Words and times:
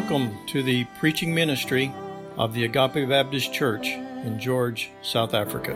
Welcome 0.00 0.38
to 0.46 0.62
the 0.62 0.84
preaching 1.00 1.34
ministry 1.34 1.92
of 2.36 2.54
the 2.54 2.64
Agape 2.64 3.08
Baptist 3.08 3.52
Church 3.52 3.88
in 3.88 4.38
George, 4.38 4.92
South 5.02 5.34
Africa. 5.34 5.72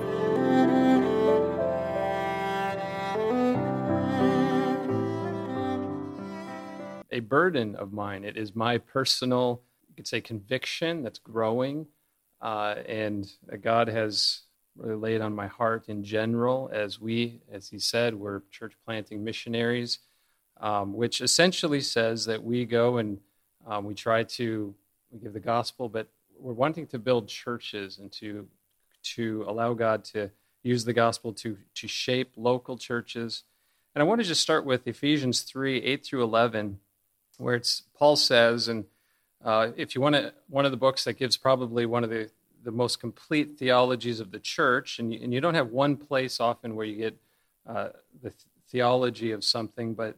A 7.11 7.19
burden 7.19 7.75
of 7.75 7.93
mine. 7.93 8.23
It 8.23 8.37
is 8.37 8.55
my 8.55 8.79
personal, 8.79 9.63
you 9.89 9.97
could 9.97 10.07
say, 10.07 10.21
conviction 10.21 11.03
that's 11.03 11.19
growing, 11.19 11.89
uh, 12.41 12.77
and 12.87 13.29
God 13.61 13.89
has 13.89 14.43
really 14.77 14.95
laid 14.95 15.21
on 15.21 15.35
my 15.35 15.49
heart 15.49 15.89
in 15.89 16.05
general 16.05 16.71
as 16.73 17.01
we, 17.01 17.41
as 17.51 17.69
He 17.69 17.81
said, 17.81 18.15
we're 18.15 18.43
church 18.53 18.75
planting 18.87 19.25
missionaries, 19.25 19.99
um, 20.61 20.95
which 20.95 21.21
essentially 21.21 21.81
says 21.81 22.25
that 22.27 22.45
we 22.45 22.65
go 22.65 22.99
and 22.99 23.19
um, 23.67 23.85
we 23.85 23.95
try 23.95 24.25
to 24.25 24.75
we 25.11 25.19
give 25.19 25.33
the 25.33 25.41
gospel, 25.41 25.89
but 25.89 26.09
we're 26.39 26.53
wanting 26.53 26.87
to 26.89 26.99
build 26.99 27.29
churches 27.29 27.99
and 27.99 28.11
to 28.13 28.47
to 29.03 29.45
allow 29.49 29.75
God 29.75 30.05
to 30.05 30.31
use 30.63 30.85
the 30.85 30.93
gospel 30.93 31.33
to 31.35 31.59
to 31.75 31.89
shape 31.89 32.31
local 32.37 32.77
churches. 32.77 33.45
And 33.95 34.03
I 34.03 34.07
want 34.07 34.21
to 34.21 34.27
just 34.27 34.41
start 34.41 34.65
with 34.65 34.87
Ephesians 34.87 35.43
three 35.43 35.83
eight 35.83 36.05
through 36.05 36.23
eleven, 36.23 36.79
where 37.39 37.55
it's 37.55 37.83
Paul 37.99 38.17
says, 38.17 38.69
and 38.69 38.85
uh, 39.45 39.73
if 39.77 39.95
you 39.95 40.01
want 40.01 40.15
to, 40.15 40.33
one 40.49 40.65
of 40.65 40.71
the 40.71 40.77
books 40.77 41.05
that 41.05 41.15
gives 41.15 41.37
probably 41.37 41.85
one 41.87 42.05
of 42.05 42.11
the 42.11 42.31
the 42.65 42.71
most 42.71 43.01
complete 43.01 43.59
theologies 43.59 44.21
of 44.21 44.31
the 44.31 44.39
church, 44.39 45.01
and 45.01 45.13
you, 45.13 45.21
and 45.23 45.35
you 45.35 45.41
don't 45.41 45.55
have 45.55 45.71
one 45.71 45.97
place 45.97 46.39
often 46.41 46.77
where 46.77 46.87
you 46.87 46.97
get 46.97 47.17
uh, 47.67 47.89
the 48.23 48.33
theology 48.69 49.33
of 49.33 49.43
something, 49.45 49.95
but 49.95 50.17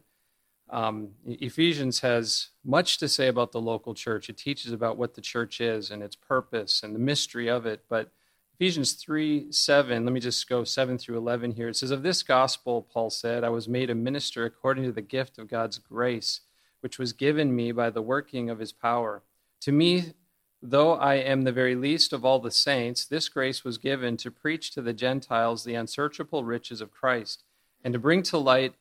um, 0.69 1.09
Ephesians 1.25 1.99
has 1.99 2.49
much 2.63 2.97
to 2.97 3.07
say 3.07 3.27
about 3.27 3.51
the 3.51 3.61
local 3.61 3.93
church. 3.93 4.29
It 4.29 4.37
teaches 4.37 4.71
about 4.71 4.97
what 4.97 5.13
the 5.13 5.21
church 5.21 5.61
is 5.61 5.91
and 5.91 6.01
its 6.01 6.15
purpose 6.15 6.81
and 6.81 6.95
the 6.95 6.99
mystery 6.99 7.47
of 7.47 7.65
it. 7.65 7.83
But 7.87 8.11
Ephesians 8.55 8.93
3 8.93 9.51
7, 9.51 10.05
let 10.05 10.13
me 10.13 10.19
just 10.19 10.47
go 10.49 10.63
7 10.63 10.97
through 10.97 11.17
11 11.17 11.51
here. 11.51 11.69
It 11.69 11.75
says, 11.75 11.91
Of 11.91 12.03
this 12.03 12.23
gospel, 12.23 12.81
Paul 12.81 13.09
said, 13.09 13.43
I 13.43 13.49
was 13.49 13.67
made 13.67 13.89
a 13.89 13.95
minister 13.95 14.45
according 14.45 14.85
to 14.85 14.91
the 14.91 15.01
gift 15.01 15.37
of 15.37 15.49
God's 15.49 15.77
grace, 15.77 16.41
which 16.79 16.97
was 16.97 17.13
given 17.13 17.55
me 17.55 17.71
by 17.71 17.89
the 17.89 18.01
working 18.01 18.49
of 18.49 18.59
his 18.59 18.71
power. 18.71 19.21
To 19.61 19.71
me, 19.71 20.13
though 20.61 20.93
I 20.93 21.15
am 21.15 21.43
the 21.43 21.51
very 21.51 21.75
least 21.75 22.11
of 22.11 22.25
all 22.25 22.39
the 22.39 22.49
saints, 22.49 23.05
this 23.05 23.29
grace 23.29 23.63
was 23.63 23.77
given 23.77 24.17
to 24.17 24.31
preach 24.31 24.71
to 24.71 24.81
the 24.81 24.93
Gentiles 24.93 25.63
the 25.63 25.75
unsearchable 25.75 26.43
riches 26.43 26.81
of 26.81 26.91
Christ, 26.91 27.43
and 27.83 27.93
to 27.93 27.99
bring 27.99 28.23
to 28.23 28.37
light 28.37 28.73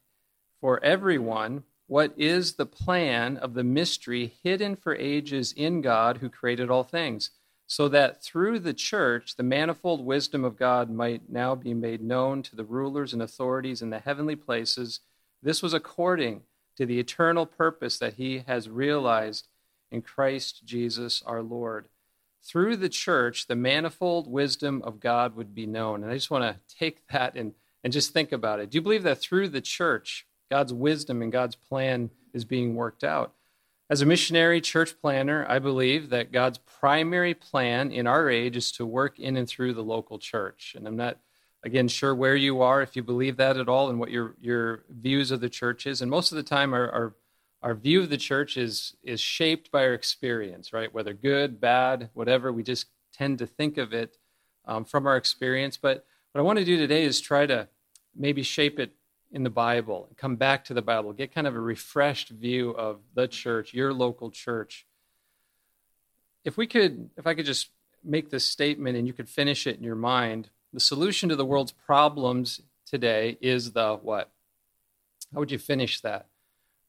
for 0.60 0.82
everyone 0.82 1.64
what 1.86 2.14
is 2.16 2.54
the 2.54 2.66
plan 2.66 3.36
of 3.36 3.54
the 3.54 3.64
mystery 3.64 4.34
hidden 4.42 4.76
for 4.76 4.94
ages 4.96 5.52
in 5.52 5.80
God 5.80 6.18
who 6.18 6.28
created 6.28 6.70
all 6.70 6.84
things, 6.84 7.30
so 7.66 7.88
that 7.88 8.22
through 8.22 8.58
the 8.58 8.74
church 8.74 9.36
the 9.36 9.42
manifold 9.42 10.04
wisdom 10.04 10.44
of 10.44 10.56
God 10.56 10.90
might 10.90 11.30
now 11.30 11.54
be 11.54 11.74
made 11.74 12.02
known 12.02 12.42
to 12.42 12.56
the 12.56 12.64
rulers 12.64 13.12
and 13.12 13.22
authorities 13.22 13.82
in 13.82 13.90
the 13.90 13.98
heavenly 13.98 14.36
places. 14.36 15.00
This 15.42 15.62
was 15.62 15.74
according 15.74 16.42
to 16.76 16.86
the 16.86 16.98
eternal 16.98 17.46
purpose 17.46 17.98
that 17.98 18.14
he 18.14 18.44
has 18.46 18.68
realized 18.68 19.48
in 19.90 20.02
Christ 20.02 20.62
Jesus 20.64 21.22
our 21.26 21.42
Lord. 21.42 21.88
Through 22.42 22.76
the 22.76 22.88
church, 22.88 23.46
the 23.46 23.56
manifold 23.56 24.30
wisdom 24.30 24.82
of 24.84 25.00
God 25.00 25.36
would 25.36 25.54
be 25.54 25.66
known. 25.66 26.02
And 26.02 26.10
I 26.10 26.14
just 26.14 26.30
want 26.30 26.44
to 26.44 26.76
take 26.78 27.06
that 27.08 27.36
and, 27.36 27.54
and 27.82 27.92
just 27.92 28.12
think 28.12 28.32
about 28.32 28.60
it. 28.60 28.70
Do 28.70 28.76
you 28.76 28.82
believe 28.82 29.04
that 29.04 29.18
through 29.18 29.48
the 29.48 29.60
church, 29.60 30.26
God's 30.50 30.72
wisdom 30.72 31.22
and 31.22 31.32
God's 31.32 31.56
plan 31.56 32.10
is 32.32 32.44
being 32.44 32.74
worked 32.74 33.04
out. 33.04 33.32
As 33.90 34.00
a 34.00 34.06
missionary 34.06 34.60
church 34.60 34.98
planner, 35.00 35.44
I 35.48 35.58
believe 35.58 36.08
that 36.10 36.32
God's 36.32 36.58
primary 36.58 37.34
plan 37.34 37.92
in 37.92 38.06
our 38.06 38.30
age 38.30 38.56
is 38.56 38.72
to 38.72 38.86
work 38.86 39.18
in 39.18 39.36
and 39.36 39.46
through 39.46 39.74
the 39.74 39.82
local 39.82 40.18
church. 40.18 40.74
And 40.76 40.88
I'm 40.88 40.96
not, 40.96 41.18
again, 41.62 41.88
sure 41.88 42.14
where 42.14 42.34
you 42.34 42.62
are, 42.62 42.80
if 42.80 42.96
you 42.96 43.02
believe 43.02 43.36
that 43.36 43.58
at 43.58 43.68
all, 43.68 43.90
and 43.90 44.00
what 44.00 44.10
your, 44.10 44.36
your 44.40 44.84
views 44.88 45.30
of 45.30 45.40
the 45.40 45.50
church 45.50 45.86
is. 45.86 46.00
And 46.00 46.10
most 46.10 46.32
of 46.32 46.36
the 46.36 46.42
time, 46.42 46.72
our, 46.72 46.90
our, 46.90 47.14
our 47.62 47.74
view 47.74 48.00
of 48.00 48.10
the 48.10 48.16
church 48.16 48.56
is, 48.56 48.96
is 49.02 49.20
shaped 49.20 49.70
by 49.70 49.84
our 49.84 49.94
experience, 49.94 50.72
right? 50.72 50.92
Whether 50.92 51.12
good, 51.12 51.60
bad, 51.60 52.08
whatever, 52.14 52.52
we 52.52 52.62
just 52.62 52.86
tend 53.12 53.38
to 53.38 53.46
think 53.46 53.76
of 53.76 53.92
it 53.92 54.16
um, 54.64 54.84
from 54.86 55.06
our 55.06 55.16
experience. 55.16 55.76
But 55.76 56.06
what 56.32 56.40
I 56.40 56.42
want 56.42 56.58
to 56.58 56.64
do 56.64 56.78
today 56.78 57.04
is 57.04 57.20
try 57.20 57.44
to 57.46 57.68
maybe 58.16 58.42
shape 58.42 58.78
it 58.80 58.92
in 59.30 59.42
the 59.42 59.50
Bible, 59.50 60.08
come 60.16 60.36
back 60.36 60.64
to 60.66 60.74
the 60.74 60.82
Bible, 60.82 61.12
get 61.12 61.34
kind 61.34 61.46
of 61.46 61.54
a 61.54 61.60
refreshed 61.60 62.28
view 62.28 62.70
of 62.70 63.00
the 63.14 63.26
church, 63.26 63.74
your 63.74 63.92
local 63.92 64.30
church. 64.30 64.86
If 66.44 66.56
we 66.56 66.66
could, 66.66 67.10
if 67.16 67.26
I 67.26 67.34
could 67.34 67.46
just 67.46 67.70
make 68.04 68.30
this 68.30 68.44
statement 68.44 68.96
and 68.96 69.06
you 69.06 69.12
could 69.12 69.28
finish 69.28 69.66
it 69.66 69.76
in 69.76 69.82
your 69.82 69.96
mind, 69.96 70.50
the 70.72 70.80
solution 70.80 71.28
to 71.30 71.36
the 71.36 71.44
world's 71.44 71.72
problems 71.72 72.60
today 72.86 73.38
is 73.40 73.72
the 73.72 73.98
what? 74.00 74.30
How 75.32 75.40
would 75.40 75.50
you 75.50 75.58
finish 75.58 76.00
that? 76.02 76.26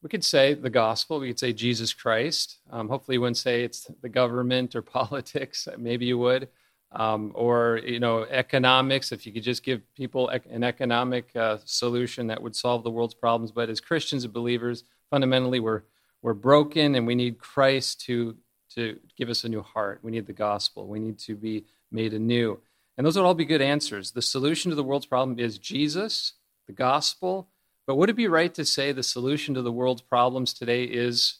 We 0.01 0.09
could 0.09 0.23
say 0.23 0.53
the 0.53 0.69
gospel. 0.69 1.19
We 1.19 1.29
could 1.29 1.39
say 1.39 1.53
Jesus 1.53 1.93
Christ. 1.93 2.57
Um, 2.69 2.89
hopefully, 2.89 3.15
you 3.15 3.21
wouldn't 3.21 3.37
say 3.37 3.63
it's 3.63 3.89
the 4.01 4.09
government 4.09 4.75
or 4.75 4.81
politics. 4.83 5.67
Maybe 5.77 6.05
you 6.05 6.17
would 6.19 6.49
um, 6.95 7.31
or 7.35 7.79
you 7.83 7.99
know 7.99 8.23
economics 8.23 9.11
if 9.11 9.25
you 9.25 9.33
could 9.33 9.43
just 9.43 9.63
give 9.63 9.81
people 9.95 10.29
an 10.29 10.63
economic 10.63 11.35
uh, 11.35 11.57
solution 11.65 12.27
that 12.27 12.41
would 12.41 12.55
solve 12.55 12.83
the 12.83 12.91
world's 12.91 13.13
problems. 13.13 13.51
But 13.51 13.69
as 13.69 13.79
christians 13.79 14.23
and 14.23 14.33
believers 14.33 14.83
fundamentally 15.09 15.59
we're 15.59 15.83
we're 16.21 16.33
broken 16.33 16.95
and 16.95 17.05
we 17.05 17.15
need 17.15 17.37
christ 17.37 18.01
to 18.01 18.35
to 18.75 18.99
give 19.17 19.29
us 19.29 19.43
a 19.43 19.49
new 19.49 19.61
heart. 19.61 19.99
We 20.03 20.11
need 20.11 20.27
the 20.27 20.33
gospel. 20.33 20.87
We 20.87 20.99
need 20.99 21.17
to 21.19 21.35
be 21.35 21.65
made 21.91 22.13
anew. 22.13 22.59
And 22.97 23.05
those 23.05 23.15
would 23.15 23.25
all 23.25 23.33
be 23.33 23.45
good 23.45 23.61
answers. 23.61 24.11
The 24.11 24.21
solution 24.21 24.69
to 24.69 24.75
the 24.75 24.83
world's 24.83 25.05
problem 25.05 25.39
is 25.39 25.57
jesus 25.57 26.33
the 26.67 26.73
gospel. 26.73 27.49
But 27.87 27.95
would 27.95 28.09
it 28.09 28.15
be 28.15 28.27
right 28.27 28.53
to 28.55 28.65
say 28.65 28.91
the 28.91 29.03
solution 29.03 29.53
to 29.53 29.61
the 29.61 29.71
world's 29.71 30.01
problems 30.01 30.53
today 30.53 30.85
is 30.85 31.39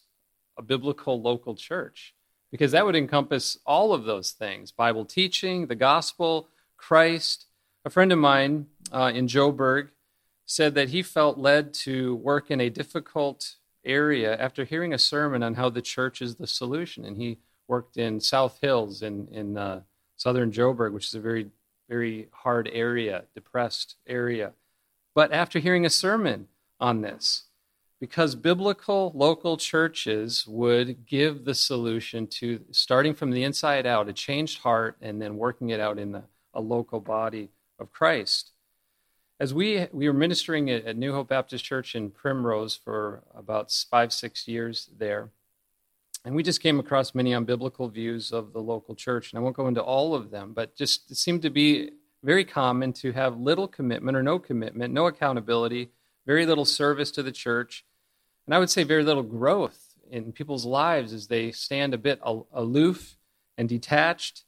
a 0.57 0.61
biblical 0.61 1.21
local 1.21 1.55
church 1.55 2.14
because 2.55 2.71
that 2.71 2.85
would 2.85 2.95
encompass 2.95 3.57
all 3.65 3.91
of 3.91 4.05
those 4.05 4.31
things 4.31 4.71
Bible 4.71 5.03
teaching, 5.03 5.67
the 5.67 5.75
gospel, 5.75 6.47
Christ. 6.77 7.47
A 7.83 7.89
friend 7.89 8.13
of 8.13 8.17
mine 8.17 8.67
uh, 8.93 9.11
in 9.13 9.27
Joburg 9.27 9.89
said 10.45 10.73
that 10.75 10.87
he 10.87 11.01
felt 11.01 11.37
led 11.37 11.73
to 11.73 12.15
work 12.15 12.49
in 12.49 12.61
a 12.61 12.69
difficult 12.69 13.55
area 13.83 14.37
after 14.37 14.63
hearing 14.63 14.93
a 14.93 14.97
sermon 14.97 15.43
on 15.43 15.55
how 15.55 15.69
the 15.69 15.81
church 15.81 16.21
is 16.21 16.35
the 16.35 16.47
solution. 16.47 17.03
And 17.03 17.17
he 17.17 17.39
worked 17.67 17.97
in 17.97 18.21
South 18.21 18.59
Hills 18.61 19.01
in, 19.01 19.27
in 19.33 19.57
uh, 19.57 19.81
southern 20.15 20.53
Joburg, 20.53 20.93
which 20.93 21.07
is 21.07 21.15
a 21.15 21.19
very, 21.19 21.47
very 21.89 22.29
hard 22.31 22.69
area, 22.71 23.25
depressed 23.33 23.95
area. 24.07 24.53
But 25.13 25.33
after 25.33 25.59
hearing 25.59 25.85
a 25.85 25.89
sermon 25.89 26.47
on 26.79 27.01
this, 27.01 27.47
because 27.99 28.35
biblical 28.35 29.11
local 29.15 29.57
churches 29.57 30.45
would 30.47 31.05
give 31.05 31.45
the 31.45 31.55
solution 31.55 32.27
to 32.27 32.59
starting 32.71 33.13
from 33.13 33.31
the 33.31 33.43
inside 33.43 33.85
out, 33.85 34.09
a 34.09 34.13
changed 34.13 34.59
heart, 34.59 34.97
and 35.01 35.21
then 35.21 35.37
working 35.37 35.69
it 35.69 35.79
out 35.79 35.97
in 35.97 36.11
the, 36.11 36.23
a 36.53 36.61
local 36.61 36.99
body 36.99 37.49
of 37.79 37.91
Christ. 37.91 38.51
As 39.39 39.53
we, 39.53 39.87
we 39.91 40.07
were 40.07 40.13
ministering 40.13 40.69
at, 40.69 40.85
at 40.85 40.97
New 40.97 41.13
Hope 41.13 41.29
Baptist 41.29 41.63
Church 41.63 41.95
in 41.95 42.09
Primrose 42.09 42.75
for 42.75 43.23
about 43.33 43.71
five, 43.89 44.13
six 44.13 44.47
years 44.47 44.89
there, 44.97 45.31
and 46.25 46.35
we 46.35 46.41
just 46.41 46.61
came 46.61 46.79
across 46.79 47.13
many 47.13 47.31
unbiblical 47.31 47.91
views 47.91 48.31
of 48.31 48.51
the 48.51 48.59
local 48.59 48.95
church. 48.95 49.31
And 49.31 49.39
I 49.39 49.43
won't 49.43 49.55
go 49.55 49.67
into 49.67 49.83
all 49.83 50.15
of 50.15 50.31
them, 50.31 50.53
but 50.53 50.75
just 50.75 51.11
it 51.11 51.17
seemed 51.17 51.43
to 51.43 51.51
be 51.51 51.91
very 52.23 52.43
common 52.43 52.91
to 52.93 53.11
have 53.11 53.39
little 53.39 53.67
commitment 53.67 54.17
or 54.17 54.23
no 54.23 54.39
commitment, 54.39 54.91
no 54.91 55.05
accountability 55.05 55.91
very 56.25 56.45
little 56.45 56.65
service 56.65 57.11
to 57.11 57.23
the 57.23 57.31
church, 57.31 57.85
and 58.45 58.53
I 58.53 58.59
would 58.59 58.69
say 58.69 58.83
very 58.83 59.03
little 59.03 59.23
growth 59.23 59.95
in 60.09 60.31
people's 60.31 60.65
lives 60.65 61.13
as 61.13 61.27
they 61.27 61.51
stand 61.51 61.93
a 61.93 61.97
bit 61.97 62.19
aloof 62.53 63.17
and 63.57 63.67
detached. 63.67 64.43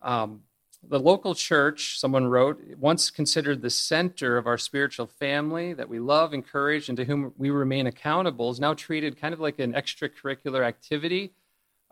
Um, 0.00 0.42
the 0.86 1.00
local 1.00 1.34
church, 1.34 1.98
someone 1.98 2.28
wrote, 2.28 2.60
once 2.78 3.10
considered 3.10 3.62
the 3.62 3.70
center 3.70 4.36
of 4.36 4.46
our 4.46 4.56
spiritual 4.56 5.06
family 5.06 5.74
that 5.74 5.88
we 5.88 5.98
love, 5.98 6.32
encourage, 6.32 6.88
and 6.88 6.96
to 6.96 7.04
whom 7.04 7.32
we 7.36 7.50
remain 7.50 7.86
accountable, 7.86 8.50
is 8.50 8.60
now 8.60 8.74
treated 8.74 9.20
kind 9.20 9.34
of 9.34 9.40
like 9.40 9.58
an 9.58 9.72
extracurricular 9.72 10.64
activity 10.64 11.32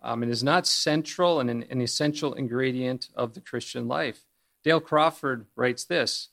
um, 0.02 0.22
and 0.22 0.30
is 0.30 0.44
not 0.44 0.66
central 0.66 1.40
and 1.40 1.50
an, 1.50 1.64
an 1.68 1.80
essential 1.80 2.32
ingredient 2.34 3.08
of 3.16 3.34
the 3.34 3.40
Christian 3.40 3.88
life. 3.88 4.20
Dale 4.62 4.80
Crawford 4.80 5.46
writes 5.56 5.84
this 5.84 6.28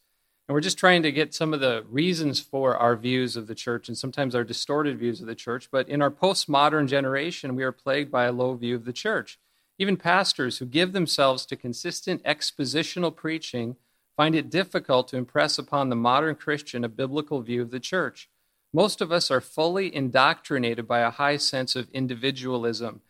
and 0.48 0.54
we're 0.54 0.62
just 0.62 0.78
trying 0.78 1.04
to 1.04 1.12
get 1.12 1.34
some 1.34 1.54
of 1.54 1.62
the 1.62 1.86
reasons 1.90 2.42
for 2.42 2.76
our 2.76 2.98
views 2.98 3.38
of 3.38 3.48
the 3.48 3.56
church 3.56 3.88
and 3.88 3.98
sometimes 3.98 4.36
our 4.36 4.44
distorted 4.44 5.00
views 5.00 5.22
of 5.22 5.28
the 5.28 5.36
church. 5.36 5.70
But 5.72 5.88
in 5.88 6.02
our 6.02 6.12
postmodern 6.12 6.88
generation, 6.88 7.56
we 7.56 7.64
are 7.64 7.72
plagued 7.72 8.12
by 8.12 8.26
a 8.26 8.32
low 8.34 8.54
view 8.56 8.76
of 8.76 8.84
the 8.84 8.92
church. 8.92 9.40
Even 9.80 9.96
pastors 9.96 10.58
who 10.58 10.66
give 10.66 10.92
themselves 10.92 11.46
to 11.46 11.56
consistent 11.56 12.22
expositional 12.24 13.16
preaching 13.16 13.78
find 14.18 14.36
it 14.36 14.50
difficult 14.50 15.08
to 15.08 15.18
impress 15.18 15.58
upon 15.58 15.90
the 15.90 15.96
modern 15.96 16.36
Christian 16.36 16.84
a 16.84 16.90
biblical 16.90 17.42
view 17.42 17.62
of 17.62 17.72
the 17.72 17.80
church. 17.80 18.30
Most 18.74 19.02
of 19.02 19.12
us 19.12 19.32
are 19.32 19.42
fully 19.42 19.96
indoctrinated 19.96 20.88
by 20.88 21.00
a 21.00 21.12
high 21.12 21.38
sense 21.38 21.76
of 21.76 21.90
individualism. 21.92 23.02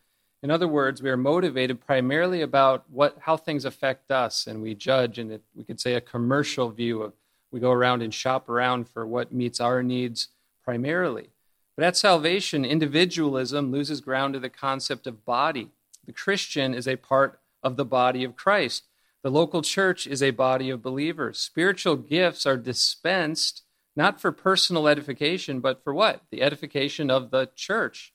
In 0.42 0.50
other 0.50 0.68
words, 0.68 1.02
we 1.02 1.10
are 1.10 1.16
motivated 1.16 1.80
primarily 1.80 2.42
about 2.42 2.84
what, 2.90 3.16
how 3.22 3.36
things 3.36 3.64
affect 3.64 4.10
us, 4.10 4.46
and 4.46 4.62
we 4.62 4.74
judge, 4.74 5.18
and 5.18 5.40
we 5.54 5.64
could 5.64 5.80
say 5.80 5.94
a 5.94 6.00
commercial 6.00 6.70
view 6.70 7.02
of 7.02 7.14
we 7.54 7.60
go 7.60 7.70
around 7.70 8.02
and 8.02 8.12
shop 8.12 8.48
around 8.48 8.88
for 8.88 9.06
what 9.06 9.32
meets 9.32 9.60
our 9.60 9.80
needs 9.80 10.26
primarily. 10.64 11.28
But 11.76 11.84
at 11.84 11.96
salvation, 11.96 12.64
individualism 12.64 13.70
loses 13.70 14.00
ground 14.00 14.34
to 14.34 14.40
the 14.40 14.48
concept 14.48 15.06
of 15.06 15.24
body. 15.24 15.70
The 16.04 16.12
Christian 16.12 16.74
is 16.74 16.88
a 16.88 16.96
part 16.96 17.38
of 17.62 17.76
the 17.76 17.84
body 17.84 18.24
of 18.24 18.34
Christ. 18.34 18.86
The 19.22 19.30
local 19.30 19.62
church 19.62 20.04
is 20.04 20.20
a 20.20 20.32
body 20.32 20.68
of 20.68 20.82
believers. 20.82 21.38
Spiritual 21.38 21.94
gifts 21.94 22.44
are 22.44 22.56
dispensed 22.56 23.62
not 23.94 24.20
for 24.20 24.32
personal 24.32 24.88
edification, 24.88 25.60
but 25.60 25.84
for 25.84 25.94
what? 25.94 26.22
The 26.32 26.42
edification 26.42 27.08
of 27.08 27.30
the 27.30 27.50
church, 27.54 28.12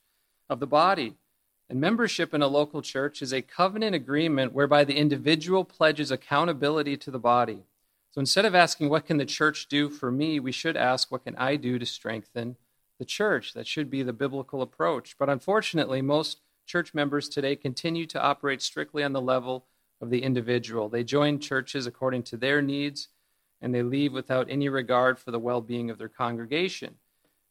of 0.50 0.60
the 0.60 0.68
body. 0.68 1.16
And 1.70 1.80
membership 1.80 2.34
in 2.34 2.42
a 2.42 2.48
local 2.48 2.82
church 2.82 3.22
is 3.22 3.32
a 3.32 3.42
covenant 3.42 3.96
agreement 3.96 4.52
whereby 4.52 4.84
the 4.84 4.98
individual 4.98 5.64
pledges 5.64 6.12
accountability 6.12 6.98
to 6.98 7.10
the 7.10 7.20
body. 7.20 7.64
So 8.20 8.22
instead 8.22 8.44
of 8.44 8.54
asking, 8.54 8.90
What 8.90 9.06
can 9.06 9.16
the 9.16 9.26
church 9.26 9.70
do 9.70 9.88
for 9.88 10.12
me? 10.12 10.42
we 10.42 10.52
should 10.52 10.76
ask, 10.76 11.10
What 11.10 11.24
can 11.24 11.38
I 11.38 11.56
do 11.56 11.80
to 11.80 11.86
strengthen 11.86 12.58
the 12.98 13.06
church? 13.06 13.54
That 13.54 13.66
should 13.66 13.90
be 13.90 14.04
the 14.04 14.12
biblical 14.12 14.62
approach. 14.62 15.16
But 15.18 15.30
unfortunately, 15.30 16.02
most 16.02 16.42
church 16.66 16.94
members 16.94 17.30
today 17.30 17.56
continue 17.56 18.06
to 18.08 18.22
operate 18.22 18.62
strictly 18.62 19.06
on 19.06 19.14
the 19.14 19.22
level 19.22 19.68
of 20.02 20.10
the 20.10 20.22
individual. 20.22 20.90
They 20.90 21.06
join 21.06 21.40
churches 21.40 21.88
according 21.88 22.24
to 22.24 22.36
their 22.36 22.62
needs, 22.62 23.08
and 23.62 23.74
they 23.74 23.84
leave 23.84 24.12
without 24.12 24.50
any 24.50 24.68
regard 24.68 25.18
for 25.18 25.32
the 25.32 25.40
well 25.40 25.62
being 25.62 25.90
of 25.90 25.98
their 25.98 26.10
congregation. 26.10 26.96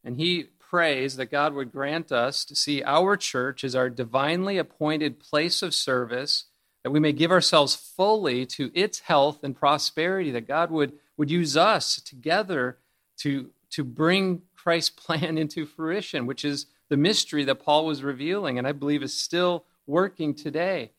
And 0.04 0.18
he 0.18 0.48
prays 0.58 1.16
that 1.16 1.30
God 1.30 1.54
would 1.54 1.72
grant 1.72 2.12
us 2.12 2.44
to 2.44 2.54
see 2.54 2.82
our 2.82 3.16
church 3.16 3.64
as 3.64 3.74
our 3.74 3.88
divinely 3.88 4.58
appointed 4.58 5.18
place 5.18 5.62
of 5.62 5.72
service, 5.72 6.44
that 6.88 6.92
we 6.92 7.00
may 7.00 7.12
give 7.12 7.30
ourselves 7.30 7.76
fully 7.76 8.46
to 8.46 8.70
its 8.72 9.00
health 9.00 9.44
and 9.44 9.54
prosperity, 9.54 10.30
that 10.30 10.48
God 10.48 10.70
would, 10.70 10.94
would 11.18 11.30
use 11.30 11.54
us 11.54 12.00
together 12.00 12.78
to, 13.18 13.50
to 13.72 13.84
bring 13.84 14.40
Christ's 14.56 14.88
plan 15.04 15.36
into 15.36 15.66
fruition, 15.66 16.24
which 16.24 16.46
is 16.46 16.64
the 16.88 16.96
mystery 16.96 17.44
that 17.44 17.62
Paul 17.62 17.84
was 17.84 18.02
revealing, 18.02 18.56
and 18.56 18.66
I 18.66 18.72
believe 18.72 19.02
is 19.02 19.12
still 19.12 19.66
working 19.86 20.32
today. 20.32 20.92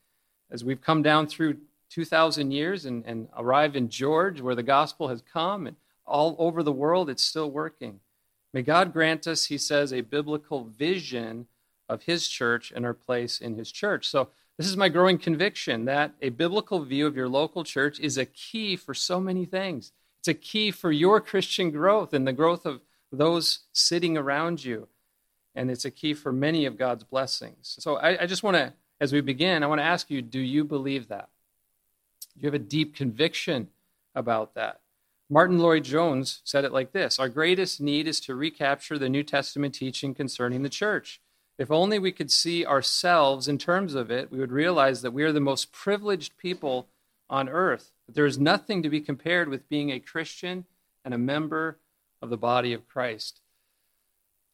As 0.51 0.63
we've 0.63 0.79
come 0.79 1.01
down 1.01 1.25
through 1.25 1.57
2,000 1.89 2.51
years 2.51 2.85
and, 2.85 3.03
and 3.07 3.27
arrive 3.35 3.75
in 3.75 3.89
George, 3.89 4.41
where 4.41 4.53
the 4.53 4.61
gospel 4.61 5.07
has 5.07 5.23
come, 5.23 5.65
and 5.65 5.75
all 6.05 6.35
over 6.37 6.61
the 6.61 6.71
world, 6.71 7.09
it's 7.09 7.23
still 7.23 7.49
working. 7.49 7.99
May 8.53 8.61
God 8.61 8.93
grant 8.93 9.25
us, 9.25 9.45
he 9.45 9.57
says, 9.57 9.91
a 9.91 10.01
biblical 10.01 10.65
vision 10.65 11.47
of 11.87 12.03
his 12.03 12.27
church 12.27 12.71
and 12.75 12.85
our 12.85 12.93
place 12.93 13.41
in 13.41 13.55
his 13.55 13.71
church. 13.71 14.07
So, 14.07 14.29
this 14.59 14.67
is 14.67 14.75
my 14.75 14.89
growing 14.89 15.17
conviction 15.17 15.85
that 15.85 16.15
a 16.21 16.27
biblical 16.27 16.83
view 16.83 17.07
of 17.07 17.15
your 17.15 17.29
local 17.29 17.63
church 17.63 17.97
is 17.97 18.17
a 18.17 18.25
key 18.25 18.75
for 18.75 18.93
so 18.93 19.21
many 19.21 19.45
things. 19.45 19.93
It's 20.19 20.27
a 20.27 20.33
key 20.33 20.69
for 20.69 20.91
your 20.91 21.21
Christian 21.21 21.71
growth 21.71 22.13
and 22.13 22.27
the 22.27 22.33
growth 22.33 22.65
of 22.65 22.81
those 23.09 23.59
sitting 23.71 24.17
around 24.17 24.65
you. 24.65 24.89
And 25.55 25.71
it's 25.71 25.85
a 25.85 25.91
key 25.91 26.13
for 26.13 26.33
many 26.33 26.65
of 26.65 26.77
God's 26.77 27.05
blessings. 27.05 27.77
So, 27.79 27.95
I, 27.95 28.23
I 28.23 28.25
just 28.25 28.43
want 28.43 28.57
to, 28.57 28.73
as 28.99 29.13
we 29.13 29.21
begin, 29.21 29.63
I 29.63 29.67
want 29.67 29.79
to 29.79 29.85
ask 29.85 30.09
you 30.09 30.21
do 30.21 30.41
you 30.41 30.65
believe 30.65 31.07
that? 31.07 31.29
Do 32.35 32.41
you 32.41 32.47
have 32.47 32.53
a 32.53 32.59
deep 32.59 32.97
conviction 32.97 33.69
about 34.13 34.55
that? 34.55 34.81
Martyn 35.29 35.59
Lloyd-Jones 35.59 36.41
said 36.43 36.65
it 36.65 36.73
like 36.73 36.91
this 36.91 37.17
Our 37.17 37.29
greatest 37.29 37.79
need 37.79 38.09
is 38.09 38.19
to 38.21 38.35
recapture 38.35 38.99
the 38.99 39.07
New 39.07 39.23
Testament 39.23 39.73
teaching 39.73 40.13
concerning 40.13 40.63
the 40.63 40.69
church. 40.69 41.21
If 41.59 41.69
only 41.69 41.99
we 41.99 42.13
could 42.13 42.31
see 42.31 42.65
ourselves 42.65 43.49
in 43.49 43.57
terms 43.57 43.93
of 43.93 44.09
it, 44.09 44.31
we 44.31 44.39
would 44.39 44.53
realize 44.53 45.01
that 45.01 45.11
we 45.11 45.23
are 45.23 45.33
the 45.33 45.41
most 45.41 45.73
privileged 45.73 46.37
people 46.37 46.87
on 47.29 47.49
earth. 47.49 47.91
That 48.05 48.15
there 48.15 48.25
is 48.25 48.39
nothing 48.39 48.81
to 48.81 48.89
be 48.89 49.01
compared 49.01 49.49
with 49.49 49.67
being 49.67 49.91
a 49.91 49.99
Christian 49.99 50.63
and 51.03 51.13
a 51.13 51.17
member 51.17 51.77
of 52.21 52.29
the 52.29 52.37
body 52.37 52.71
of 52.71 52.87
Christ. 52.87 53.41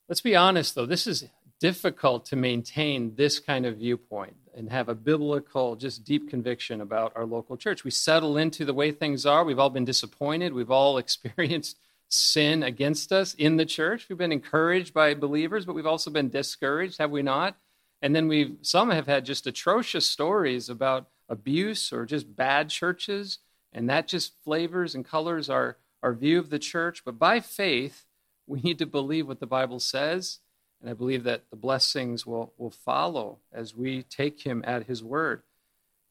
Let's 0.09 0.21
be 0.21 0.35
honest, 0.35 0.73
though, 0.73 0.87
this 0.87 1.05
is 1.05 1.25
difficult 1.59 2.25
to 2.25 2.35
maintain 2.35 3.13
this 3.15 3.39
kind 3.39 3.67
of 3.67 3.77
viewpoint 3.77 4.37
and 4.55 4.71
have 4.71 4.89
a 4.89 4.95
biblical, 4.95 5.75
just 5.75 6.03
deep 6.03 6.27
conviction 6.27 6.81
about 6.81 7.13
our 7.15 7.25
local 7.25 7.55
church. 7.55 7.83
We 7.83 7.91
settle 7.91 8.35
into 8.35 8.65
the 8.65 8.73
way 8.73 8.91
things 8.91 9.27
are. 9.27 9.43
We've 9.43 9.59
all 9.59 9.69
been 9.69 9.85
disappointed. 9.85 10.53
We've 10.53 10.71
all 10.71 10.97
experienced 11.05 11.77
sin 12.09 12.63
against 12.63 13.11
us 13.11 13.33
in 13.33 13.57
the 13.57 13.65
church. 13.65 14.07
We've 14.07 14.17
been 14.17 14.31
encouraged 14.31 14.93
by 14.93 15.13
believers, 15.13 15.65
but 15.65 15.75
we've 15.75 15.85
also 15.85 16.11
been 16.11 16.29
discouraged, 16.29 16.97
have 16.99 17.11
we 17.11 17.21
not? 17.21 17.57
And 18.01 18.15
then 18.15 18.27
we've 18.27 18.57
some 18.61 18.91
have 18.91 19.07
had 19.07 19.25
just 19.25 19.47
atrocious 19.47 20.05
stories 20.05 20.69
about 20.69 21.07
abuse 21.27 21.91
or 21.91 22.05
just 22.05 22.35
bad 22.35 22.69
churches, 22.69 23.39
and 23.73 23.89
that 23.89 24.07
just 24.07 24.33
flavors 24.43 24.95
and 24.95 25.03
colors 25.03 25.49
our, 25.49 25.77
our 26.03 26.13
view 26.13 26.39
of 26.39 26.49
the 26.49 26.59
church. 26.59 27.03
But 27.03 27.17
by 27.17 27.39
faith, 27.39 28.05
we 28.47 28.61
need 28.61 28.77
to 28.79 28.85
believe 28.85 29.27
what 29.27 29.39
the 29.39 29.47
Bible 29.47 29.79
says 29.79 30.39
and 30.85 30.91
I 30.91 30.93
believe 30.93 31.23
that 31.23 31.49
the 31.49 31.55
blessings 31.55 32.27
will, 32.27 32.53
will 32.57 32.69
follow 32.69 33.39
as 33.51 33.75
we 33.75 34.03
take 34.03 34.45
him 34.45 34.63
at 34.67 34.85
his 34.85 35.03
word. 35.03 35.41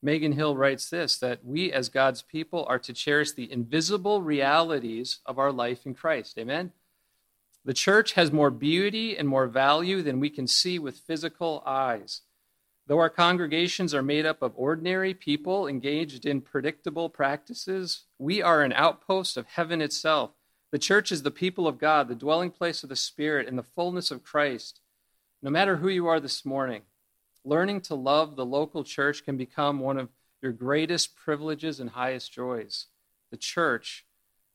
Megan 0.05 0.33
Hill 0.33 0.56
writes 0.56 0.89
this 0.91 1.19
that 1.19 1.45
we 1.45 1.73
as 1.73 1.89
God's 1.89 2.23
people 2.23 2.65
are 2.69 2.79
to 2.79 2.93
cherish 2.93 3.33
the 3.33 3.51
invisible 3.51 4.23
realities 4.23 5.19
of 5.27 5.39
our 5.39 5.51
life 5.51 5.87
in 5.87 5.95
Christ. 5.95 6.39
Amen? 6.39 6.73
The 7.65 7.75
church 7.75 8.12
has 8.12 8.31
more 8.31 8.51
beauty 8.51 9.17
and 9.17 9.27
more 9.27 9.47
value 9.47 10.03
than 10.03 10.21
we 10.21 10.31
can 10.31 10.47
see 10.47 10.79
with 10.79 10.99
physical 10.99 11.62
eyes. 11.67 12.21
Though 12.87 12.99
our 12.99 13.09
congregations 13.09 13.95
are 13.95 14.03
made 14.03 14.27
up 14.27 14.43
of 14.43 14.53
ordinary 14.55 15.15
people 15.15 15.67
engaged 15.67 16.27
in 16.27 16.43
predictable 16.43 17.09
practices, 17.09 18.05
we 18.19 18.43
are 18.43 18.62
an 18.62 18.75
outpost 18.75 19.39
of 19.39 19.47
heaven 19.47 19.81
itself 19.81 20.33
the 20.75 20.79
church 20.81 21.12
is 21.12 21.23
the 21.23 21.31
people 21.31 21.69
of 21.69 21.79
God, 21.79 22.09
the 22.09 22.17
dwelling 22.17 22.51
place 22.51 22.83
of 22.83 22.89
the 22.89 22.97
Spirit, 22.97 23.47
and 23.47 23.56
the 23.56 23.62
fullness 23.62 24.11
of 24.11 24.25
Christ. 24.25 24.81
No 25.41 25.49
matter 25.49 25.77
who 25.77 25.89
you 25.89 26.09
are 26.09 26.19
this 26.19 26.45
morning, 26.45 26.83
learning 27.44 27.82
to 27.82 27.94
love 27.94 28.36
the 28.36 28.46
local 28.46 28.84
church 28.84 29.24
can 29.24 29.36
become 29.36 29.81
one 29.81 29.98
of 29.98 30.08
your 30.43 30.53
greatest 30.53 31.17
privileges 31.17 31.81
and 31.81 31.91
highest 31.91 32.32
joys. 32.32 32.86
The 33.31 33.36
church 33.36 34.06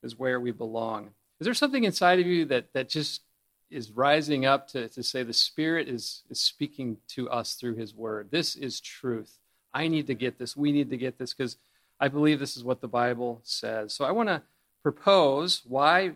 is 0.04 0.18
where 0.18 0.40
we 0.40 0.52
belong. 0.52 1.10
Is 1.40 1.46
there 1.46 1.54
something 1.54 1.84
inside 1.84 2.20
of 2.20 2.28
you 2.28 2.46
that, 2.46 2.74
that 2.74 2.90
just 2.90 3.22
is 3.70 3.92
rising 3.92 4.46
up 4.46 4.68
to, 4.70 4.90
to 4.90 5.04
say 5.04 5.24
the 5.24 5.34
Spirit 5.34 5.88
is, 5.88 6.24
is 6.30 6.40
speaking 6.40 6.98
to 7.10 7.30
us 7.30 7.56
through 7.56 7.76
His 7.76 7.94
Word? 7.94 8.30
This 8.32 8.56
is 8.56 8.80
truth. 8.80 9.40
I 9.74 9.88
need 9.88 10.08
to 10.08 10.16
get 10.16 10.40
this. 10.40 10.58
We 10.58 10.72
need 10.72 10.90
to 10.90 10.98
get 10.98 11.18
this 11.18 11.34
because 11.34 11.58
I 12.00 12.08
believe 12.08 12.40
this 12.40 12.58
is 12.58 12.64
what 12.64 12.82
the 12.82 12.88
Bible 12.88 13.42
says. 13.44 13.94
So 13.94 14.06
I 14.06 14.12
want 14.12 14.30
to 14.30 14.42
propose 14.82 15.62
why 15.68 16.14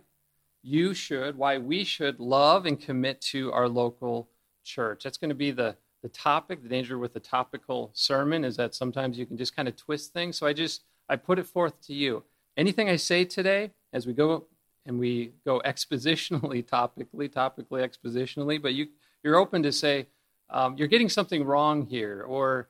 you 0.64 0.94
should, 0.94 1.38
why 1.38 1.58
we 1.58 1.84
should 1.84 2.20
love 2.20 2.66
and 2.66 2.80
commit 2.80 3.22
to 3.22 3.52
our 3.52 3.68
local 3.68 4.30
church. 4.64 5.04
That's 5.04 5.18
going 5.18 5.30
to 5.30 5.36
be 5.36 5.52
the, 5.52 5.76
the 6.04 6.10
topic. 6.10 6.62
The 6.62 6.70
danger 6.70 7.00
with 7.00 7.14
the 7.14 7.20
topical 7.20 7.90
sermon 7.94 8.44
is 8.44 8.58
that 8.58 8.76
sometimes 8.76 9.18
you 9.18 9.26
can 9.26 9.38
just 9.38 9.56
kind 9.56 9.68
of 9.68 9.76
twist 9.76 10.14
things. 10.14 10.38
So 10.38 10.46
I 10.46 10.54
just, 10.54 10.84
I 11.10 11.16
put 11.16 11.40
it 11.40 11.48
forth 11.48 11.82
to 11.88 11.94
you. 11.94 12.24
Anything 12.56 12.90
I 12.90 12.98
say 12.98 13.26
today, 13.26 13.72
as 13.94 14.06
we 14.06 14.14
go 14.14 14.46
and 14.86 15.00
we 15.00 15.32
go 15.46 15.62
expositionally, 15.66 16.64
topically, 16.70 17.30
topically, 17.30 17.82
expositionally, 17.82 18.62
but 18.62 18.76
you, 18.76 18.90
you're 19.24 19.38
open 19.38 19.64
to 19.64 19.72
say, 19.72 20.06
um, 20.50 20.76
you're 20.78 20.90
getting 20.90 21.10
something 21.10 21.44
wrong 21.44 21.88
here, 21.88 22.24
or 22.28 22.68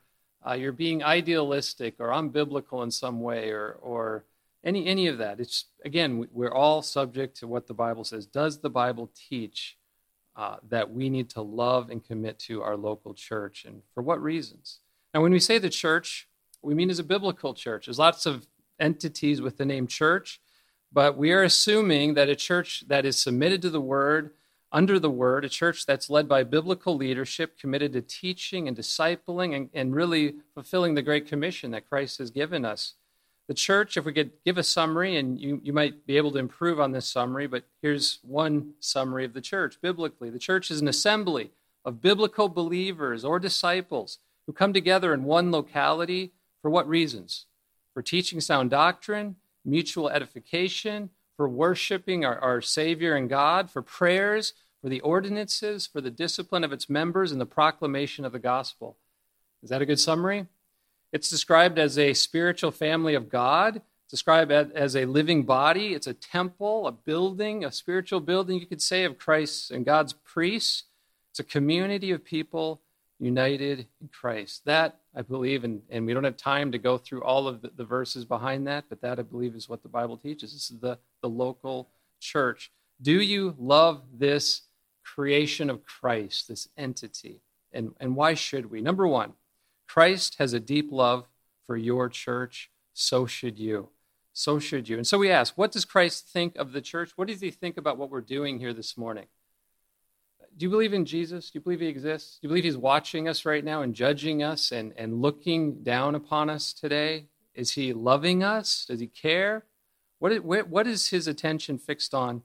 uh, 0.48 0.54
you're 0.54 0.72
being 0.72 1.02
idealistic 1.02 1.96
or 1.98 2.08
unbiblical 2.08 2.82
in 2.82 2.90
some 2.90 3.20
way, 3.20 3.50
or, 3.50 3.76
or 3.82 4.24
any 4.62 4.86
any 4.86 5.06
of 5.06 5.18
that. 5.18 5.40
It's 5.40 5.66
again, 5.84 6.26
we're 6.32 6.52
all 6.52 6.80
subject 6.80 7.36
to 7.38 7.46
what 7.46 7.66
the 7.66 7.74
Bible 7.74 8.04
says. 8.04 8.24
Does 8.24 8.60
the 8.60 8.70
Bible 8.70 9.10
teach 9.28 9.76
uh, 10.36 10.56
that 10.68 10.90
we 10.90 11.08
need 11.08 11.30
to 11.30 11.42
love 11.42 11.90
and 11.90 12.04
commit 12.04 12.38
to 12.40 12.62
our 12.62 12.76
local 12.76 13.14
church, 13.14 13.64
and 13.64 13.82
for 13.94 14.02
what 14.02 14.22
reasons? 14.22 14.80
Now, 15.12 15.22
when 15.22 15.32
we 15.32 15.38
say 15.38 15.58
the 15.58 15.70
church, 15.70 16.28
we 16.62 16.74
mean 16.74 16.90
as 16.90 16.98
a 16.98 17.04
biblical 17.04 17.54
church. 17.54 17.86
There's 17.86 17.98
lots 17.98 18.26
of 18.26 18.46
entities 18.80 19.40
with 19.40 19.58
the 19.58 19.64
name 19.64 19.86
church, 19.86 20.40
but 20.92 21.16
we 21.16 21.32
are 21.32 21.42
assuming 21.42 22.14
that 22.14 22.28
a 22.28 22.36
church 22.36 22.84
that 22.88 23.04
is 23.04 23.20
submitted 23.20 23.62
to 23.62 23.70
the 23.70 23.80
Word, 23.80 24.30
under 24.72 24.98
the 24.98 25.10
Word, 25.10 25.44
a 25.44 25.48
church 25.48 25.86
that's 25.86 26.10
led 26.10 26.28
by 26.28 26.42
biblical 26.42 26.96
leadership, 26.96 27.56
committed 27.58 27.92
to 27.92 28.00
teaching 28.00 28.66
and 28.66 28.76
discipling, 28.76 29.54
and, 29.54 29.70
and 29.72 29.94
really 29.94 30.34
fulfilling 30.52 30.94
the 30.94 31.02
Great 31.02 31.28
Commission 31.28 31.70
that 31.70 31.88
Christ 31.88 32.18
has 32.18 32.32
given 32.32 32.64
us 32.64 32.94
the 33.46 33.54
church, 33.54 33.96
if 33.96 34.04
we 34.04 34.12
could 34.12 34.30
give 34.44 34.56
a 34.56 34.62
summary, 34.62 35.16
and 35.16 35.38
you, 35.38 35.60
you 35.62 35.72
might 35.72 36.06
be 36.06 36.16
able 36.16 36.32
to 36.32 36.38
improve 36.38 36.80
on 36.80 36.92
this 36.92 37.06
summary, 37.06 37.46
but 37.46 37.64
here's 37.82 38.18
one 38.22 38.74
summary 38.80 39.24
of 39.24 39.34
the 39.34 39.40
church 39.40 39.80
biblically. 39.82 40.30
The 40.30 40.38
church 40.38 40.70
is 40.70 40.80
an 40.80 40.88
assembly 40.88 41.50
of 41.84 42.00
biblical 42.00 42.48
believers 42.48 43.24
or 43.24 43.38
disciples 43.38 44.18
who 44.46 44.52
come 44.52 44.72
together 44.72 45.12
in 45.12 45.24
one 45.24 45.52
locality 45.52 46.32
for 46.62 46.70
what 46.70 46.88
reasons? 46.88 47.46
For 47.92 48.02
teaching 48.02 48.40
sound 48.40 48.70
doctrine, 48.70 49.36
mutual 49.64 50.08
edification, 50.08 51.10
for 51.36 51.48
worshiping 51.48 52.24
our, 52.24 52.38
our 52.38 52.60
Savior 52.62 53.14
and 53.14 53.28
God, 53.28 53.70
for 53.70 53.82
prayers, 53.82 54.54
for 54.80 54.88
the 54.88 55.00
ordinances, 55.00 55.86
for 55.86 56.00
the 56.00 56.10
discipline 56.10 56.64
of 56.64 56.72
its 56.72 56.88
members, 56.88 57.32
and 57.32 57.40
the 57.40 57.46
proclamation 57.46 58.24
of 58.24 58.32
the 58.32 58.38
gospel. 58.38 58.96
Is 59.62 59.70
that 59.70 59.82
a 59.82 59.86
good 59.86 60.00
summary? 60.00 60.46
It's 61.14 61.30
described 61.30 61.78
as 61.78 61.96
a 61.96 62.12
spiritual 62.12 62.72
family 62.72 63.14
of 63.14 63.28
God, 63.28 63.76
it's 63.76 64.10
described 64.10 64.50
as 64.50 64.96
a 64.96 65.04
living 65.04 65.44
body. 65.44 65.94
It's 65.94 66.08
a 66.08 66.12
temple, 66.12 66.88
a 66.88 66.92
building, 66.92 67.64
a 67.64 67.70
spiritual 67.70 68.18
building, 68.18 68.58
you 68.58 68.66
could 68.66 68.82
say, 68.82 69.04
of 69.04 69.16
Christ 69.16 69.70
and 69.70 69.86
God's 69.86 70.12
priests. 70.12 70.82
It's 71.30 71.38
a 71.38 71.44
community 71.44 72.10
of 72.10 72.24
people 72.24 72.80
united 73.20 73.86
in 74.00 74.08
Christ. 74.08 74.62
That, 74.64 74.98
I 75.14 75.22
believe, 75.22 75.62
and, 75.62 75.82
and 75.88 76.04
we 76.04 76.14
don't 76.14 76.24
have 76.24 76.36
time 76.36 76.72
to 76.72 76.78
go 76.78 76.98
through 76.98 77.22
all 77.22 77.46
of 77.46 77.62
the, 77.62 77.70
the 77.76 77.84
verses 77.84 78.24
behind 78.24 78.66
that, 78.66 78.86
but 78.88 79.00
that, 79.02 79.20
I 79.20 79.22
believe, 79.22 79.54
is 79.54 79.68
what 79.68 79.84
the 79.84 79.88
Bible 79.88 80.16
teaches. 80.16 80.52
This 80.52 80.68
is 80.68 80.80
the, 80.80 80.98
the 81.22 81.28
local 81.28 81.90
church. 82.18 82.72
Do 83.00 83.20
you 83.20 83.54
love 83.56 84.02
this 84.12 84.62
creation 85.04 85.70
of 85.70 85.84
Christ, 85.84 86.48
this 86.48 86.68
entity? 86.76 87.40
And, 87.72 87.94
and 88.00 88.16
why 88.16 88.34
should 88.34 88.68
we? 88.68 88.80
Number 88.80 89.06
one, 89.06 89.34
Christ 89.88 90.36
has 90.38 90.52
a 90.52 90.60
deep 90.60 90.90
love 90.90 91.26
for 91.66 91.76
your 91.76 92.08
church. 92.08 92.70
So 92.92 93.26
should 93.26 93.58
you. 93.58 93.90
So 94.32 94.58
should 94.58 94.88
you. 94.88 94.96
And 94.96 95.06
so 95.06 95.18
we 95.18 95.30
ask, 95.30 95.56
what 95.56 95.72
does 95.72 95.84
Christ 95.84 96.28
think 96.28 96.56
of 96.56 96.72
the 96.72 96.80
church? 96.80 97.12
What 97.16 97.28
does 97.28 97.40
he 97.40 97.50
think 97.50 97.76
about 97.76 97.98
what 97.98 98.10
we're 98.10 98.20
doing 98.20 98.58
here 98.58 98.72
this 98.72 98.96
morning? 98.96 99.26
Do 100.56 100.64
you 100.64 100.70
believe 100.70 100.92
in 100.92 101.04
Jesus? 101.04 101.50
Do 101.50 101.58
you 101.58 101.62
believe 101.62 101.80
he 101.80 101.88
exists? 101.88 102.38
Do 102.40 102.46
you 102.46 102.48
believe 102.48 102.64
he's 102.64 102.76
watching 102.76 103.28
us 103.28 103.44
right 103.44 103.64
now 103.64 103.82
and 103.82 103.94
judging 103.94 104.42
us 104.42 104.70
and, 104.70 104.92
and 104.96 105.20
looking 105.20 105.82
down 105.82 106.14
upon 106.14 106.48
us 106.50 106.72
today? 106.72 107.26
Is 107.54 107.72
he 107.72 107.92
loving 107.92 108.42
us? 108.42 108.84
Does 108.86 109.00
he 109.00 109.06
care? 109.06 109.64
What 110.18 110.32
is, 110.32 110.40
what 110.42 110.86
is 110.86 111.10
his 111.10 111.26
attention 111.26 111.78
fixed 111.78 112.14
on 112.14 112.42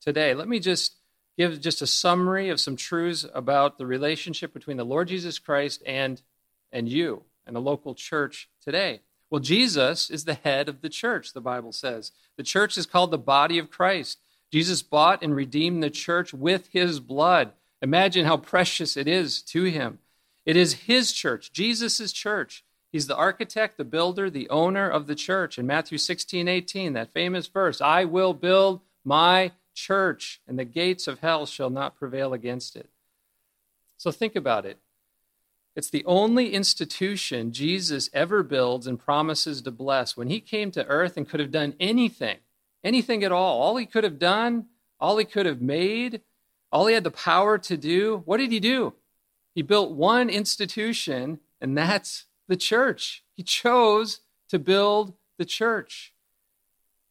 today? 0.00 0.34
Let 0.34 0.48
me 0.48 0.60
just 0.60 0.96
give 1.36 1.60
just 1.60 1.82
a 1.82 1.86
summary 1.86 2.48
of 2.48 2.60
some 2.60 2.76
truths 2.76 3.26
about 3.34 3.78
the 3.78 3.86
relationship 3.86 4.52
between 4.52 4.76
the 4.76 4.84
Lord 4.84 5.08
Jesus 5.08 5.38
Christ 5.38 5.82
and, 5.86 6.22
and 6.72 6.88
you 6.88 7.24
and 7.46 7.54
the 7.54 7.60
local 7.60 7.94
church 7.94 8.48
today. 8.62 9.00
Well, 9.30 9.40
Jesus 9.40 10.10
is 10.10 10.24
the 10.24 10.34
head 10.34 10.68
of 10.68 10.80
the 10.80 10.88
church, 10.88 11.32
the 11.32 11.40
Bible 11.40 11.72
says. 11.72 12.12
The 12.36 12.42
church 12.42 12.78
is 12.78 12.86
called 12.86 13.10
the 13.10 13.18
body 13.18 13.58
of 13.58 13.70
Christ. 13.70 14.18
Jesus 14.50 14.82
bought 14.82 15.22
and 15.22 15.34
redeemed 15.34 15.82
the 15.82 15.90
church 15.90 16.32
with 16.32 16.68
his 16.72 17.00
blood. 17.00 17.52
Imagine 17.82 18.24
how 18.24 18.38
precious 18.38 18.96
it 18.96 19.06
is 19.06 19.42
to 19.42 19.64
him. 19.64 19.98
It 20.46 20.56
is 20.56 20.84
his 20.84 21.12
church, 21.12 21.52
Jesus' 21.52 22.10
church. 22.12 22.64
He's 22.90 23.06
the 23.06 23.16
architect, 23.16 23.76
the 23.76 23.84
builder, 23.84 24.30
the 24.30 24.48
owner 24.48 24.88
of 24.88 25.06
the 25.06 25.14
church. 25.14 25.58
In 25.58 25.66
Matthew 25.66 25.98
16, 25.98 26.48
18, 26.48 26.94
that 26.94 27.12
famous 27.12 27.46
verse, 27.46 27.82
I 27.82 28.06
will 28.06 28.32
build 28.32 28.80
my 29.04 29.52
church, 29.74 30.40
and 30.48 30.58
the 30.58 30.64
gates 30.64 31.06
of 31.06 31.20
hell 31.20 31.44
shall 31.44 31.68
not 31.68 31.98
prevail 31.98 32.32
against 32.32 32.76
it. 32.76 32.88
So 33.98 34.10
think 34.10 34.34
about 34.36 34.64
it. 34.64 34.78
It's 35.78 35.90
the 35.90 36.04
only 36.06 36.54
institution 36.54 37.52
Jesus 37.52 38.10
ever 38.12 38.42
builds 38.42 38.88
and 38.88 38.98
promises 38.98 39.62
to 39.62 39.70
bless. 39.70 40.16
When 40.16 40.28
he 40.28 40.40
came 40.40 40.72
to 40.72 40.84
earth 40.88 41.16
and 41.16 41.28
could 41.28 41.38
have 41.38 41.52
done 41.52 41.76
anything, 41.78 42.38
anything 42.82 43.22
at 43.22 43.30
all, 43.30 43.62
all 43.62 43.76
he 43.76 43.86
could 43.86 44.02
have 44.02 44.18
done, 44.18 44.66
all 44.98 45.18
he 45.18 45.24
could 45.24 45.46
have 45.46 45.62
made, 45.62 46.22
all 46.72 46.88
he 46.88 46.94
had 46.94 47.04
the 47.04 47.12
power 47.12 47.58
to 47.58 47.76
do, 47.76 48.22
what 48.24 48.38
did 48.38 48.50
he 48.50 48.58
do? 48.58 48.94
He 49.54 49.62
built 49.62 49.92
one 49.92 50.28
institution, 50.28 51.38
and 51.60 51.78
that's 51.78 52.24
the 52.48 52.56
church. 52.56 53.22
He 53.36 53.44
chose 53.44 54.18
to 54.48 54.58
build 54.58 55.12
the 55.38 55.44
church. 55.44 56.12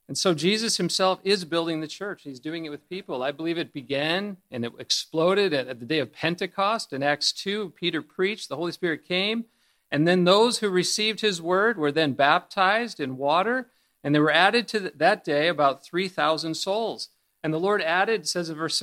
And 0.07 0.17
so 0.17 0.33
Jesus 0.33 0.77
himself 0.77 1.19
is 1.23 1.43
building 1.43 1.81
the 1.81 1.87
church. 1.87 2.21
He's 2.23 2.39
doing 2.39 2.65
it 2.65 2.69
with 2.69 2.87
people. 2.89 3.23
I 3.23 3.31
believe 3.31 3.57
it 3.57 3.73
began 3.73 4.37
and 4.49 4.63
it 4.63 4.71
exploded 4.79 5.53
at, 5.53 5.67
at, 5.67 5.79
the 5.79 5.85
day 5.85 5.99
of 5.99 6.13
Pentecost. 6.13 6.93
In 6.93 7.03
Acts 7.03 7.33
2, 7.33 7.71
Peter 7.71 8.01
preached, 8.01 8.47
the 8.47 8.55
Holy 8.55 8.71
Spirit 8.71 9.05
came, 9.05 9.45
and 9.91 10.07
then 10.07 10.23
those 10.23 10.59
who 10.59 10.69
received 10.69 11.19
his 11.19 11.41
word 11.41 11.77
were 11.77 11.91
then 11.91 12.13
baptized 12.13 12.99
in 12.99 13.17
water, 13.17 13.69
and 14.03 14.15
there 14.15 14.21
were 14.21 14.31
added 14.31 14.67
to 14.69 14.79
that 14.79 15.23
day 15.23 15.49
about 15.49 15.83
3,000 15.83 16.55
souls. 16.55 17.09
And 17.43 17.53
the 17.53 17.59
Lord 17.59 17.81
added, 17.81 18.27
says 18.27 18.49
in 18.49 18.57
verse 18.57 18.81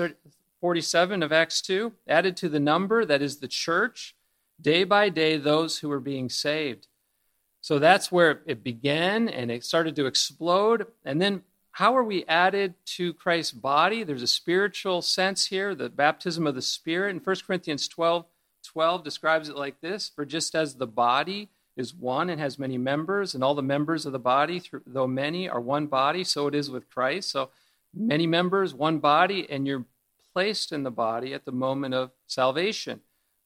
47 0.61 1.23
of 1.23 1.33
Acts 1.33 1.62
2, 1.62 1.93
added 2.07 2.37
to 2.38 2.49
the 2.49 2.61
number 2.61 3.04
that 3.04 3.23
is 3.23 3.38
the 3.38 3.49
church, 3.49 4.14
day 4.61 4.85
by 4.85 5.09
day, 5.09 5.37
those 5.37 5.78
who 5.78 5.88
were 5.88 6.00
being 6.00 6.28
saved. 6.28 6.88
So 7.64 7.78
that's 7.78 8.12
where 8.12 8.42
it 8.44 8.62
began 8.62 9.26
and 9.26 9.50
it 9.50 9.64
started 9.64 9.97
to 9.97 10.04
explode. 10.04 10.87
And 11.02 11.18
then 11.18 11.44
how 11.71 11.97
are 11.97 12.04
we 12.04 12.26
added 12.26 12.75
to 12.97 13.14
Christ's 13.14 13.52
body? 13.52 14.04
There's 14.04 14.21
a 14.21 14.26
spiritual 14.26 15.00
sense 15.00 15.47
here, 15.47 15.75
the 15.75 15.88
baptism 15.88 16.47
of 16.47 16.56
the 16.56 16.61
Spirit. 16.61 17.16
In 17.16 17.21
1 17.21 17.37
Corinthians 17.47 17.88
12 17.88 18.26
12 18.64 19.02
describes 19.02 19.49
it 19.49 19.56
like 19.56 19.80
this 19.80 20.11
For 20.14 20.26
just 20.26 20.54
as 20.54 20.75
the 20.75 20.87
body 20.87 21.49
is 21.75 21.94
one 21.94 22.28
and 22.28 22.38
has 22.38 22.59
many 22.59 22.76
members, 22.76 23.35
and 23.35 23.42
all 23.42 23.54
the 23.54 23.62
members 23.62 24.04
of 24.04 24.12
the 24.12 24.18
body, 24.18 24.61
though 24.87 25.06
many, 25.06 25.49
are 25.49 25.59
one 25.59 25.87
body, 25.87 26.23
so 26.23 26.47
it 26.47 26.54
is 26.54 26.68
with 26.68 26.90
Christ. 26.90 27.30
So 27.30 27.49
many 27.94 28.26
members, 28.26 28.75
one 28.75 28.99
body, 28.99 29.49
and 29.49 29.66
you're 29.66 29.87
placed 30.35 30.71
in 30.71 30.83
the 30.83 30.90
body 30.90 31.33
at 31.33 31.47
the 31.47 31.52
moment 31.52 31.94
of 31.94 32.11
salvation. 32.26 33.00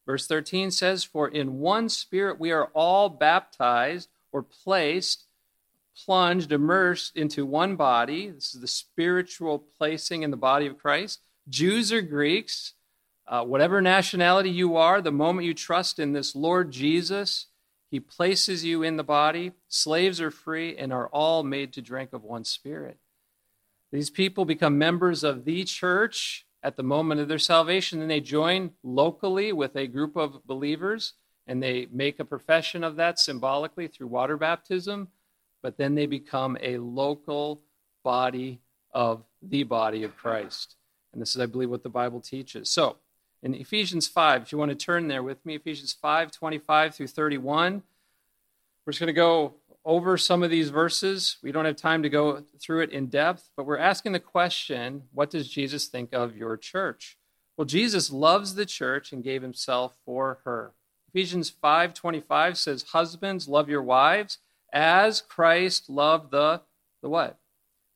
Verse 0.09 0.27
13 0.27 0.71
says, 0.71 1.05
For 1.05 1.29
in 1.29 1.59
one 1.59 1.91
spirit 1.91 2.41
we 2.41 2.51
are 2.51 2.71
all 2.73 3.11
baptized 3.11 4.09
or 4.33 4.43
placed, 4.43 5.25
plunged, 6.03 6.51
immersed 6.51 7.15
into 7.15 7.45
one 7.45 7.77
body. 7.77 8.31
This 8.31 8.55
is 8.55 8.63
the 8.63 8.69
spiritual 8.69 9.67
placing 9.77 10.23
in 10.23 10.31
the 10.31 10.37
body 10.39 10.67
of 10.67 10.79
Christ. 10.79 11.21
Jews 11.47 11.93
or 11.93 12.01
Greeks, 12.01 12.73
uh, 13.27 13.45
whatever 13.45 13.83
nationality 13.83 14.49
you 14.49 14.79
are, 14.79 15.03
the 15.03 15.13
moment 15.13 15.47
you 15.47 15.53
trust 15.53 15.99
in 15.99 16.15
this 16.15 16.35
Lord 16.35 16.71
Jesus, 16.71 17.49
he 17.91 18.01
places 18.01 18.65
you 18.65 18.83
in 18.83 18.97
the 18.97 19.05
body. 19.05 19.53
Slaves 19.69 20.23
are 20.23 20.31
free 20.31 20.75
and 20.75 20.91
are 20.91 21.09
all 21.09 21.43
made 21.43 21.75
to 21.75 21.83
drink 21.83 22.15
of 22.15 22.25
one 22.25 22.45
spirit. 22.45 22.97
These 23.93 24.09
people 24.09 24.47
become 24.47 24.79
members 24.79 25.23
of 25.23 25.45
the 25.45 25.65
church 25.65 26.47
at 26.63 26.77
the 26.77 26.83
moment 26.83 27.21
of 27.21 27.29
their 27.29 27.39
salvation. 27.39 27.99
Then 27.99 28.09
they 28.09 28.21
join 28.21 28.73
locally 28.83 29.53
with 29.53 29.77
a 29.77 29.87
group 29.87 30.17
of 30.17 30.45
believers 30.47 31.15
and 31.47 31.63
they 31.63 31.89
make 31.91 32.21
a 32.21 32.25
profession 32.25 32.85
of 32.85 32.97
that 32.97 33.19
symbolically 33.19 33.89
through 33.89 34.09
water 34.09 34.37
baptism, 34.37 35.09
but 35.63 35.79
then 35.79 35.95
they 35.95 36.07
become 36.07 36.59
a 36.61 36.77
local 36.77 37.63
body 38.05 38.61
of 38.93 39.25
the 39.43 39.63
body 39.63 40.05
of 40.05 40.17
Christ. 40.17 40.77
And 41.13 41.23
this 41.23 41.35
is, 41.35 41.41
I 41.41 41.47
believe, 41.47 41.71
what 41.71 41.83
the 41.83 41.89
Bible 41.89 42.21
teaches. 42.21 42.71
So, 42.71 42.97
in 43.43 43.55
Ephesians 43.55 44.09
5, 44.09 44.43
if 44.43 44.53
you 44.53 44.59
want 44.59 44.71
to 44.71 44.75
turn 44.75 45.09
there 45.09 45.23
with 45.23 45.45
me, 45.47 45.55
Ephesians 45.55 45.93
5 45.93 46.33
25 46.33 46.95
through 46.95 47.07
31, 47.07 47.83
we're 48.85 48.93
just 48.93 49.01
going 49.01 49.07
to 49.07 49.13
go 49.13 49.55
over 49.89 50.19
some 50.19 50.43
of 50.43 50.51
these 50.51 50.69
verses. 50.69 51.39
We 51.43 51.51
don't 51.51 51.65
have 51.65 51.77
time 51.77 52.03
to 52.03 52.11
go 52.11 52.45
through 52.61 52.83
it 52.83 52.93
in 52.93 53.07
depth, 53.07 53.49
but 53.57 53.65
we're 53.65 53.79
asking 53.79 54.13
the 54.13 54.21
question 54.21 55.05
what 55.13 55.31
does 55.31 55.49
Jesus 55.49 55.87
think 55.87 56.13
of 56.13 56.37
your 56.37 56.59
church? 56.59 57.17
Well, 57.57 57.65
Jesus 57.65 58.13
loves 58.13 58.55
the 58.55 58.67
church 58.67 59.15
and 59.15 59.25
gave 59.25 59.41
himself 59.41 59.97
for 60.05 60.41
her. 60.45 60.75
Ephesians 61.09 61.49
5:25 61.49 62.59
says, 62.59 62.83
"Husbands, 62.91 63.49
love 63.49 63.71
your 63.71 63.83
wives 63.83 64.37
as 64.75 65.23
Christ 65.23 65.89
loved 65.89 66.33
the 66.33 66.61
the 67.01 67.09
what? 67.09 67.39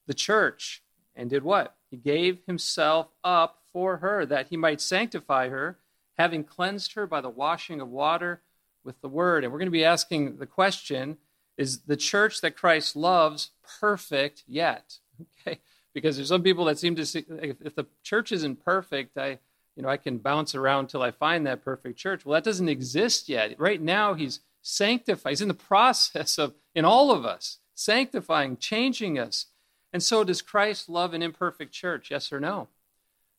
The 0.06 0.14
church 0.14 0.82
and 1.14 1.28
did 1.28 1.42
what? 1.42 1.76
He 1.90 1.98
gave 1.98 2.42
himself 2.46 3.08
up 3.22 3.64
for 3.70 3.98
her 3.98 4.24
that 4.24 4.46
he 4.46 4.56
might 4.56 4.80
sanctify 4.80 5.50
her, 5.50 5.78
having 6.16 6.42
cleansed 6.42 6.94
her 6.94 7.06
by 7.06 7.20
the 7.20 7.28
washing 7.28 7.82
of 7.82 7.90
water 7.90 8.40
with 8.82 8.98
the 9.02 9.10
word." 9.10 9.44
And 9.44 9.52
we're 9.52 9.58
going 9.58 9.66
to 9.66 9.70
be 9.70 9.84
asking 9.84 10.38
the 10.38 10.46
question, 10.46 11.18
is 11.56 11.80
the 11.82 11.96
church 11.96 12.40
that 12.40 12.56
Christ 12.56 12.96
loves 12.96 13.50
perfect 13.80 14.44
yet? 14.46 14.98
Okay? 15.46 15.60
Because 15.94 16.16
there's 16.16 16.28
some 16.28 16.42
people 16.42 16.64
that 16.64 16.78
seem 16.78 16.96
to 16.96 17.06
see 17.06 17.24
if, 17.28 17.56
if 17.62 17.74
the 17.74 17.86
church 18.02 18.32
isn't 18.32 18.64
perfect, 18.64 19.16
I 19.18 19.38
you 19.76 19.82
know, 19.82 19.88
I 19.88 19.96
can 19.96 20.18
bounce 20.18 20.54
around 20.54 20.88
till 20.88 21.02
I 21.02 21.10
find 21.10 21.46
that 21.46 21.64
perfect 21.64 21.98
church. 21.98 22.24
Well, 22.24 22.34
that 22.34 22.44
doesn't 22.44 22.68
exist 22.68 23.28
yet. 23.28 23.58
Right 23.58 23.80
now, 23.80 24.14
he's 24.14 24.40
sanctified. 24.60 25.30
He's 25.30 25.40
in 25.40 25.48
the 25.48 25.54
process 25.72 26.38
of, 26.38 26.54
in 26.74 26.84
all 26.84 27.10
of 27.10 27.24
us, 27.24 27.58
sanctifying, 27.74 28.56
changing 28.56 29.18
us. 29.18 29.46
And 29.92 30.02
so, 30.02 30.24
does 30.24 30.42
Christ 30.42 30.88
love 30.88 31.14
an 31.14 31.22
imperfect 31.22 31.72
church? 31.72 32.10
Yes 32.10 32.32
or 32.32 32.40
no? 32.40 32.68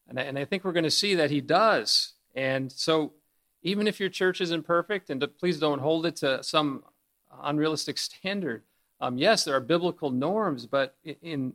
And 0.08 0.20
I, 0.20 0.24
and 0.24 0.38
I 0.38 0.46
think 0.46 0.64
we're 0.64 0.72
going 0.72 0.84
to 0.84 0.92
see 0.92 1.16
that 1.16 1.32
he 1.32 1.42
does. 1.42 2.14
And 2.36 2.72
so, 2.72 3.14
even 3.62 3.88
if 3.88 4.00
your 4.00 4.10
church 4.10 4.42
isn't 4.42 4.64
perfect, 4.64 5.10
and 5.10 5.26
please 5.40 5.60
don't 5.60 5.80
hold 5.80 6.06
it 6.06 6.18
to 6.18 6.44
some 6.44 6.84
unrealistic 7.42 7.98
standard. 7.98 8.64
Um, 9.02 9.18
yes, 9.18 9.44
there 9.44 9.56
are 9.56 9.60
biblical 9.60 10.12
norms, 10.12 10.66
but 10.66 10.96
in, 11.22 11.54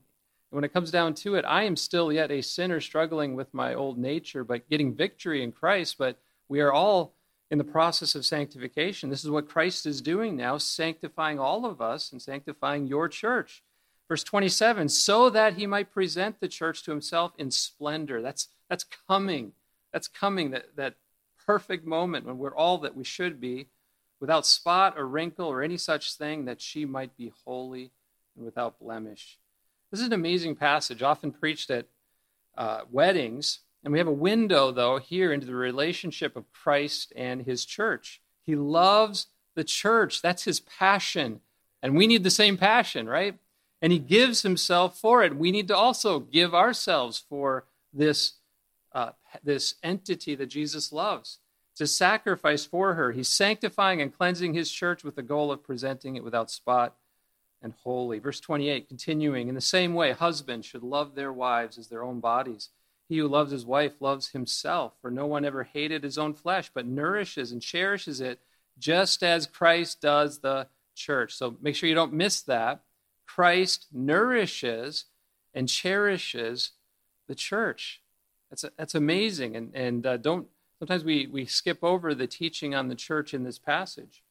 when 0.50 0.64
it 0.64 0.72
comes 0.72 0.90
down 0.90 1.14
to 1.14 1.34
it, 1.34 1.44
I 1.44 1.64
am 1.64 1.76
still 1.76 2.12
yet 2.12 2.30
a 2.30 2.42
sinner 2.42 2.80
struggling 2.80 3.34
with 3.34 3.52
my 3.52 3.74
old 3.74 3.98
nature, 3.98 4.44
but 4.44 4.68
getting 4.68 4.94
victory 4.94 5.42
in 5.42 5.52
Christ. 5.52 5.96
But 5.98 6.18
we 6.48 6.60
are 6.60 6.72
all 6.72 7.14
in 7.50 7.58
the 7.58 7.64
process 7.64 8.14
of 8.14 8.26
sanctification. 8.26 9.10
This 9.10 9.24
is 9.24 9.30
what 9.30 9.48
Christ 9.48 9.86
is 9.86 10.02
doing 10.02 10.36
now, 10.36 10.58
sanctifying 10.58 11.38
all 11.38 11.64
of 11.64 11.80
us 11.80 12.12
and 12.12 12.20
sanctifying 12.20 12.86
your 12.86 13.08
church. 13.08 13.62
Verse 14.08 14.24
27 14.24 14.88
so 14.88 15.28
that 15.30 15.54
he 15.54 15.66
might 15.66 15.92
present 15.92 16.40
the 16.40 16.48
church 16.48 16.82
to 16.84 16.90
himself 16.90 17.32
in 17.38 17.50
splendor. 17.50 18.22
That's, 18.22 18.48
that's 18.68 18.84
coming. 19.06 19.52
That's 19.92 20.08
coming, 20.08 20.50
that, 20.50 20.76
that 20.76 20.94
perfect 21.46 21.86
moment 21.86 22.26
when 22.26 22.38
we're 22.38 22.54
all 22.54 22.78
that 22.78 22.96
we 22.96 23.04
should 23.04 23.40
be, 23.40 23.68
without 24.20 24.46
spot 24.46 24.94
or 24.96 25.06
wrinkle 25.06 25.46
or 25.46 25.62
any 25.62 25.76
such 25.76 26.14
thing, 26.14 26.44
that 26.46 26.60
she 26.60 26.84
might 26.84 27.16
be 27.16 27.32
holy 27.44 27.92
and 28.36 28.44
without 28.44 28.78
blemish. 28.78 29.38
This 29.90 30.00
is 30.00 30.06
an 30.06 30.12
amazing 30.12 30.56
passage, 30.56 31.02
often 31.02 31.32
preached 31.32 31.70
at 31.70 31.86
uh, 32.56 32.80
weddings. 32.90 33.60
And 33.84 33.92
we 33.92 33.98
have 33.98 34.08
a 34.08 34.12
window, 34.12 34.72
though, 34.72 34.98
here 34.98 35.32
into 35.32 35.46
the 35.46 35.54
relationship 35.54 36.36
of 36.36 36.52
Christ 36.52 37.12
and 37.16 37.42
his 37.42 37.64
church. 37.64 38.20
He 38.44 38.56
loves 38.56 39.28
the 39.54 39.64
church, 39.64 40.20
that's 40.20 40.44
his 40.44 40.60
passion. 40.60 41.40
And 41.82 41.96
we 41.96 42.06
need 42.06 42.24
the 42.24 42.30
same 42.30 42.56
passion, 42.56 43.08
right? 43.08 43.38
And 43.80 43.92
he 43.92 43.98
gives 43.98 44.42
himself 44.42 44.98
for 44.98 45.22
it. 45.22 45.36
We 45.36 45.52
need 45.52 45.68
to 45.68 45.76
also 45.76 46.18
give 46.18 46.54
ourselves 46.54 47.24
for 47.28 47.66
this, 47.92 48.34
uh, 48.92 49.10
this 49.44 49.76
entity 49.82 50.34
that 50.34 50.46
Jesus 50.46 50.92
loves 50.92 51.38
to 51.78 51.86
sacrifice 51.86 52.64
for 52.64 52.94
her. 52.94 53.12
He's 53.12 53.28
sanctifying 53.28 54.02
and 54.02 54.16
cleansing 54.16 54.54
his 54.54 54.70
church 54.70 55.04
with 55.04 55.14
the 55.14 55.22
goal 55.22 55.50
of 55.50 55.62
presenting 55.62 56.16
it 56.16 56.24
without 56.24 56.50
spot 56.50 56.96
and 57.62 57.72
holy. 57.84 58.18
Verse 58.18 58.40
28, 58.40 58.88
continuing, 58.88 59.48
in 59.48 59.54
the 59.54 59.60
same 59.60 59.94
way, 59.94 60.12
husbands 60.12 60.66
should 60.66 60.82
love 60.82 61.14
their 61.14 61.32
wives 61.32 61.78
as 61.78 61.88
their 61.88 62.02
own 62.02 62.20
bodies. 62.20 62.70
He 63.08 63.18
who 63.18 63.28
loves 63.28 63.52
his 63.52 63.64
wife 63.64 63.94
loves 64.00 64.30
himself, 64.30 64.94
for 65.00 65.10
no 65.10 65.26
one 65.26 65.44
ever 65.44 65.64
hated 65.64 66.02
his 66.02 66.18
own 66.18 66.34
flesh, 66.34 66.70
but 66.74 66.84
nourishes 66.84 67.52
and 67.52 67.62
cherishes 67.62 68.20
it, 68.20 68.40
just 68.78 69.22
as 69.22 69.46
Christ 69.46 70.00
does 70.00 70.40
the 70.40 70.66
church. 70.94 71.34
So 71.34 71.56
make 71.60 71.74
sure 71.74 71.88
you 71.88 71.94
don't 71.94 72.12
miss 72.12 72.42
that. 72.42 72.82
Christ 73.24 73.86
nourishes 73.92 75.06
and 75.54 75.68
cherishes 75.68 76.72
the 77.28 77.34
church. 77.34 78.02
That's, 78.50 78.64
that's 78.76 78.94
amazing. 78.94 79.56
And, 79.56 79.74
and 79.74 80.06
uh, 80.06 80.16
don't 80.16 80.48
Sometimes 80.78 81.04
we, 81.04 81.26
we 81.26 81.44
skip 81.44 81.78
over 81.82 82.14
the 82.14 82.26
teaching 82.26 82.74
on 82.74 82.88
the 82.88 82.94
church 82.94 83.34
in 83.34 83.44
this 83.44 83.58
passage. 83.58 84.22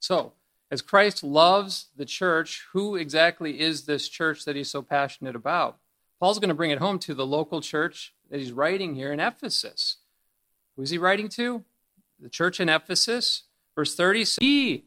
So, 0.00 0.32
as 0.70 0.82
Christ 0.82 1.22
loves 1.22 1.86
the 1.96 2.04
church, 2.04 2.66
who 2.72 2.96
exactly 2.96 3.60
is 3.60 3.86
this 3.86 4.08
church 4.08 4.44
that 4.44 4.56
he's 4.56 4.70
so 4.70 4.82
passionate 4.82 5.36
about? 5.36 5.78
Paul's 6.18 6.38
going 6.38 6.48
to 6.48 6.54
bring 6.54 6.70
it 6.70 6.78
home 6.78 6.98
to 7.00 7.14
the 7.14 7.26
local 7.26 7.60
church 7.60 8.14
that 8.30 8.38
he's 8.38 8.52
writing 8.52 8.94
here 8.94 9.12
in 9.12 9.20
Ephesus. 9.20 9.96
Who's 10.76 10.90
he 10.90 10.98
writing 10.98 11.28
to? 11.30 11.64
The 12.20 12.28
church 12.28 12.60
in 12.60 12.68
Ephesus. 12.68 13.44
Verse 13.74 13.94
30 13.94 14.24
We 14.40 14.84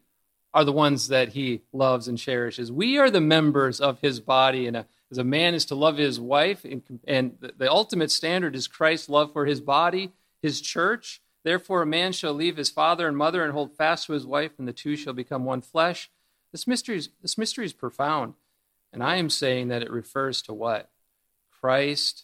are 0.54 0.64
the 0.64 0.72
ones 0.72 1.08
that 1.08 1.30
he 1.30 1.62
loves 1.74 2.08
and 2.08 2.18
cherishes. 2.18 2.72
We 2.72 2.98
are 2.98 3.10
the 3.10 3.22
members 3.22 3.82
of 3.82 4.00
his 4.00 4.20
body 4.20 4.68
in 4.68 4.76
a 4.76 4.86
as 5.14 5.20
a 5.20 5.24
man 5.24 5.54
is 5.54 5.66
to 5.66 5.76
love 5.76 5.98
his 5.98 6.20
wife, 6.20 6.66
and, 6.66 6.82
and 7.08 7.38
the, 7.40 7.70
ultimate 7.70 8.10
standard 8.10 8.56
is 8.56 8.68
Christ's 8.68 9.10
love 9.10 9.32
for 9.32 9.46
his 9.46 9.62
body, 9.62 10.12
his 10.42 10.60
church. 10.60 11.22
Therefore, 11.44 11.84
a 11.84 11.86
man 11.86 12.14
shall 12.14 12.34
leave 12.34 12.58
his 12.58 12.72
father 12.72 13.08
and 13.08 13.16
mother 13.16 13.44
and 13.44 13.54
hold 13.54 13.78
fast 13.78 14.08
to 14.08 14.14
his 14.14 14.26
wife, 14.26 14.54
and 14.58 14.68
the 14.68 14.74
two 14.74 14.96
shall 14.96 15.14
become 15.14 15.46
one 15.46 15.62
flesh. 15.62 16.10
This 16.52 16.66
mystery 16.66 16.98
is, 16.98 17.10
this 17.22 17.38
mystery 17.38 17.64
is 17.64 17.74
profound. 17.74 18.34
And 18.92 19.04
I 19.04 19.18
am 19.18 19.30
saying 19.30 19.68
that 19.68 19.84
it 19.84 19.92
refers 19.92 20.42
to 20.44 20.54
what? 20.54 20.90
Christ 21.62 22.24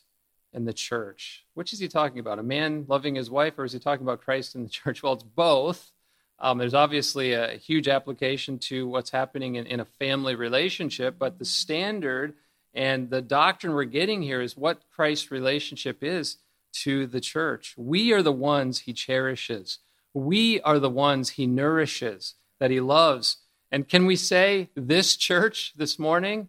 and 0.52 0.68
the 0.68 0.74
church. 0.74 1.46
Which 1.54 1.72
is 1.74 1.78
he 1.78 1.88
talking 1.88 2.18
about? 2.18 2.40
A 2.40 2.44
man 2.44 2.86
loving 2.88 3.14
his 3.14 3.30
wife, 3.30 3.60
or 3.60 3.66
is 3.66 3.74
he 3.74 3.78
talking 3.78 4.04
about 4.04 4.22
Christ 4.22 4.56
and 4.56 4.66
the 4.66 4.70
church? 4.72 5.04
Well, 5.04 5.14
it's 5.14 5.22
both. 5.22 5.92
Um, 6.40 6.58
there's 6.58 6.74
obviously 6.74 7.34
a 7.34 7.52
huge 7.52 7.88
application 7.88 8.58
to 8.60 8.88
what's 8.88 9.12
happening 9.12 9.58
in, 9.58 9.68
in 9.68 9.80
a 9.80 9.86
family 9.86 10.34
relationship, 10.34 11.20
but 11.20 11.38
the 11.38 11.46
standard 11.46 12.34
and 12.80 13.10
the 13.10 13.22
doctrine 13.22 13.74
we're 13.74 13.84
getting 13.84 14.22
here 14.22 14.40
is 14.40 14.56
what 14.56 14.90
Christ's 14.90 15.32
relationship 15.32 16.02
is 16.02 16.38
to 16.72 17.08
the 17.08 17.20
church. 17.20 17.76
We 17.78 18.14
are 18.14 18.24
the 18.24 18.32
ones 18.32 18.80
he 18.80 18.94
cherishes, 18.94 19.80
we 20.14 20.62
are 20.62 20.80
the 20.80 20.90
ones 20.90 21.32
he 21.32 21.46
nourishes, 21.46 22.36
that 22.58 22.72
he 22.72 22.80
loves. 22.80 23.36
And 23.70 23.90
can 23.90 24.06
we 24.06 24.16
say 24.16 24.70
this 24.76 25.18
church 25.18 25.74
this 25.76 26.00
morning 26.00 26.48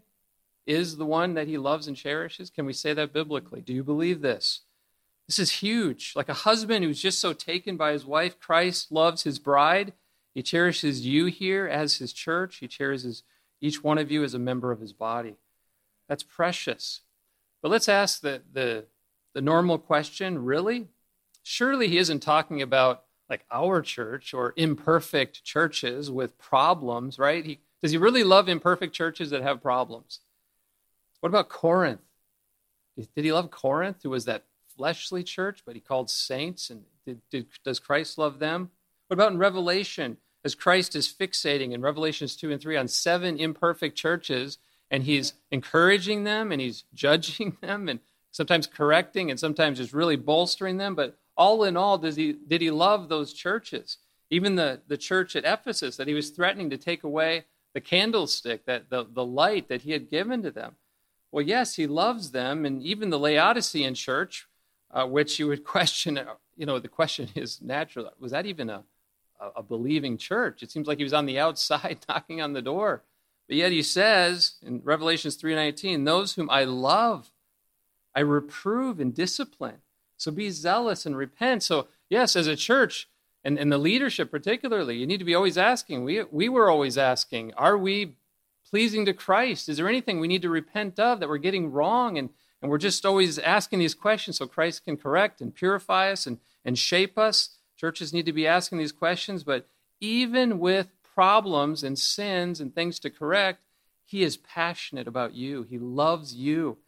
is 0.69 0.99
the 0.99 1.05
one 1.05 1.35
that 1.35 1.49
he 1.49 1.59
loves 1.59 1.88
and 1.88 1.97
cherishes? 1.97 2.49
Can 2.49 2.64
we 2.64 2.75
say 2.75 2.95
that 2.95 3.12
biblically? 3.12 3.61
Do 3.61 3.75
you 3.75 3.83
believe 3.83 4.21
this? 4.21 4.61
This 5.27 5.40
is 5.40 5.51
huge. 5.51 6.12
Like 6.14 6.29
a 6.29 6.35
husband 6.35 6.85
who's 6.85 7.03
just 7.03 7.19
so 7.19 7.33
taken 7.33 7.77
by 7.77 7.90
his 7.90 8.07
wife, 8.07 8.38
Christ 8.38 8.93
loves 8.93 9.25
his 9.25 9.40
bride. 9.40 9.95
He 10.33 10.45
cherishes 10.45 11.05
you 11.05 11.27
here 11.27 11.66
as 11.66 11.97
his 11.97 12.12
church. 12.12 12.59
He 12.59 12.69
cherishes 12.69 13.25
each 13.61 13.83
one 13.83 13.99
of 13.99 14.12
you 14.12 14.23
as 14.23 14.33
a 14.33 14.38
member 14.38 14.71
of 14.71 14.81
his 14.81 14.93
body. 14.93 15.35
That's 16.11 16.25
precious. 16.25 17.03
But 17.62 17.70
let's 17.70 17.88
ask 17.88 18.20
the, 18.20 18.42
the, 18.53 18.87
the 19.33 19.40
normal 19.40 19.79
question 19.79 20.44
really? 20.44 20.88
Surely 21.44 21.87
he 21.87 21.99
isn't 21.99 22.18
talking 22.18 22.61
about 22.61 23.05
like 23.31 23.44
our 23.53 23.81
church 23.81 24.35
or 24.35 24.53
imperfect 24.57 25.44
churches 25.44 26.11
with 26.11 26.37
problems, 26.37 27.16
right? 27.16 27.46
He, 27.46 27.61
does 27.81 27.92
he 27.92 27.96
really 27.96 28.25
love 28.25 28.49
imperfect 28.49 28.92
churches 28.92 29.31
that 29.31 29.42
have 29.42 29.62
problems? 29.62 30.18
What 31.20 31.29
about 31.29 31.49
Corinth? 31.49 32.01
Did 32.96 33.25
he 33.25 33.33
love 33.33 33.53
Corinth, 33.53 34.03
who 34.03 34.11
was 34.11 34.25
that 34.25 34.46
fleshly 34.77 35.23
church, 35.23 35.62
but 35.64 35.77
he 35.77 35.81
called 35.81 36.11
saints? 36.11 36.70
And 36.70 36.83
did, 37.07 37.20
did, 37.31 37.46
does 37.64 37.79
Christ 37.79 38.18
love 38.18 38.40
them? 38.40 38.70
What 39.07 39.14
about 39.14 39.31
in 39.31 39.38
Revelation, 39.38 40.16
as 40.44 40.57
Christ 40.57 40.96
is 40.96 41.07
fixating 41.07 41.70
in 41.70 41.83
Revelations 41.83 42.35
2 42.35 42.51
and 42.51 42.61
3 42.61 42.77
on 42.77 42.88
seven 42.88 43.38
imperfect 43.38 43.96
churches 43.96 44.59
and 44.90 45.05
he's 45.05 45.35
encouraging 45.50 46.24
them 46.24 46.53
and 46.53 46.61
he's 46.61 46.85
judging 46.94 47.57
them 47.61 47.88
and 47.88 48.00
sometimes 48.31 48.66
correcting 48.66 49.31
and 49.31 49.38
sometimes 49.38 49.79
just 49.79 49.92
really 49.92 50.16
bolstering 50.16 50.76
them. 50.76 50.94
But 50.94 51.16
all 51.37 51.64
in 51.64 51.76
all, 51.76 51.98
does 51.98 52.16
he, 52.16 52.33
did 52.33 52.61
he 52.61 52.70
love 52.70 53.09
those 53.09 53.33
churches? 53.33 53.98
Even 54.31 54.55
the, 54.55 54.81
the 54.87 54.96
church 54.96 55.35
at 55.35 55.44
Ephesus 55.44 55.96
that 55.96 56.07
he 56.07 56.14
was 56.14 56.31
threatening 56.31 56.70
to 56.70 56.76
take 56.76 57.03
away 57.03 57.44
the 57.72 57.81
candlestick, 57.81 58.64
that 58.66 58.90
the, 58.90 59.07
the 59.12 59.24
light 59.24 59.68
that 59.68 59.83
he 59.83 59.92
had 59.92 60.11
given 60.11 60.42
to 60.42 60.50
them. 60.50 60.76
Well, 61.33 61.44
yes, 61.44 61.76
he 61.76 61.87
loves 61.87 62.33
them, 62.33 62.64
and 62.64 62.83
even 62.83 63.11
the 63.11 63.18
Laodicean 63.18 63.94
church, 63.94 64.48
uh, 64.90 65.07
which 65.07 65.38
you 65.38 65.46
would 65.46 65.64
question, 65.64 66.20
you 66.57 66.66
know, 66.66 66.79
the 66.79 66.88
question 66.88 67.29
is 67.35 67.62
natural. 67.62 68.11
Was 68.18 68.33
that 68.33 68.46
even 68.46 68.70
a, 68.70 68.83
a, 69.40 69.48
a 69.57 69.62
believing 69.62 70.18
church? 70.18 70.62
It 70.62 70.70
seems 70.70 70.88
like 70.88 70.98
he 70.98 71.05
was 71.05 71.12
on 71.12 71.26
the 71.26 71.38
outside 71.38 71.98
knocking 72.09 72.40
on 72.40 72.53
the 72.53 72.62
door. 72.62 73.03
But 73.51 73.57
yet 73.57 73.73
he 73.73 73.83
says 73.83 74.55
in 74.63 74.81
Revelations 74.85 75.35
3:19, 75.35 76.05
"Those 76.05 76.35
whom 76.35 76.49
I 76.49 76.63
love, 76.63 77.33
I 78.15 78.21
reprove 78.21 79.01
and 79.01 79.13
discipline. 79.13 79.83
So 80.17 80.31
be 80.31 80.51
zealous 80.51 81.05
and 81.05 81.17
repent." 81.17 81.65
So, 81.65 81.89
yes, 82.09 82.37
as 82.37 82.47
a 82.47 82.55
church 82.55 83.09
and, 83.43 83.59
and 83.59 83.73
the 83.73 83.77
leadership 83.77 84.31
particularly, 84.31 84.99
you 84.99 85.07
need 85.07 85.19
to 85.19 85.25
be 85.25 85.35
always 85.35 85.59
asking. 85.59 86.05
We 86.05 86.23
we 86.31 86.49
were 86.49 86.71
always 86.71 86.97
asking, 86.97 87.53
are 87.55 87.77
we 87.77 88.15
pleasing 88.65 89.05
to 89.07 89.13
Christ? 89.13 89.69
Is 89.69 89.79
there 89.79 89.89
anything 89.89 90.21
we 90.21 90.29
need 90.29 90.43
to 90.43 90.49
repent 90.49 91.01
of 91.01 91.19
that 91.19 91.29
we're 91.29 91.39
getting 91.39 91.73
wrong? 91.73 92.19
And 92.19 92.31
and 92.63 92.71
we're 92.71 92.79
just 92.79 93.05
always 93.05 93.37
asking 93.41 93.81
these 93.81 93.97
questions 93.97 94.39
so 94.39 94.47
Christ 94.47 94.85
can 94.85 94.97
correct 94.97 95.41
and 95.41 95.53
purify 95.53 96.13
us 96.13 96.25
and, 96.25 96.39
and 96.65 96.79
shape 96.79 97.19
us. 97.19 97.57
Churches 97.77 98.13
need 98.13 98.27
to 98.27 98.33
be 98.33 98.47
asking 98.47 98.79
these 98.79 98.93
questions, 98.93 99.43
but 99.43 99.67
even 99.99 100.61
with 100.61 101.00
problems 101.21 101.85
and 101.85 101.99
sins 101.99 102.63
and 102.63 102.75
things 102.75 102.99
to 102.99 103.11
correct, 103.11 103.63
he 104.07 104.23
is 104.23 104.39
passionate 104.39 105.07
about 105.07 105.35
you. 105.35 105.65
He 105.65 105.79
loves 105.79 106.35
you. 106.35 106.79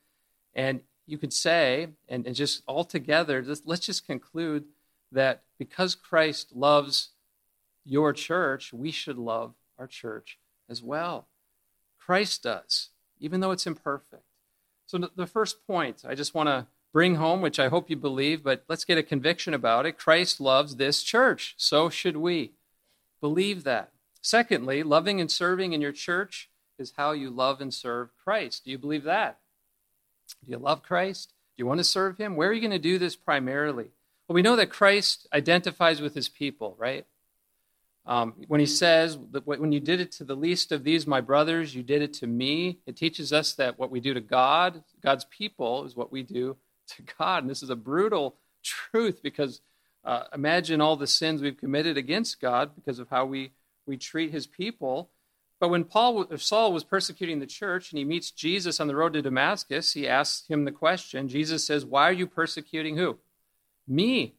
And 0.55 0.81
you 1.07 1.19
could 1.19 1.35
say, 1.35 1.89
and, 2.09 2.27
and 2.27 2.35
just 2.35 2.63
altogether, 2.67 3.43
just, 3.43 3.67
let's 3.67 3.85
just 3.85 4.07
conclude 4.07 4.65
that 5.13 5.43
because 5.59 5.95
Christ 5.95 6.57
loves 6.57 7.11
your 7.85 8.15
church, 8.15 8.73
we 8.73 8.91
should 8.91 9.19
love 9.19 9.53
our 9.79 9.87
church 9.87 10.39
as 10.67 10.83
well. 10.83 11.29
Christ 11.99 12.45
does, 12.45 12.89
even 13.21 13.41
though 13.41 13.51
it's 13.51 13.67
imperfect. 13.67 14.25
So, 14.87 15.11
the 15.15 15.27
first 15.27 15.67
point 15.67 16.05
I 16.09 16.15
just 16.15 16.35
want 16.35 16.49
to 16.49 16.69
bring 16.91 17.17
home, 17.17 17.43
which 17.43 17.61
I 17.61 17.69
hope 17.69 17.91
you 17.91 17.97
believe, 17.97 18.43
but 18.43 18.65
let's 18.67 18.87
get 18.87 18.97
a 18.97 19.03
conviction 19.03 19.53
about 19.53 19.85
it. 19.85 19.99
Christ 19.99 20.41
loves 20.41 20.77
this 20.77 21.03
church. 21.03 21.55
So 21.59 21.91
should 21.91 22.17
we. 22.17 22.53
Believe 23.21 23.65
that. 23.65 23.93
Secondly, 24.23 24.85
loving 24.85 25.21
and 25.21 25.31
serving 25.31 25.73
in 25.73 25.81
your 25.81 25.93
church 25.93 26.49
is 26.79 26.95
how 26.97 27.11
you 27.13 27.29
love 27.29 27.61
and 27.61 27.75
serve 27.75 28.11
Christ. 28.25 28.65
Do 28.65 28.71
you 28.71 28.79
believe 28.79 29.05
that? 29.05 29.39
Do 30.45 30.53
you 30.53 30.59
love 30.59 30.83
Christ? 30.83 31.35
Do 31.57 31.63
you 31.63 31.67
want 31.67 31.79
to 31.79 31.85
serve 31.85 32.19
him? 32.19 32.37
Where 32.37 32.49
are 32.49 32.53
you 32.53 32.61
going 32.61 32.71
to 32.71 32.79
do 32.79 32.99
this 32.99 33.17
primarily? 33.17 33.91
Well, 34.27 34.35
we 34.35 34.43
know 34.43 34.57
that 34.57 34.71
Christ 34.71 35.27
identifies 35.35 36.01
with 36.01 36.15
his 36.15 36.29
people, 36.29 36.77
right? 36.79 37.05
Um, 38.07 38.35
when 38.49 38.61
he 38.61 38.67
says, 38.67 39.19
When 39.45 39.73
you 39.73 39.81
did 39.81 40.01
it 40.01 40.13
to 40.13 40.25
the 40.25 40.37
least 40.37 40.73
of 40.73 40.85
these, 40.85 41.07
my 41.07 41.21
brothers, 41.21 41.75
you 41.75 41.83
did 41.83 42.01
it 42.01 42.13
to 42.15 42.27
me, 42.27 42.79
it 42.87 42.97
teaches 42.97 43.33
us 43.33 43.55
that 43.55 43.79
what 43.79 43.91
we 43.91 44.01
do 44.01 44.15
to 44.15 44.21
God, 44.21 44.83
God's 45.03 45.25
people, 45.27 45.85
is 45.85 45.97
what 45.97 46.13
we 46.13 46.23
do 46.23 46.57
to 46.89 47.03
God. 47.19 47.43
And 47.43 47.51
this 47.51 47.63
is 47.63 47.71
a 47.71 47.77
brutal 47.77 48.37
truth 48.63 49.21
because 49.23 49.61
uh, 50.05 50.25
imagine 50.33 50.81
all 50.81 50.97
the 50.97 51.07
sins 51.07 51.43
we've 51.43 51.57
committed 51.57 51.97
against 51.97 52.41
God 52.41 52.75
because 52.75 52.99
of 52.99 53.09
how 53.09 53.25
we 53.25 53.53
we 53.87 53.97
treat 53.97 54.31
his 54.31 54.47
people. 54.47 55.11
But 55.61 55.69
when 55.69 55.85
Paul, 55.85 56.27
Saul 56.37 56.73
was 56.73 56.85
persecuting 56.85 57.39
the 57.39 57.47
church 57.47 57.93
and 57.93 57.99
he 57.99 58.05
meets 58.05 58.31
Jesus 58.31 58.81
on 58.81 58.89
the 58.89 58.97
road 58.97 59.13
to 59.13 59.23
Damascus, 59.23 59.93
he 59.93 60.09
asks 60.09 60.49
him 60.49 60.65
the 60.65 60.73
question. 60.73 61.29
Jesus 61.29 61.65
says, 61.65 61.85
Why 61.85 62.09
are 62.09 62.13
you 62.13 62.27
persecuting 62.27 62.97
who? 62.97 63.19
Me. 63.87 64.35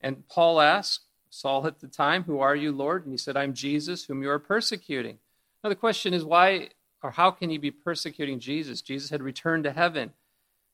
And 0.00 0.28
Paul 0.28 0.60
asks, 0.60 1.04
Saul 1.30 1.66
at 1.66 1.80
the 1.80 1.88
time, 1.88 2.24
Who 2.24 2.40
are 2.40 2.56
you, 2.56 2.72
Lord? 2.72 3.04
And 3.04 3.12
he 3.12 3.18
said, 3.18 3.36
I'm 3.36 3.54
Jesus, 3.54 4.04
whom 4.04 4.22
you 4.22 4.30
are 4.30 4.38
persecuting. 4.38 5.18
Now, 5.62 5.70
the 5.70 5.76
question 5.76 6.12
is, 6.12 6.24
why 6.24 6.70
or 7.04 7.10
how 7.10 7.30
can 7.30 7.50
he 7.50 7.58
be 7.58 7.70
persecuting 7.70 8.40
Jesus? 8.40 8.80
Jesus 8.80 9.10
had 9.10 9.22
returned 9.22 9.64
to 9.64 9.72
heaven. 9.72 10.12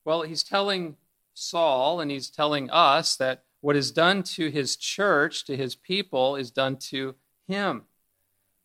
Well, 0.05 0.23
he's 0.23 0.45
telling 0.45 0.97
Saul 1.35 2.01
and 2.01 2.11
he's 2.11 2.31
telling 2.31 2.71
us 2.71 3.17
that 3.17 3.43
what 3.61 3.77
is 3.77 3.91
done 3.91 4.23
to 4.23 4.49
his 4.49 4.77
church, 4.77 5.45
to 5.47 5.57
his 5.57 5.75
people, 5.75 6.37
is 6.37 6.51
done 6.51 6.77
to 6.77 7.17
him. 7.49 7.83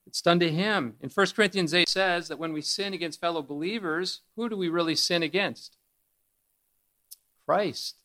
It's 0.07 0.21
done 0.21 0.39
to 0.39 0.51
him. 0.51 0.95
In 1.01 1.09
1 1.09 1.27
Corinthians 1.35 1.73
8 1.73 1.89
says 1.89 2.27
that 2.27 2.39
when 2.39 2.53
we 2.53 2.61
sin 2.61 2.93
against 2.93 3.19
fellow 3.19 3.41
believers, 3.41 4.21
who 4.35 4.49
do 4.49 4.55
we 4.55 4.69
really 4.69 4.95
sin 4.95 5.23
against? 5.23 5.77
Christ. 7.45 7.95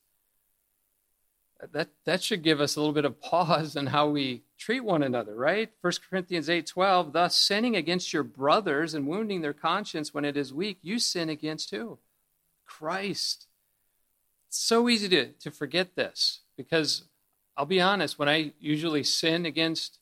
That, 1.73 1.89
that 2.07 2.23
should 2.23 2.43
give 2.43 2.61
us 2.61 2.75
a 2.75 2.81
little 2.81 2.95
bit 2.95 3.05
of 3.05 3.21
pause 3.21 3.77
in 3.77 3.89
how 3.89 4.09
we 4.09 4.43
treat 4.57 4.81
one 4.81 5.03
another, 5.03 5.35
right? 5.35 5.71
1 5.83 5.93
Corinthians 6.09 6.49
8:12, 6.49 7.13
thus 7.13 7.37
sinning 7.37 7.77
against 7.77 8.13
your 8.13 8.23
brothers 8.23 8.95
and 8.95 9.07
wounding 9.07 9.43
their 9.43 9.53
conscience 9.53 10.15
when 10.15 10.25
it 10.25 10.37
is 10.37 10.55
weak, 10.55 10.79
you 10.83 10.99
sin 10.99 11.29
against 11.29 11.71
who? 11.71 11.99
Christ. 12.65 13.47
It's 14.49 14.59
so 14.59 14.89
easy 14.89 15.09
to, 15.11 15.33
to 15.33 15.51
forget 15.51 15.97
this 15.97 16.41
because 16.57 17.05
I'll 17.57 17.67
be 17.67 17.81
honest, 17.81 18.19
when 18.19 18.29
I 18.29 18.53
usually 18.59 19.05
sin 19.05 19.45
against 19.45 20.00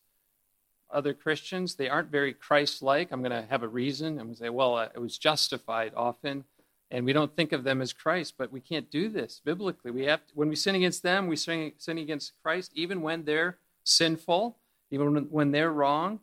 other 0.90 1.14
Christians, 1.14 1.74
they 1.74 1.88
aren't 1.88 2.10
very 2.10 2.32
Christ 2.32 2.82
like. 2.82 3.12
I'm 3.12 3.22
going 3.22 3.30
to 3.30 3.46
have 3.48 3.62
a 3.62 3.68
reason. 3.68 4.18
I'm 4.18 4.26
going 4.26 4.34
to 4.34 4.36
say, 4.36 4.48
well, 4.48 4.76
uh, 4.76 4.88
it 4.94 4.98
was 4.98 5.18
justified 5.18 5.92
often. 5.96 6.44
And 6.90 7.04
we 7.04 7.12
don't 7.12 7.34
think 7.36 7.52
of 7.52 7.64
them 7.64 7.82
as 7.82 7.92
Christ, 7.92 8.34
but 8.38 8.50
we 8.50 8.60
can't 8.60 8.90
do 8.90 9.08
this 9.08 9.42
biblically. 9.44 9.90
We 9.90 10.06
have 10.06 10.26
to, 10.26 10.32
when 10.34 10.48
we 10.48 10.56
sin 10.56 10.74
against 10.74 11.02
them, 11.02 11.26
we 11.26 11.36
sin, 11.36 11.72
sin 11.76 11.98
against 11.98 12.32
Christ, 12.42 12.72
even 12.74 13.02
when 13.02 13.24
they're 13.24 13.58
sinful, 13.84 14.56
even 14.90 15.26
when 15.30 15.50
they're 15.50 15.72
wrong. 15.72 16.20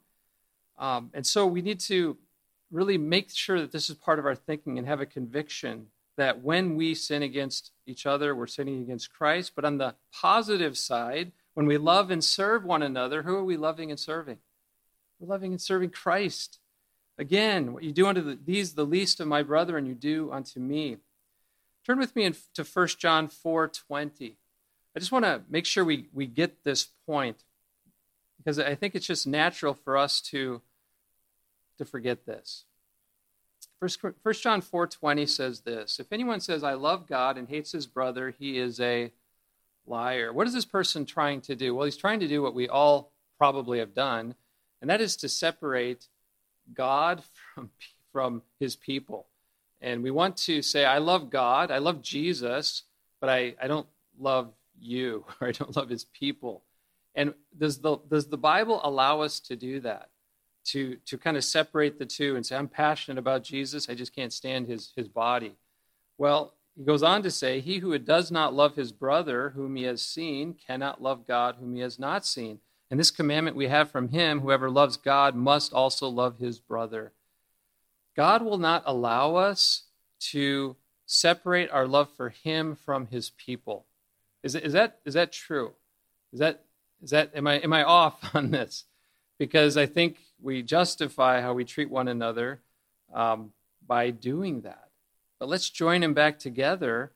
Um, 0.80 1.12
and 1.14 1.26
so 1.26 1.46
we 1.46 1.62
need 1.62 1.80
to 1.82 2.18
really 2.72 2.98
make 2.98 3.30
sure 3.30 3.62
that 3.62 3.72
this 3.72 3.90
is 3.90 3.96
part 3.96 4.18
of 4.18 4.26
our 4.26 4.36
thinking 4.36 4.80
and 4.80 4.88
have 4.88 5.02
a 5.02 5.06
conviction 5.06 5.88
that 6.18 6.42
when 6.42 6.76
we 6.76 6.96
sin 6.96 7.22
against 7.22 7.72
each 7.86 8.06
other, 8.06 8.36
we're 8.36 8.48
sinning 8.48 8.82
against 8.82 9.14
Christ. 9.14 9.52
But 9.56 9.66
on 9.66 9.78
the 9.78 9.96
positive 10.14 10.78
side, 10.78 11.32
when 11.54 11.66
we 11.66 11.78
love 11.78 12.10
and 12.10 12.24
serve 12.24 12.64
one 12.64 12.82
another, 12.82 13.24
who 13.24 13.36
are 13.36 13.44
we 13.44 13.58
loving 13.58 13.92
and 13.92 14.00
serving? 14.00 14.38
We're 15.20 15.28
loving 15.28 15.52
and 15.52 15.62
serving 15.62 15.92
Christ. 15.92 16.60
Again, 17.18 17.74
what 17.74 17.84
you 17.84 17.92
do 17.92 18.08
unto 18.08 18.22
the, 18.22 18.38
these, 18.44 18.74
the 18.74 18.86
least 18.86 19.20
of 19.20 19.28
my 19.28 19.42
brethren, 19.44 19.86
you 19.86 19.96
do 19.96 20.32
unto 20.32 20.60
me. 20.60 20.98
Turn 21.86 22.00
with 22.00 22.16
me 22.16 22.26
in, 22.26 22.36
to 22.56 22.64
1 22.64 22.88
John 23.00 23.28
4 23.28 23.68
20. 23.68 24.38
I 24.96 25.00
just 25.00 25.12
want 25.12 25.26
to 25.26 25.42
make 25.50 25.66
sure 25.66 25.84
we, 25.84 26.08
we 26.14 26.26
get 26.26 26.64
this 26.64 26.88
point 27.06 27.44
because 28.38 28.60
I 28.60 28.76
think 28.76 28.96
it's 28.96 29.08
just 29.08 29.26
natural 29.26 29.74
for 29.74 29.98
us 29.98 30.22
to, 30.22 30.62
to 31.78 31.86
forget 31.86 32.26
this. 32.26 32.66
First, 33.80 34.02
1 34.04 34.14
John 34.36 34.62
4:20 34.62 35.28
says 35.28 35.62
this, 35.62 36.00
if 36.00 36.14
anyone 36.14 36.40
says 36.40 36.64
I 36.64 36.74
love 36.74 37.08
God 37.08 37.38
and 37.38 37.50
hates 37.50 37.72
his 37.72 37.88
brother, 37.88 38.34
he 38.38 38.58
is 38.58 38.80
a 38.80 39.12
liar. 39.86 40.32
What 40.32 40.48
is 40.48 40.54
this 40.54 40.66
person 40.66 41.06
trying 41.06 41.42
to 41.42 41.56
do? 41.56 41.76
Well, 41.76 41.86
he's 41.86 41.98
trying 41.98 42.22
to 42.22 42.28
do 42.28 42.42
what 42.42 42.56
we 42.56 42.70
all 42.70 43.12
probably 43.38 43.80
have 43.80 43.94
done, 43.94 44.36
and 44.86 44.90
that 44.92 45.02
is 45.02 45.16
to 45.16 45.30
separate 45.30 46.06
God 46.76 47.24
from, 47.56 47.72
from 48.14 48.44
his 48.60 48.76
people. 48.76 49.26
And 49.82 50.04
we 50.04 50.12
want 50.12 50.38
to 50.38 50.62
say, 50.62 50.86
I 50.86 51.00
love 51.00 51.32
God, 51.32 51.72
I 51.72 51.80
love 51.80 52.04
Jesus, 52.04 52.84
but 53.20 53.28
I, 53.28 53.56
I 53.60 53.66
don't 53.66 53.88
love 54.20 54.54
you, 54.80 55.26
or 55.42 55.48
I 55.48 55.54
don't 55.54 55.76
love 55.76 55.90
his 55.90 56.04
people. 56.04 56.62
And 57.16 57.34
does 57.58 57.80
the, 57.80 57.98
does 58.12 58.28
the 58.28 58.38
Bible 58.38 58.80
allow 58.84 59.22
us 59.22 59.40
to 59.40 59.56
do 59.56 59.80
that? 59.80 60.10
To, 60.66 60.98
to 61.08 61.18
kind 61.18 61.36
of 61.36 61.44
separate 61.44 61.98
the 61.98 62.06
two 62.06 62.36
and 62.36 62.46
say, 62.46 62.56
I'm 62.56 62.68
passionate 62.68 63.18
about 63.18 63.44
Jesus, 63.44 63.90
I 63.90 63.96
just 63.96 64.16
can't 64.16 64.32
stand 64.32 64.68
his, 64.68 64.94
his 64.96 65.08
body. 65.08 65.56
Well, 66.20 66.54
he 66.78 66.84
goes 66.84 67.02
on 67.02 67.24
to 67.24 67.32
say, 67.32 67.60
He 67.60 67.80
who 67.80 67.98
does 67.98 68.30
not 68.30 68.54
love 68.54 68.76
his 68.76 68.92
brother 68.92 69.50
whom 69.56 69.78
he 69.78 69.84
has 69.86 70.04
seen 70.04 70.54
cannot 70.54 71.02
love 71.02 71.26
God 71.26 71.56
whom 71.60 71.74
he 71.74 71.82
has 71.82 71.98
not 71.98 72.24
seen. 72.24 72.60
And 72.90 73.00
this 73.00 73.12
commandment 73.12 73.56
we 73.56 73.68
have 73.68 73.90
from 73.90 74.10
him 74.10 74.42
whoever 74.42 74.70
loves 74.70 74.98
God 74.98 75.36
must 75.36 75.74
also 75.74 76.08
love 76.08 76.38
his 76.38 76.60
brother. 76.60 77.14
God 78.16 78.44
will 78.44 78.58
not 78.58 78.84
allow 78.86 79.36
us 79.36 79.84
to 80.32 80.76
separate 81.06 81.70
our 81.72 81.88
love 81.88 82.10
for 82.16 82.30
him 82.30 82.76
from 82.76 83.08
his 83.08 83.32
people. 83.32 83.86
Is, 84.44 84.56
is, 84.56 84.74
that, 84.74 85.00
is 85.06 85.16
that 85.16 85.32
true? 85.32 85.74
Is 86.32 86.40
that, 86.40 86.64
is 87.02 87.10
that, 87.10 87.32
am, 87.36 87.48
I, 87.48 87.56
am 87.56 87.74
I 87.74 87.84
off 87.84 88.32
on 88.36 88.52
this? 88.52 88.86
Because 89.38 89.78
I 89.78 89.86
think 89.86 90.18
we 90.42 90.62
justify 90.62 91.42
how 91.42 91.54
we 91.54 91.66
treat 91.66 91.90
one 91.90 92.08
another 92.08 92.62
um, 93.14 93.52
by 93.86 94.12
doing 94.12 94.62
that. 94.62 94.90
But 95.40 95.50
let's 95.50 95.70
join 95.70 96.02
him 96.04 96.14
back 96.14 96.40
together 96.40 97.12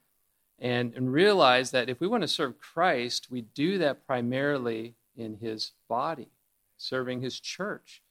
and, 0.60 0.93
and 0.93 1.13
realize 1.13 1.71
that 1.71 1.89
if 1.89 1.99
we 2.01 2.08
want 2.08 2.21
to 2.23 2.27
serve 2.27 2.60
Christ, 2.60 3.27
we 3.32 3.41
do 3.41 3.77
that 3.77 4.05
primarily 4.05 4.95
in 5.19 5.36
his 5.36 5.71
body, 5.88 6.29
serving 6.77 7.21
his 7.21 7.39
church. 7.39 8.01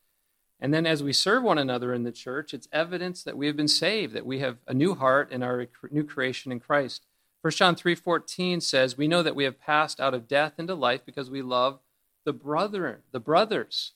And 0.61 0.75
then 0.75 0.87
as 0.87 1.03
we 1.03 1.13
serve 1.13 1.45
one 1.45 1.59
another 1.59 1.95
in 1.95 2.03
the 2.03 2.13
church, 2.13 2.53
it's 2.53 2.69
evidence 2.73 3.23
that 3.23 3.37
we 3.37 3.47
have 3.47 3.57
been 3.57 3.69
saved, 3.69 4.13
that 4.15 4.27
we 4.27 4.41
have 4.41 4.59
a 4.67 4.75
new 4.75 4.95
heart 4.95 5.29
and 5.31 5.45
our 5.45 5.67
new 5.91 6.05
creation 6.05 6.51
in 6.51 6.59
Christ. 6.59 7.07
1 7.43 7.53
John 7.53 7.77
3:14 7.77 8.61
says, 8.61 8.99
"We 8.99 9.07
know 9.07 9.23
that 9.23 9.37
we 9.37 9.45
have 9.45 9.61
passed 9.61 10.01
out 10.01 10.15
of 10.15 10.27
death 10.27 10.59
into 10.59 10.75
life 10.75 11.05
because 11.07 11.31
we 11.31 11.43
love 11.43 11.81
the 12.25 12.33
brother, 12.33 13.05
the 13.13 13.21
brothers." 13.21 13.93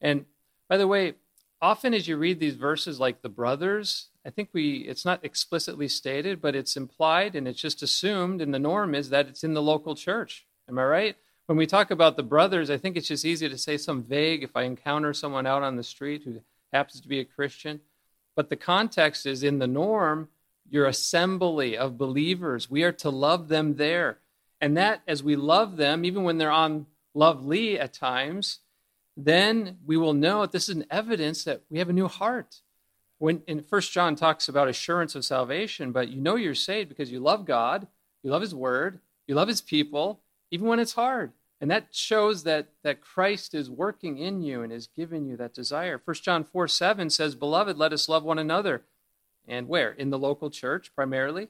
And 0.00 0.24
by 0.68 0.78
the 0.78 0.86
way, 0.86 1.16
often 1.60 1.92
as 1.92 2.08
you 2.08 2.16
read 2.16 2.40
these 2.40 2.56
verses 2.56 2.98
like 2.98 3.20
the 3.20 3.28
brothers, 3.28 4.08
I 4.24 4.30
think 4.30 4.50
we 4.54 4.78
it's 4.88 5.04
not 5.04 5.22
explicitly 5.22 5.88
stated, 5.88 6.40
but 6.40 6.56
it's 6.56 6.76
implied 6.76 7.36
and 7.36 7.46
it's 7.46 7.60
just 7.60 7.82
assumed 7.82 8.40
and 8.40 8.54
the 8.54 8.58
norm 8.58 8.94
is 8.94 9.10
that 9.10 9.28
it's 9.28 9.44
in 9.44 9.52
the 9.52 9.62
local 9.62 9.94
church. 9.94 10.46
Am 10.66 10.78
I 10.78 10.84
right? 10.84 11.16
When 11.52 11.58
we 11.58 11.66
talk 11.66 11.90
about 11.90 12.16
the 12.16 12.22
brothers, 12.22 12.70
I 12.70 12.78
think 12.78 12.96
it's 12.96 13.08
just 13.08 13.26
easy 13.26 13.46
to 13.46 13.58
say 13.58 13.76
some 13.76 14.02
vague 14.02 14.42
if 14.42 14.56
I 14.56 14.62
encounter 14.62 15.12
someone 15.12 15.46
out 15.46 15.62
on 15.62 15.76
the 15.76 15.82
street 15.82 16.22
who 16.24 16.40
happens 16.72 17.02
to 17.02 17.08
be 17.08 17.20
a 17.20 17.26
Christian. 17.26 17.80
But 18.34 18.48
the 18.48 18.56
context 18.56 19.26
is 19.26 19.42
in 19.42 19.58
the 19.58 19.66
norm, 19.66 20.30
your 20.70 20.86
assembly 20.86 21.76
of 21.76 21.98
believers. 21.98 22.70
We 22.70 22.84
are 22.84 22.92
to 22.92 23.10
love 23.10 23.48
them 23.48 23.76
there. 23.76 24.16
And 24.62 24.78
that, 24.78 25.02
as 25.06 25.22
we 25.22 25.36
love 25.36 25.76
them, 25.76 26.06
even 26.06 26.22
when 26.22 26.38
they're 26.38 26.50
on 26.50 26.86
lovely 27.12 27.78
at 27.78 27.92
times, 27.92 28.60
then 29.14 29.76
we 29.84 29.98
will 29.98 30.14
know 30.14 30.40
that 30.40 30.52
this 30.52 30.70
is 30.70 30.76
an 30.76 30.86
evidence 30.90 31.44
that 31.44 31.60
we 31.68 31.80
have 31.80 31.90
a 31.90 31.92
new 31.92 32.08
heart. 32.08 32.62
When 33.18 33.42
in 33.46 33.60
First 33.60 33.92
John 33.92 34.16
talks 34.16 34.48
about 34.48 34.68
assurance 34.68 35.14
of 35.14 35.22
salvation, 35.26 35.92
but 35.92 36.08
you 36.08 36.18
know 36.18 36.36
you're 36.36 36.54
saved 36.54 36.88
because 36.88 37.12
you 37.12 37.20
love 37.20 37.44
God, 37.44 37.88
you 38.22 38.30
love 38.30 38.40
His 38.40 38.54
Word, 38.54 39.00
you 39.26 39.34
love 39.34 39.48
His 39.48 39.60
people, 39.60 40.20
even 40.50 40.66
when 40.66 40.78
it's 40.78 40.94
hard. 40.94 41.32
And 41.62 41.70
that 41.70 41.86
shows 41.92 42.42
that, 42.42 42.70
that 42.82 43.00
Christ 43.00 43.54
is 43.54 43.70
working 43.70 44.18
in 44.18 44.42
you 44.42 44.62
and 44.62 44.72
is 44.72 44.88
giving 44.88 45.26
you 45.26 45.36
that 45.36 45.54
desire. 45.54 46.02
1 46.04 46.16
John 46.16 46.42
4 46.42 46.66
7 46.66 47.08
says, 47.08 47.36
Beloved, 47.36 47.78
let 47.78 47.92
us 47.92 48.08
love 48.08 48.24
one 48.24 48.40
another. 48.40 48.82
And 49.46 49.68
where? 49.68 49.92
In 49.92 50.10
the 50.10 50.18
local 50.18 50.50
church, 50.50 50.92
primarily, 50.92 51.46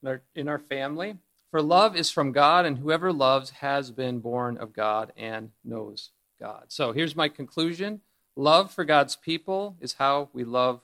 in 0.00 0.08
our, 0.08 0.22
in 0.36 0.48
our 0.48 0.60
family. 0.60 1.16
For 1.50 1.60
love 1.60 1.96
is 1.96 2.12
from 2.12 2.30
God, 2.30 2.64
and 2.64 2.78
whoever 2.78 3.12
loves 3.12 3.50
has 3.50 3.90
been 3.90 4.20
born 4.20 4.56
of 4.56 4.72
God 4.72 5.12
and 5.16 5.50
knows 5.64 6.10
God. 6.38 6.66
So 6.68 6.92
here's 6.92 7.16
my 7.16 7.28
conclusion 7.28 8.02
love 8.36 8.70
for 8.70 8.84
God's 8.84 9.16
people 9.16 9.76
is 9.80 9.94
how 9.94 10.28
we 10.32 10.44
love 10.44 10.80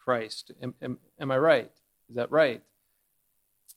Christ. 0.00 0.50
Am, 0.60 0.74
am, 0.82 0.98
am 1.20 1.30
I 1.30 1.38
right? 1.38 1.70
Is 2.08 2.16
that 2.16 2.32
right? 2.32 2.62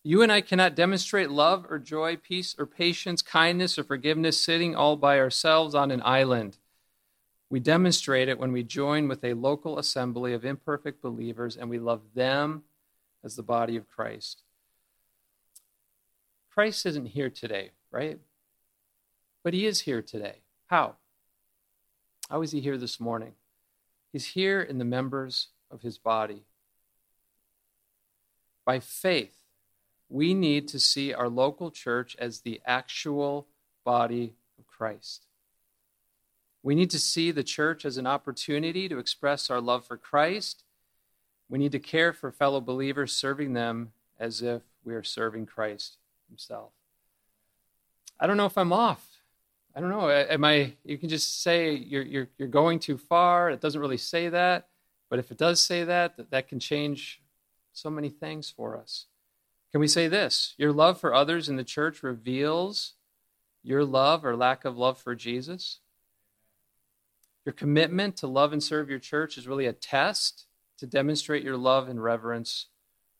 You 0.07 0.21
and 0.21 0.31
I 0.31 0.41
cannot 0.41 0.75
demonstrate 0.75 1.31
love 1.31 1.65
or 1.67 1.79
joy, 1.79 2.15
peace 2.15 2.55
or 2.59 2.67
patience, 2.67 3.23
kindness 3.23 3.79
or 3.79 3.83
forgiveness 3.83 4.39
sitting 4.39 4.75
all 4.75 4.97
by 4.97 5.17
ourselves 5.17 5.73
on 5.73 5.89
an 5.89 6.03
island. 6.05 6.59
We 7.49 7.59
demonstrate 7.59 8.29
it 8.29 8.37
when 8.37 8.51
we 8.51 8.61
join 8.61 9.07
with 9.07 9.23
a 9.23 9.33
local 9.33 9.79
assembly 9.79 10.33
of 10.33 10.45
imperfect 10.45 11.01
believers 11.01 11.57
and 11.57 11.71
we 11.71 11.79
love 11.79 12.01
them 12.13 12.65
as 13.23 13.35
the 13.35 13.41
body 13.41 13.77
of 13.77 13.89
Christ. 13.89 14.43
Christ 16.53 16.85
isn't 16.85 17.07
here 17.07 17.31
today, 17.31 17.71
right? 17.89 18.19
But 19.43 19.55
he 19.55 19.65
is 19.65 19.81
here 19.81 20.03
today. 20.03 20.41
How? 20.67 20.97
How 22.29 22.43
is 22.43 22.51
he 22.51 22.61
here 22.61 22.77
this 22.77 22.99
morning? 22.99 23.31
He's 24.13 24.27
here 24.27 24.61
in 24.61 24.77
the 24.77 24.85
members 24.85 25.47
of 25.71 25.81
his 25.81 25.97
body. 25.97 26.43
By 28.67 28.79
faith, 28.79 29.44
we 30.09 30.33
need 30.33 30.67
to 30.69 30.79
see 30.79 31.13
our 31.13 31.29
local 31.29 31.71
church 31.71 32.15
as 32.19 32.41
the 32.41 32.61
actual 32.65 33.47
body 33.83 34.33
of 34.57 34.67
Christ. 34.67 35.25
We 36.63 36.75
need 36.75 36.89
to 36.91 36.99
see 36.99 37.31
the 37.31 37.43
church 37.43 37.85
as 37.85 37.97
an 37.97 38.07
opportunity 38.07 38.89
to 38.89 38.97
express 38.97 39.49
our 39.49 39.61
love 39.61 39.85
for 39.85 39.97
Christ. 39.97 40.63
We 41.49 41.59
need 41.59 41.71
to 41.73 41.79
care 41.79 42.11
for 42.11 42.31
fellow 42.31 42.59
believers, 42.59 43.13
serving 43.13 43.53
them 43.53 43.91
as 44.19 44.41
if 44.41 44.63
we 44.83 44.95
are 44.95 45.03
serving 45.03 45.45
Christ 45.45 45.97
Himself. 46.27 46.71
I 48.19 48.27
don't 48.27 48.37
know 48.37 48.45
if 48.45 48.57
I'm 48.57 48.73
off. 48.73 49.05
I 49.75 49.81
don't 49.81 49.89
know. 49.89 50.09
Am 50.09 50.43
I? 50.43 50.73
You 50.83 50.97
can 50.97 51.09
just 51.09 51.43
say 51.43 51.75
you're 51.75 52.01
you're 52.01 52.29
you're 52.37 52.47
going 52.47 52.79
too 52.79 52.97
far. 52.97 53.49
It 53.49 53.59
doesn't 53.59 53.81
really 53.81 53.97
say 53.97 54.29
that, 54.29 54.69
but 55.09 55.19
if 55.19 55.31
it 55.31 55.37
does 55.37 55.61
say 55.61 55.83
that, 55.83 56.15
that, 56.15 56.31
that 56.31 56.47
can 56.47 56.59
change 56.59 57.21
so 57.73 57.89
many 57.89 58.09
things 58.09 58.49
for 58.49 58.77
us. 58.77 59.05
Can 59.75 59.81
we 59.81 59.89
say 59.89 60.07
this? 60.07 60.53
Your 60.57 60.71
love 60.71 61.01
for 61.01 61.13
others 61.13 61.49
in 61.49 61.57
the 61.57 61.63
church 61.65 62.01
reveals 62.01 62.93
your 63.61 63.83
love 63.83 64.23
or 64.23 64.33
lack 64.33 64.63
of 64.63 64.77
love 64.77 64.97
for 64.97 65.15
Jesus. 65.15 65.81
Your 67.43 67.51
commitment 67.51 68.15
to 68.15 68.27
love 68.27 68.53
and 68.53 68.63
serve 68.63 68.89
your 68.89 68.99
church 68.99 69.37
is 69.37 69.49
really 69.49 69.65
a 69.65 69.73
test 69.73 70.45
to 70.77 70.87
demonstrate 70.87 71.43
your 71.43 71.57
love 71.57 71.89
and 71.89 72.01
reverence 72.01 72.67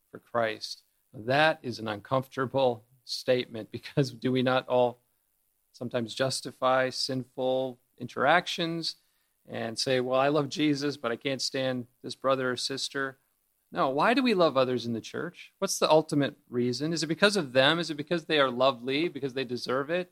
for 0.10 0.20
Christ. 0.20 0.84
That 1.14 1.60
is 1.62 1.80
an 1.80 1.90
uncomfortable 1.90 2.86
statement 3.04 3.70
because 3.74 4.12
do 4.12 4.32
we 4.32 4.42
not 4.42 4.66
all 4.70 5.00
sometimes 5.74 6.16
justify 6.16 6.90
sinful 6.90 7.80
interactions 8.00 8.96
and 9.46 9.78
say, 9.78 10.00
Well, 10.00 10.22
I 10.22 10.30
love 10.30 10.48
Jesus, 10.48 10.96
but 10.96 11.12
I 11.12 11.18
can't 11.18 11.42
stand 11.42 11.88
this 12.02 12.16
brother 12.16 12.50
or 12.50 12.56
sister? 12.56 13.18
No, 13.72 13.90
why 13.90 14.14
do 14.14 14.24
we 14.24 14.34
love 14.34 14.56
others 14.56 14.86
in 14.86 14.94
the 14.94 15.02
church? 15.02 15.52
What's 15.60 15.80
the 15.80 15.90
ultimate 15.90 16.36
reason? 16.50 16.94
Is 16.94 17.04
it 17.04 17.08
because 17.08 17.36
of 17.36 17.54
them? 17.54 17.80
Is 17.80 17.90
it 17.90 17.96
because 17.96 18.26
they 18.26 18.40
are 18.40 18.50
lovely, 18.50 19.08
because 19.08 19.34
they 19.34 19.44
deserve 19.44 19.90
it? 19.90 20.12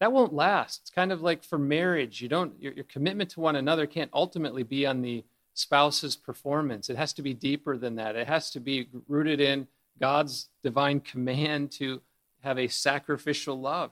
That 0.00 0.12
won't 0.12 0.32
last. 0.32 0.80
It's 0.82 0.90
kind 0.90 1.12
of 1.12 1.22
like 1.22 1.44
for 1.44 1.58
marriage. 1.58 2.20
You 2.20 2.28
don't 2.28 2.60
your, 2.60 2.72
your 2.72 2.84
commitment 2.84 3.30
to 3.30 3.40
one 3.40 3.56
another 3.56 3.86
can't 3.86 4.10
ultimately 4.12 4.62
be 4.62 4.86
on 4.86 5.02
the 5.02 5.24
spouse's 5.54 6.16
performance. 6.16 6.88
It 6.88 6.96
has 6.96 7.12
to 7.14 7.22
be 7.22 7.34
deeper 7.34 7.76
than 7.76 7.96
that. 7.96 8.16
It 8.16 8.28
has 8.28 8.50
to 8.52 8.60
be 8.60 8.88
rooted 9.08 9.40
in 9.40 9.66
God's 10.00 10.48
divine 10.62 11.00
command 11.00 11.72
to 11.72 12.00
have 12.42 12.58
a 12.58 12.68
sacrificial 12.68 13.60
love. 13.60 13.90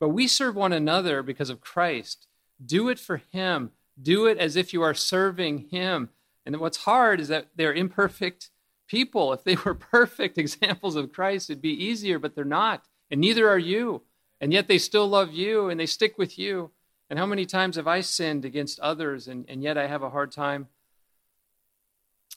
But 0.00 0.08
we 0.08 0.26
serve 0.26 0.56
one 0.56 0.72
another 0.72 1.22
because 1.22 1.48
of 1.48 1.60
Christ. 1.60 2.26
Do 2.64 2.88
it 2.88 2.98
for 2.98 3.22
Him. 3.30 3.70
Do 4.00 4.26
it 4.26 4.38
as 4.38 4.56
if 4.56 4.72
you 4.72 4.82
are 4.82 4.94
serving 4.94 5.68
Him. 5.70 6.10
And 6.46 6.56
what's 6.60 6.78
hard 6.78 7.20
is 7.20 7.28
that 7.28 7.48
they're 7.56 7.74
imperfect 7.74 8.50
people. 8.86 9.32
If 9.32 9.42
they 9.44 9.56
were 9.56 9.74
perfect 9.74 10.38
examples 10.38 10.94
of 10.94 11.12
Christ, 11.12 11.50
it'd 11.50 11.60
be 11.60 11.84
easier, 11.84 12.18
but 12.18 12.34
they're 12.34 12.44
not. 12.44 12.84
And 13.10 13.20
neither 13.20 13.48
are 13.48 13.58
you. 13.58 14.02
And 14.40 14.52
yet 14.52 14.68
they 14.68 14.78
still 14.78 15.08
love 15.08 15.32
you 15.32 15.68
and 15.68 15.78
they 15.78 15.86
stick 15.86 16.16
with 16.16 16.38
you. 16.38 16.70
And 17.10 17.18
how 17.18 17.26
many 17.26 17.46
times 17.46 17.76
have 17.76 17.86
I 17.86 18.00
sinned 18.00 18.44
against 18.44 18.80
others, 18.80 19.28
and, 19.28 19.44
and 19.48 19.62
yet 19.62 19.78
I 19.78 19.86
have 19.86 20.02
a 20.02 20.10
hard 20.10 20.32
time 20.32 20.66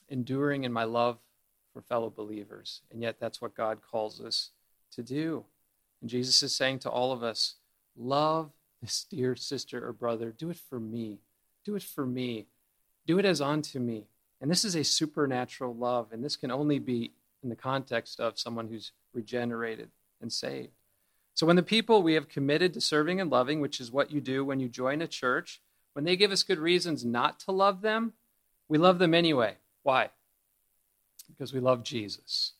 enduring 0.08 0.62
in 0.62 0.72
my 0.72 0.84
love 0.84 1.18
for 1.72 1.82
fellow 1.82 2.08
believers? 2.08 2.82
And 2.90 3.02
yet 3.02 3.18
that's 3.18 3.40
what 3.40 3.56
God 3.56 3.80
calls 3.82 4.20
us 4.20 4.50
to 4.92 5.02
do. 5.02 5.44
And 6.00 6.08
Jesus 6.08 6.42
is 6.42 6.54
saying 6.54 6.80
to 6.80 6.90
all 6.90 7.12
of 7.12 7.22
us, 7.22 7.56
Love 7.96 8.52
this 8.80 9.04
dear 9.10 9.34
sister 9.34 9.86
or 9.86 9.92
brother. 9.92 10.30
Do 10.30 10.50
it 10.50 10.56
for 10.56 10.80
me. 10.80 11.18
Do 11.64 11.74
it 11.74 11.82
for 11.82 12.06
me. 12.06 12.46
Do 13.10 13.18
it 13.18 13.24
as 13.24 13.40
unto 13.40 13.80
me. 13.80 14.04
And 14.40 14.48
this 14.48 14.64
is 14.64 14.76
a 14.76 14.84
supernatural 14.84 15.74
love, 15.74 16.12
and 16.12 16.22
this 16.22 16.36
can 16.36 16.52
only 16.52 16.78
be 16.78 17.10
in 17.42 17.48
the 17.48 17.56
context 17.56 18.20
of 18.20 18.38
someone 18.38 18.68
who's 18.68 18.92
regenerated 19.12 19.88
and 20.22 20.32
saved. 20.32 20.70
So, 21.34 21.44
when 21.44 21.56
the 21.56 21.64
people 21.64 22.04
we 22.04 22.14
have 22.14 22.28
committed 22.28 22.72
to 22.74 22.80
serving 22.80 23.20
and 23.20 23.28
loving, 23.28 23.58
which 23.60 23.80
is 23.80 23.90
what 23.90 24.12
you 24.12 24.20
do 24.20 24.44
when 24.44 24.60
you 24.60 24.68
join 24.68 25.02
a 25.02 25.08
church, 25.08 25.60
when 25.92 26.04
they 26.04 26.14
give 26.14 26.30
us 26.30 26.44
good 26.44 26.60
reasons 26.60 27.04
not 27.04 27.40
to 27.40 27.50
love 27.50 27.80
them, 27.80 28.12
we 28.68 28.78
love 28.78 29.00
them 29.00 29.12
anyway. 29.12 29.56
Why? 29.82 30.10
Because 31.26 31.52
we 31.52 31.58
love 31.58 31.82
Jesus. 31.82 32.52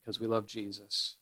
Because 0.00 0.18
we 0.18 0.26
love 0.26 0.48
Jesus. 0.48 1.14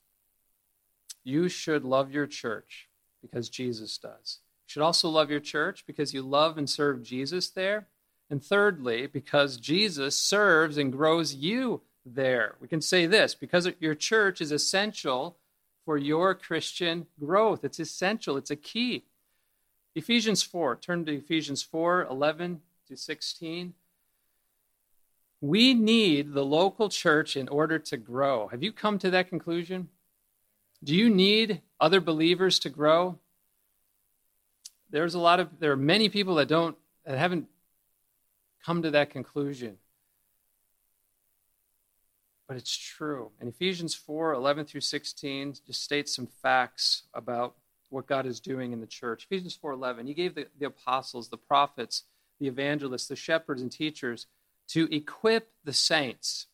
You 1.22 1.50
should 1.50 1.84
love 1.84 2.12
your 2.12 2.26
church 2.26 2.88
because 3.20 3.50
Jesus 3.50 3.98
does. 3.98 4.38
You 4.66 4.72
should 4.72 4.82
also 4.82 5.10
love 5.10 5.30
your 5.30 5.40
church 5.40 5.84
because 5.86 6.14
you 6.14 6.22
love 6.22 6.56
and 6.56 6.70
serve 6.70 7.02
Jesus 7.02 7.50
there. 7.50 7.88
And 8.30 8.42
thirdly, 8.42 9.06
because 9.06 9.58
Jesus 9.58 10.16
serves 10.16 10.78
and 10.78 10.92
grows 10.92 11.34
you 11.34 11.82
there. 12.06 12.56
We 12.60 12.68
can 12.68 12.80
say 12.80 13.06
this 13.06 13.34
because 13.34 13.68
your 13.80 13.94
church 13.94 14.40
is 14.40 14.52
essential 14.52 15.36
for 15.84 15.96
your 15.96 16.34
Christian 16.34 17.06
growth. 17.18 17.64
It's 17.64 17.78
essential, 17.78 18.36
it's 18.36 18.50
a 18.50 18.56
key. 18.56 19.04
Ephesians 19.94 20.42
4, 20.42 20.76
turn 20.76 21.04
to 21.04 21.16
Ephesians 21.16 21.62
4 21.62 22.06
11 22.10 22.60
to 22.88 22.96
16. 22.96 23.74
We 25.40 25.74
need 25.74 26.32
the 26.32 26.44
local 26.44 26.88
church 26.88 27.36
in 27.36 27.48
order 27.48 27.78
to 27.78 27.96
grow. 27.96 28.48
Have 28.48 28.62
you 28.62 28.72
come 28.72 28.98
to 28.98 29.10
that 29.10 29.28
conclusion? 29.28 29.88
Do 30.82 30.94
you 30.94 31.08
need 31.08 31.60
other 31.80 32.00
believers 32.00 32.58
to 32.60 32.70
grow? 32.70 33.18
There's 34.90 35.14
a 35.14 35.18
lot 35.18 35.40
of 35.40 35.60
there 35.60 35.72
are 35.72 35.76
many 35.76 36.08
people 36.08 36.36
that 36.36 36.48
don't 36.48 36.76
that 37.04 37.18
haven't 37.18 37.48
come 38.64 38.82
to 38.82 38.90
that 38.92 39.10
conclusion. 39.10 39.78
But 42.46 42.56
it's 42.56 42.76
true. 42.76 43.30
And 43.40 43.48
Ephesians 43.48 43.94
4 43.94 44.34
11 44.34 44.66
through 44.66 44.82
16 44.82 45.54
just 45.66 45.82
states 45.82 46.14
some 46.14 46.26
facts 46.26 47.04
about 47.14 47.54
what 47.90 48.06
God 48.06 48.26
is 48.26 48.40
doing 48.40 48.72
in 48.72 48.80
the 48.80 48.86
church. 48.86 49.24
Ephesians 49.24 49.54
4 49.54 49.72
11, 49.72 50.06
He 50.06 50.14
gave 50.14 50.34
the, 50.34 50.46
the 50.58 50.66
apostles, 50.66 51.28
the 51.28 51.36
prophets, 51.36 52.02
the 52.40 52.48
evangelists, 52.48 53.06
the 53.06 53.16
shepherds, 53.16 53.62
and 53.62 53.72
teachers 53.72 54.26
to 54.68 54.94
equip 54.94 55.50
the 55.64 55.72
saints 55.72 56.46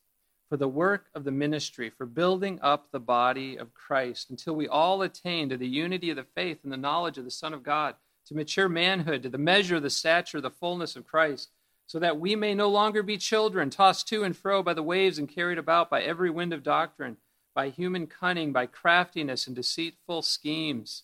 for 0.49 0.57
the 0.57 0.69
work 0.69 1.07
of 1.15 1.25
the 1.25 1.31
ministry, 1.31 1.91
for 1.91 2.07
building 2.07 2.59
up 2.61 2.91
the 2.91 3.01
body 3.01 3.57
of 3.57 3.73
Christ, 3.73 4.31
until 4.31 4.55
we 4.55 4.67
all 4.67 5.03
attain 5.03 5.49
to 5.49 5.57
the 5.57 5.69
unity 5.69 6.11
of 6.11 6.17
the 6.17 6.27
faith 6.35 6.59
and 6.65 6.73
the 6.73 6.77
knowledge 6.77 7.19
of 7.19 7.25
the 7.25 7.31
Son 7.31 7.55
of 7.55 7.63
God, 7.63 7.95
to 8.27 8.35
mature 8.35 8.69
manhood, 8.69 9.23
to 9.23 9.29
the 9.29 9.39
measure 9.39 9.79
the 9.79 9.91
stature, 9.91 10.41
the 10.41 10.51
fullness 10.51 10.97
of 10.97 11.07
Christ, 11.07 11.51
so 11.91 11.99
that 11.99 12.21
we 12.21 12.37
may 12.37 12.55
no 12.55 12.69
longer 12.69 13.03
be 13.03 13.19
children, 13.19 13.69
tossed 13.69 14.07
to 14.07 14.23
and 14.23 14.37
fro 14.37 14.63
by 14.63 14.73
the 14.73 14.81
waves 14.81 15.19
and 15.19 15.29
carried 15.29 15.59
about 15.59 15.91
by 15.91 16.01
every 16.01 16.31
wind 16.31 16.53
of 16.53 16.63
doctrine, 16.63 17.17
by 17.53 17.69
human 17.69 18.07
cunning, 18.07 18.53
by 18.53 18.65
craftiness 18.65 19.49
and 19.49 19.57
deceitful 19.57 20.23
schemes. 20.23 21.03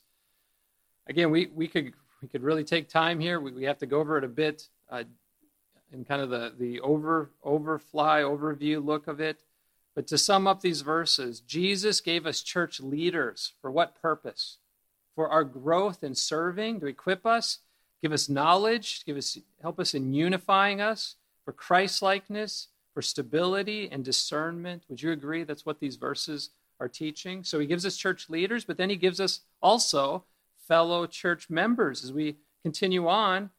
Again, 1.09 1.33
we, 1.33 1.47
we 1.47 1.67
could 1.67 1.93
we 2.23 2.29
could 2.29 2.45
really 2.45 2.63
take 2.63 2.89
time 2.89 3.19
here. 3.19 3.41
We, 3.41 3.51
we 3.51 3.65
have 3.65 3.79
to 3.79 3.87
go 3.87 3.99
over 3.99 4.17
it 4.17 4.23
a 4.23 4.29
bit. 4.29 4.69
Uh, 4.89 5.03
in 5.93 6.05
kind 6.05 6.23
of 6.23 6.31
the, 6.31 6.55
the 6.57 6.79
over 6.83 7.33
overfly 7.45 8.21
overview 8.21 8.85
look 8.85 9.09
of 9.09 9.19
it. 9.21 9.43
But 9.97 10.07
to 10.07 10.17
sum 10.17 10.47
up 10.47 10.61
these 10.61 10.83
verses, 10.83 11.41
Jesus 11.41 12.01
gave 12.01 12.27
us 12.27 12.43
church 12.43 12.79
leaders 12.79 13.55
for 13.61 13.73
what 13.73 14.01
purpose? 14.01 14.59
For 15.17 15.29
our 15.31 15.43
growth 15.43 16.05
in 16.05 16.15
serving, 16.15 16.79
to 16.79 16.87
equip 16.87 17.27
us, 17.27 17.59
give 18.07 18.13
us 18.13 18.29
knowledge, 18.29 19.05
give 19.05 19.17
us 19.17 19.37
help 19.61 19.81
us 19.81 19.93
in 19.93 20.13
unifying 20.13 20.81
us, 20.81 21.17
for 21.45 21.51
Christ 21.51 22.03
likeness, 22.03 22.69
for 22.95 23.03
stability 23.03 23.89
and 23.91 24.05
discernment. 24.05 24.85
Would 24.89 25.03
you 25.03 25.11
agree 25.11 25.43
that's 25.43 25.67
what 25.67 25.81
these 25.81 25.97
verses 25.97 26.51
are 26.79 26.87
teaching? 26.87 27.43
So 27.43 27.59
he 27.59 27.67
gives 27.67 27.85
us 27.85 27.97
church 27.97 28.31
leaders, 28.31 28.65
but 28.65 28.77
then 28.77 28.91
he 28.91 28.95
gives 28.95 29.19
us 29.19 29.41
also 29.61 30.23
fellow 30.69 31.05
church 31.07 31.51
members 31.51 32.05
as 32.05 32.13
we 32.13 32.37
continue 32.63 33.09
on. 33.09 33.51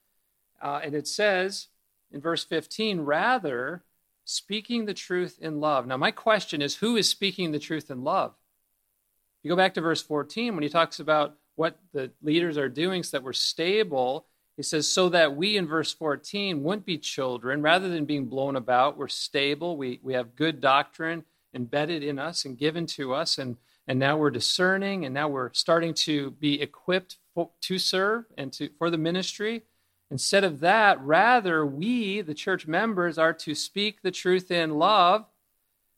Uh, 0.62 0.80
and 0.82 0.96
it 0.96 1.10
says, 1.10 1.68
in 2.14 2.22
verse 2.22 2.46
15, 2.46 3.02
rather 3.02 3.84
speaking 4.24 4.86
the 4.86 4.94
truth 4.94 5.40
in 5.42 5.60
love. 5.60 5.86
Now, 5.86 5.98
my 5.98 6.12
question 6.12 6.62
is 6.62 6.78
who 6.78 6.96
is 6.96 7.10
speaking 7.10 7.52
the 7.52 7.60
truth 7.60 7.92
in 7.92 8.06
love? 8.06 8.32
If 8.32 9.44
you 9.44 9.50
go 9.50 9.58
back 9.58 9.74
to 9.74 9.82
verse 9.82 10.02
14, 10.02 10.56
when 10.56 10.64
he 10.64 10.70
talks 10.70 11.02
about 11.02 11.36
what 11.56 11.78
the 11.92 12.12
leaders 12.22 12.58
are 12.58 12.70
doing 12.70 13.04
so 13.04 13.18
that 13.18 13.24
we're 13.26 13.34
stable, 13.34 14.26
he 14.58 14.64
says, 14.64 14.90
so 14.90 15.08
that 15.10 15.36
we 15.36 15.56
in 15.56 15.68
verse 15.68 15.94
14 15.94 16.64
wouldn't 16.64 16.86
be 16.86 16.98
children. 16.98 17.62
Rather 17.62 17.88
than 17.88 18.06
being 18.06 18.26
blown 18.26 18.56
about, 18.56 18.98
we're 18.98 19.08
stable. 19.08 19.78
We, 19.78 20.00
we 20.02 20.16
have 20.16 20.36
good 20.36 20.60
doctrine 20.60 21.26
embedded 21.54 22.04
in 22.04 22.18
us 22.18 22.44
and 22.44 22.58
given 22.58 22.88
to 22.88 23.14
us. 23.14 23.38
And, 23.38 23.58
and 23.88 24.00
now 24.00 24.18
we're 24.18 24.32
discerning, 24.32 25.06
and 25.06 25.14
now 25.14 25.28
we're 25.28 25.54
starting 25.54 25.94
to 25.94 26.32
be 26.32 26.60
equipped 26.60 27.18
for, 27.36 27.52
to 27.62 27.78
serve 27.78 28.26
and 28.36 28.52
to, 28.54 28.70
for 28.80 28.90
the 28.90 28.98
ministry. 28.98 29.62
Instead 30.10 30.44
of 30.44 30.60
that, 30.62 31.00
rather, 31.02 31.64
we, 31.64 32.22
the 32.22 32.34
church 32.34 32.66
members, 32.66 33.20
are 33.20 33.34
to 33.34 33.54
speak 33.54 34.02
the 34.02 34.12
truth 34.12 34.50
in 34.50 34.80
love 34.80 35.26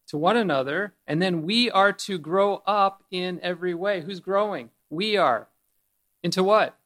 to 0.08 0.18
one 0.18 0.36
another, 0.36 0.96
and 1.08 1.22
then 1.22 1.44
we 1.44 1.72
are 1.72 1.94
to 1.94 2.18
grow 2.18 2.62
up 2.66 3.04
in 3.10 3.40
every 3.42 3.74
way. 3.74 4.02
Who's 4.02 4.20
growing? 4.20 4.70
We 4.90 5.16
are. 5.16 5.48
Into 6.24 6.44
what? 6.44 6.79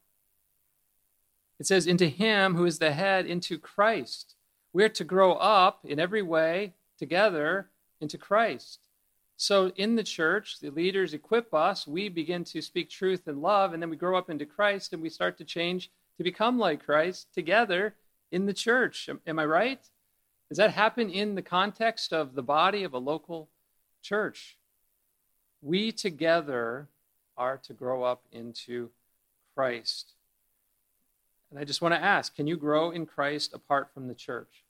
It 1.64 1.68
says, 1.68 1.86
into 1.86 2.08
Him 2.08 2.56
who 2.56 2.66
is 2.66 2.78
the 2.78 2.92
head, 2.92 3.24
into 3.24 3.58
Christ. 3.58 4.34
We're 4.74 4.90
to 4.90 5.02
grow 5.02 5.32
up 5.32 5.80
in 5.82 5.98
every 5.98 6.20
way 6.20 6.74
together 6.98 7.70
into 8.02 8.18
Christ. 8.18 8.80
So 9.38 9.72
in 9.74 9.96
the 9.96 10.02
church, 10.02 10.60
the 10.60 10.68
leaders 10.68 11.14
equip 11.14 11.54
us, 11.54 11.86
we 11.86 12.10
begin 12.10 12.44
to 12.44 12.60
speak 12.60 12.90
truth 12.90 13.26
and 13.26 13.40
love, 13.40 13.72
and 13.72 13.82
then 13.82 13.88
we 13.88 13.96
grow 13.96 14.18
up 14.18 14.28
into 14.28 14.44
Christ 14.44 14.92
and 14.92 15.00
we 15.00 15.08
start 15.08 15.38
to 15.38 15.44
change 15.46 15.90
to 16.18 16.22
become 16.22 16.58
like 16.58 16.84
Christ 16.84 17.32
together 17.32 17.94
in 18.30 18.44
the 18.44 18.52
church. 18.52 19.08
Am, 19.08 19.22
am 19.26 19.38
I 19.38 19.46
right? 19.46 19.80
Does 20.50 20.58
that 20.58 20.72
happen 20.72 21.08
in 21.08 21.34
the 21.34 21.40
context 21.40 22.12
of 22.12 22.34
the 22.34 22.42
body 22.42 22.84
of 22.84 22.92
a 22.92 22.98
local 22.98 23.48
church? 24.02 24.58
We 25.62 25.92
together 25.92 26.88
are 27.38 27.56
to 27.56 27.72
grow 27.72 28.02
up 28.02 28.22
into 28.32 28.90
Christ. 29.54 30.12
And 31.50 31.58
I 31.58 31.64
just 31.64 31.82
want 31.82 31.94
to 31.94 32.02
ask 32.02 32.34
can 32.34 32.46
you 32.46 32.56
grow 32.56 32.90
in 32.90 33.06
Christ 33.06 33.52
apart 33.54 33.90
from 33.92 34.08
the 34.08 34.14
church? 34.14 34.64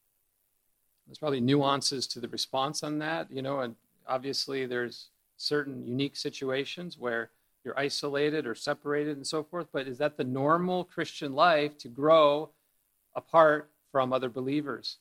There's 1.07 1.19
probably 1.19 1.41
nuances 1.41 2.07
to 2.09 2.21
the 2.21 2.29
response 2.29 2.83
on 2.83 2.99
that, 3.01 3.31
you 3.31 3.43
know, 3.43 3.61
and 3.61 3.75
obviously 4.07 4.67
there's 4.67 5.09
certain 5.37 5.87
unique 5.87 6.17
situations 6.17 6.99
where 6.99 7.31
you're 7.65 7.79
isolated 7.79 8.47
or 8.47 8.55
separated 8.55 9.17
and 9.17 9.27
so 9.27 9.43
forth, 9.43 9.69
but 9.73 9.89
is 9.89 9.99
that 9.99 10.17
the 10.17 10.25
normal 10.25 10.85
Christian 10.85 11.35
life 11.35 11.77
to 11.79 11.89
grow 11.89 12.51
apart 13.15 13.71
from 13.91 14.13
other 14.13 14.29
believers? 14.29 14.99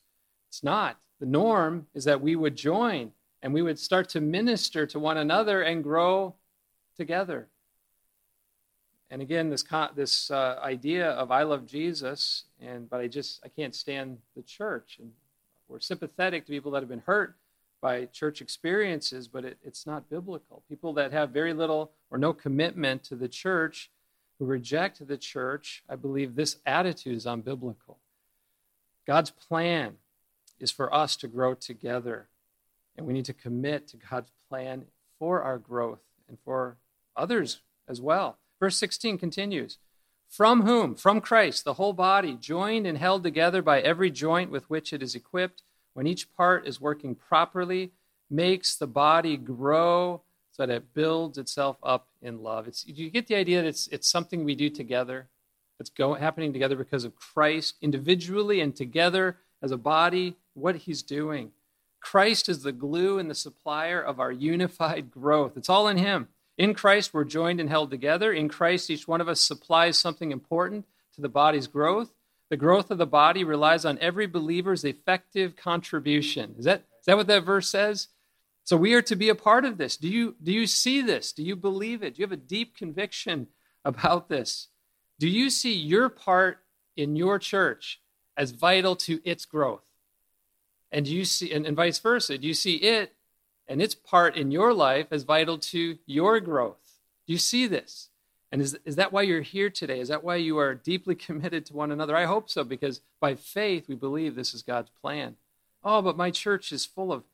It's 0.48 0.62
not. 0.62 0.98
The 1.20 1.26
norm 1.26 1.86
is 1.94 2.04
that 2.04 2.20
we 2.20 2.36
would 2.36 2.56
join 2.56 3.12
and 3.42 3.52
we 3.52 3.62
would 3.62 3.78
start 3.78 4.08
to 4.10 4.20
minister 4.20 4.86
to 4.86 4.98
one 4.98 5.18
another 5.18 5.62
and 5.62 5.82
grow 5.82 6.34
together. 6.96 7.48
And 9.10 9.22
again, 9.22 9.50
this 9.50 9.64
this 9.94 10.30
uh, 10.30 10.58
idea 10.62 11.10
of 11.10 11.30
I 11.30 11.42
love 11.42 11.66
Jesus, 11.66 12.44
and 12.60 12.88
but 12.88 13.00
I 13.00 13.06
just 13.06 13.40
I 13.44 13.48
can't 13.48 13.74
stand 13.74 14.18
the 14.34 14.42
church. 14.42 14.96
And 15.00 15.12
we're 15.68 15.80
sympathetic 15.80 16.46
to 16.46 16.52
people 16.52 16.72
that 16.72 16.82
have 16.82 16.88
been 16.88 17.02
hurt 17.06 17.36
by 17.80 18.06
church 18.06 18.40
experiences, 18.40 19.28
but 19.28 19.44
it, 19.44 19.58
it's 19.62 19.86
not 19.86 20.08
biblical. 20.08 20.62
People 20.68 20.94
that 20.94 21.12
have 21.12 21.30
very 21.30 21.52
little 21.52 21.92
or 22.10 22.18
no 22.18 22.32
commitment 22.32 23.04
to 23.04 23.14
the 23.14 23.28
church, 23.28 23.90
who 24.38 24.46
reject 24.46 25.06
the 25.06 25.16
church, 25.16 25.84
I 25.88 25.96
believe 25.96 26.34
this 26.34 26.56
attitude 26.66 27.16
is 27.16 27.26
unbiblical. 27.26 27.96
God's 29.06 29.30
plan 29.30 29.96
is 30.58 30.70
for 30.70 30.92
us 30.94 31.16
to 31.16 31.28
grow 31.28 31.54
together, 31.54 32.28
and 32.96 33.06
we 33.06 33.12
need 33.12 33.26
to 33.26 33.34
commit 33.34 33.86
to 33.88 33.96
God's 33.96 34.30
plan 34.48 34.86
for 35.18 35.42
our 35.42 35.58
growth 35.58 36.00
and 36.28 36.38
for 36.44 36.78
others 37.16 37.60
as 37.86 38.00
well. 38.00 38.38
Verse 38.60 38.76
16 38.76 39.18
continues 39.18 39.78
From 40.28 40.62
whom? 40.62 40.94
From 40.94 41.20
Christ, 41.20 41.64
the 41.64 41.74
whole 41.74 41.92
body, 41.92 42.34
joined 42.34 42.86
and 42.86 42.98
held 42.98 43.22
together 43.22 43.62
by 43.62 43.80
every 43.80 44.10
joint 44.10 44.50
with 44.50 44.68
which 44.70 44.92
it 44.92 45.02
is 45.02 45.14
equipped 45.14 45.62
when 45.94 46.06
each 46.06 46.32
part 46.34 46.66
is 46.66 46.80
working 46.80 47.14
properly, 47.14 47.92
makes 48.28 48.76
the 48.76 48.86
body 48.86 49.36
grow 49.36 50.22
so 50.50 50.66
that 50.66 50.74
it 50.74 50.94
builds 50.94 51.38
itself 51.38 51.76
up 51.82 52.08
in 52.20 52.42
love. 52.42 52.68
It's, 52.68 52.86
you 52.86 53.10
get 53.10 53.26
the 53.26 53.36
idea 53.36 53.62
that 53.62 53.68
it's, 53.68 53.88
it's 53.88 54.08
something 54.08 54.44
we 54.44 54.54
do 54.54 54.68
together. 54.68 55.28
It's 55.80 55.90
go, 55.90 56.14
happening 56.14 56.52
together 56.52 56.76
because 56.76 57.04
of 57.04 57.16
Christ, 57.16 57.76
individually 57.80 58.60
and 58.60 58.74
together 58.74 59.38
as 59.62 59.70
a 59.70 59.76
body, 59.76 60.36
what 60.54 60.76
he's 60.76 61.02
doing. 61.02 61.50
Christ 62.00 62.48
is 62.48 62.62
the 62.62 62.72
glue 62.72 63.18
and 63.18 63.30
the 63.30 63.34
supplier 63.34 64.00
of 64.00 64.20
our 64.20 64.30
unified 64.30 65.10
growth. 65.10 65.56
It's 65.56 65.70
all 65.70 65.88
in 65.88 65.96
him. 65.96 66.28
In 66.56 66.74
Christ, 66.74 67.12
we're 67.12 67.24
joined 67.24 67.60
and 67.60 67.68
held 67.68 67.90
together. 67.90 68.32
In 68.32 68.48
Christ, 68.48 68.90
each 68.90 69.08
one 69.08 69.20
of 69.20 69.28
us 69.28 69.40
supplies 69.40 69.98
something 69.98 70.30
important 70.30 70.86
to 71.14 71.20
the 71.20 71.28
body's 71.28 71.66
growth. 71.66 72.10
The 72.48 72.56
growth 72.56 72.90
of 72.90 72.98
the 72.98 73.06
body 73.06 73.42
relies 73.42 73.84
on 73.84 73.98
every 73.98 74.26
believer's 74.26 74.84
effective 74.84 75.56
contribution. 75.56 76.54
Is 76.58 76.64
that, 76.64 76.84
is 77.00 77.06
that 77.06 77.16
what 77.16 77.26
that 77.26 77.44
verse 77.44 77.68
says? 77.68 78.08
So 78.62 78.76
we 78.76 78.94
are 78.94 79.02
to 79.02 79.16
be 79.16 79.28
a 79.28 79.34
part 79.34 79.64
of 79.64 79.76
this. 79.78 79.96
Do 79.96 80.08
you, 80.08 80.36
do 80.42 80.52
you 80.52 80.66
see 80.66 81.02
this? 81.02 81.32
Do 81.32 81.42
you 81.42 81.56
believe 81.56 82.02
it? 82.02 82.14
Do 82.14 82.20
you 82.20 82.24
have 82.24 82.32
a 82.32 82.36
deep 82.36 82.76
conviction 82.76 83.48
about 83.84 84.28
this? 84.28 84.68
Do 85.18 85.28
you 85.28 85.50
see 85.50 85.74
your 85.74 86.08
part 86.08 86.60
in 86.96 87.16
your 87.16 87.38
church 87.38 88.00
as 88.36 88.52
vital 88.52 88.96
to 88.96 89.20
its 89.24 89.44
growth? 89.44 89.84
And 90.92 91.06
do 91.06 91.14
you 91.14 91.24
see, 91.24 91.52
and, 91.52 91.66
and 91.66 91.76
vice 91.76 91.98
versa, 91.98 92.38
do 92.38 92.46
you 92.46 92.54
see 92.54 92.76
it 92.76 93.12
and 93.68 93.80
its 93.80 93.94
part 93.94 94.36
in 94.36 94.50
your 94.50 94.72
life 94.74 95.06
as 95.10 95.22
vital 95.22 95.58
to 95.58 95.98
your 96.06 96.40
growth? 96.40 97.00
Do 97.26 97.32
you 97.32 97.38
see 97.38 97.66
this? 97.66 98.08
And 98.52 98.62
is, 98.62 98.78
is 98.84 98.96
that 98.96 99.12
why 99.12 99.22
you're 99.22 99.40
here 99.40 99.70
today? 99.70 99.98
Is 99.98 100.08
that 100.08 100.22
why 100.22 100.36
you 100.36 100.58
are 100.58 100.74
deeply 100.74 101.14
committed 101.16 101.66
to 101.66 101.74
one 101.74 101.90
another? 101.90 102.16
I 102.16 102.24
hope 102.24 102.48
so, 102.48 102.62
because 102.64 103.00
by 103.20 103.34
faith 103.34 103.88
we 103.88 103.94
believe 103.94 104.34
this 104.34 104.54
is 104.54 104.62
God's 104.62 104.90
plan. 105.00 105.36
Oh, 105.82 106.02
but 106.02 106.16
my 106.16 106.30
church 106.30 106.72
is 106.72 106.86
full 106.86 107.12
of, 107.12 107.24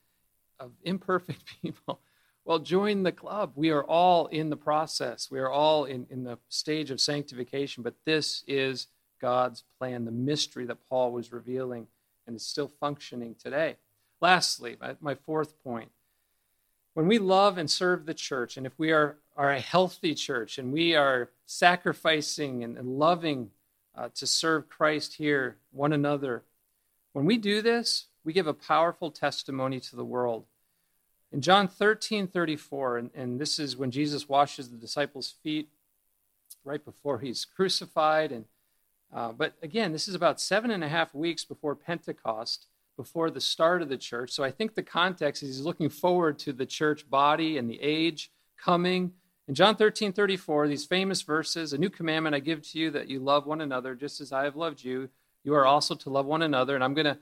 of 0.59 0.73
imperfect 0.83 1.43
people. 1.63 2.01
Well, 2.45 2.59
join 2.59 3.03
the 3.03 3.13
club. 3.13 3.53
We 3.55 3.71
are 3.71 3.85
all 3.85 4.27
in 4.29 4.51
the 4.51 4.57
process. 4.57 5.31
We 5.31 5.39
are 5.39 5.51
all 5.51 5.85
in, 5.85 6.07
in 6.11 6.25
the 6.25 6.39
stage 6.49 6.91
of 6.91 7.01
sanctification, 7.01 7.83
but 7.83 7.95
this 8.07 8.43
is 8.47 8.87
God's 9.21 9.63
plan, 9.79 10.07
the 10.07 10.11
mystery 10.11 10.65
that 10.65 10.89
Paul 10.89 11.13
was 11.13 11.33
revealing 11.33 11.87
and 12.27 12.35
is 12.35 12.47
still 12.47 12.73
functioning 12.81 13.37
today. 13.41 13.77
Lastly, 14.21 14.77
my 15.01 15.15
fourth 15.15 15.63
point 15.63 15.91
when 16.95 17.07
we 17.07 17.19
love 17.19 17.59
and 17.59 17.71
serve 17.71 18.07
the 18.07 18.15
church, 18.15 18.57
and 18.57 18.67
if 18.67 18.79
we 18.79 18.91
are, 18.93 19.17
are 19.37 19.51
a 19.51 19.61
healthy 19.61 20.15
church 20.15 20.59
and 20.59 20.73
we 20.73 20.95
are 20.95 21.31
sacrificing 21.47 22.65
and, 22.65 22.77
and 22.77 22.99
loving 22.99 23.51
uh, 23.95 24.09
to 24.15 24.27
serve 24.27 24.69
Christ 24.69 25.15
here, 25.15 25.57
one 25.73 25.93
another, 25.93 26.43
when 27.13 27.25
we 27.25 27.37
do 27.37 27.63
this, 27.63 28.07
we 28.25 28.33
give 28.33 28.47
a 28.47 28.55
powerful 28.55 29.11
testimony 29.11 29.81
to 29.81 29.97
the 29.97 30.05
world. 30.05 30.45
In 31.33 31.41
John 31.41 31.69
13 31.69 32.27
34, 32.27 32.99
and, 32.99 33.11
and 33.15 33.41
this 33.41 33.59
is 33.59 33.77
when 33.77 33.91
Jesus 33.91 34.29
washes 34.29 34.69
the 34.69 34.77
disciples' 34.77 35.35
feet 35.43 35.69
right 36.65 36.85
before 36.85 37.21
he's 37.21 37.45
crucified. 37.45 38.33
And, 38.33 38.45
uh, 39.15 39.33
but 39.33 39.55
again, 39.63 39.93
this 39.93 40.09
is 40.09 40.15
about 40.15 40.41
seven 40.41 40.71
and 40.71 40.83
a 40.83 40.89
half 40.89 41.15
weeks 41.15 41.45
before 41.45 41.77
Pentecost 41.77 42.67
before 43.01 43.31
the 43.31 43.41
start 43.41 43.81
of 43.81 43.89
the 43.89 43.97
church. 43.97 44.31
So 44.31 44.45
I 44.45 44.51
think 44.51 44.75
the 44.75 44.83
context 44.83 45.43
is 45.43 45.57
he's 45.57 45.65
looking 45.65 45.89
forward 45.89 46.39
to 46.41 46.53
the 46.53 46.67
church 46.67 47.09
body 47.09 47.57
and 47.57 47.69
the 47.69 47.81
age 47.81 48.31
coming. 48.63 49.13
In 49.49 49.55
John 49.55 49.75
13, 49.75 50.13
34, 50.13 50.69
these 50.69 50.85
famous 50.85 51.23
verses, 51.23 51.73
a 51.73 51.79
new 51.79 51.89
commandment 51.89 52.37
I 52.37 52.41
give 52.41 52.61
to 52.69 52.79
you 52.79 52.91
that 52.91 53.09
you 53.09 53.19
love 53.19 53.47
one 53.47 53.63
another 53.63 53.95
just 53.95 54.21
as 54.21 54.33
I 54.35 54.45
have 54.45 54.55
loved 54.55 54.85
you. 54.85 55.09
You 55.45 55.55
are 55.55 55.65
also 55.65 55.95
to 55.95 56.11
love 56.11 56.27
one 56.27 56.43
another. 56.43 56.75
And 56.75 56.85
I'm 56.85 56.93
going 56.93 57.07
to 57.07 57.17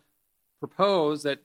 propose 0.59 1.23
that 1.23 1.45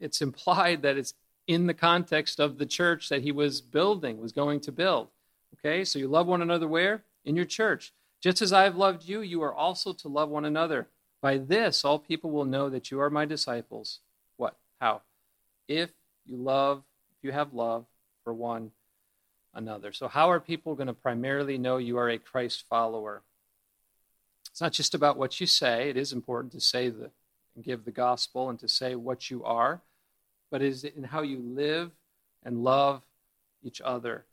it's 0.00 0.20
implied 0.20 0.82
that 0.82 0.96
it's 0.96 1.14
in 1.46 1.68
the 1.68 1.74
context 1.74 2.40
of 2.40 2.58
the 2.58 2.66
church 2.66 3.08
that 3.08 3.22
he 3.22 3.30
was 3.30 3.60
building, 3.60 4.20
was 4.20 4.32
going 4.32 4.58
to 4.62 4.72
build. 4.72 5.10
Okay, 5.54 5.84
so 5.84 6.00
you 6.00 6.08
love 6.08 6.26
one 6.26 6.42
another 6.42 6.66
where? 6.66 7.04
In 7.24 7.36
your 7.36 7.44
church. 7.44 7.92
Just 8.20 8.42
as 8.42 8.52
I 8.52 8.64
have 8.64 8.74
loved 8.74 9.04
you, 9.04 9.20
you 9.20 9.44
are 9.44 9.54
also 9.54 9.92
to 9.92 10.08
love 10.08 10.28
one 10.28 10.44
another. 10.44 10.88
By 11.24 11.38
this, 11.38 11.86
all 11.86 11.98
people 11.98 12.30
will 12.30 12.44
know 12.44 12.68
that 12.68 12.90
you 12.90 13.00
are 13.00 13.08
my 13.08 13.24
disciples. 13.24 14.00
What? 14.36 14.58
How? 14.78 15.00
If 15.66 15.88
you 16.26 16.36
love, 16.36 16.82
if 17.16 17.24
you 17.24 17.32
have 17.32 17.54
love 17.54 17.86
for 18.24 18.34
one 18.34 18.72
another. 19.54 19.94
So, 19.94 20.06
how 20.06 20.30
are 20.30 20.38
people 20.38 20.74
going 20.74 20.88
to 20.88 20.92
primarily 20.92 21.56
know 21.56 21.78
you 21.78 21.96
are 21.96 22.10
a 22.10 22.18
Christ 22.18 22.66
follower? 22.68 23.22
It's 24.50 24.60
not 24.60 24.74
just 24.74 24.94
about 24.94 25.16
what 25.16 25.40
you 25.40 25.46
say. 25.46 25.88
It 25.88 25.96
is 25.96 26.12
important 26.12 26.52
to 26.52 26.60
say 26.60 26.90
the 26.90 27.10
and 27.54 27.64
give 27.64 27.86
the 27.86 27.90
gospel 27.90 28.50
and 28.50 28.58
to 28.58 28.68
say 28.68 28.94
what 28.94 29.30
you 29.30 29.42
are, 29.44 29.80
but 30.50 30.60
it 30.60 30.68
is 30.68 30.84
in 30.84 31.04
how 31.04 31.22
you 31.22 31.38
live 31.38 31.90
and 32.44 32.62
love 32.62 33.00
each 33.62 33.80
other. 33.80 34.26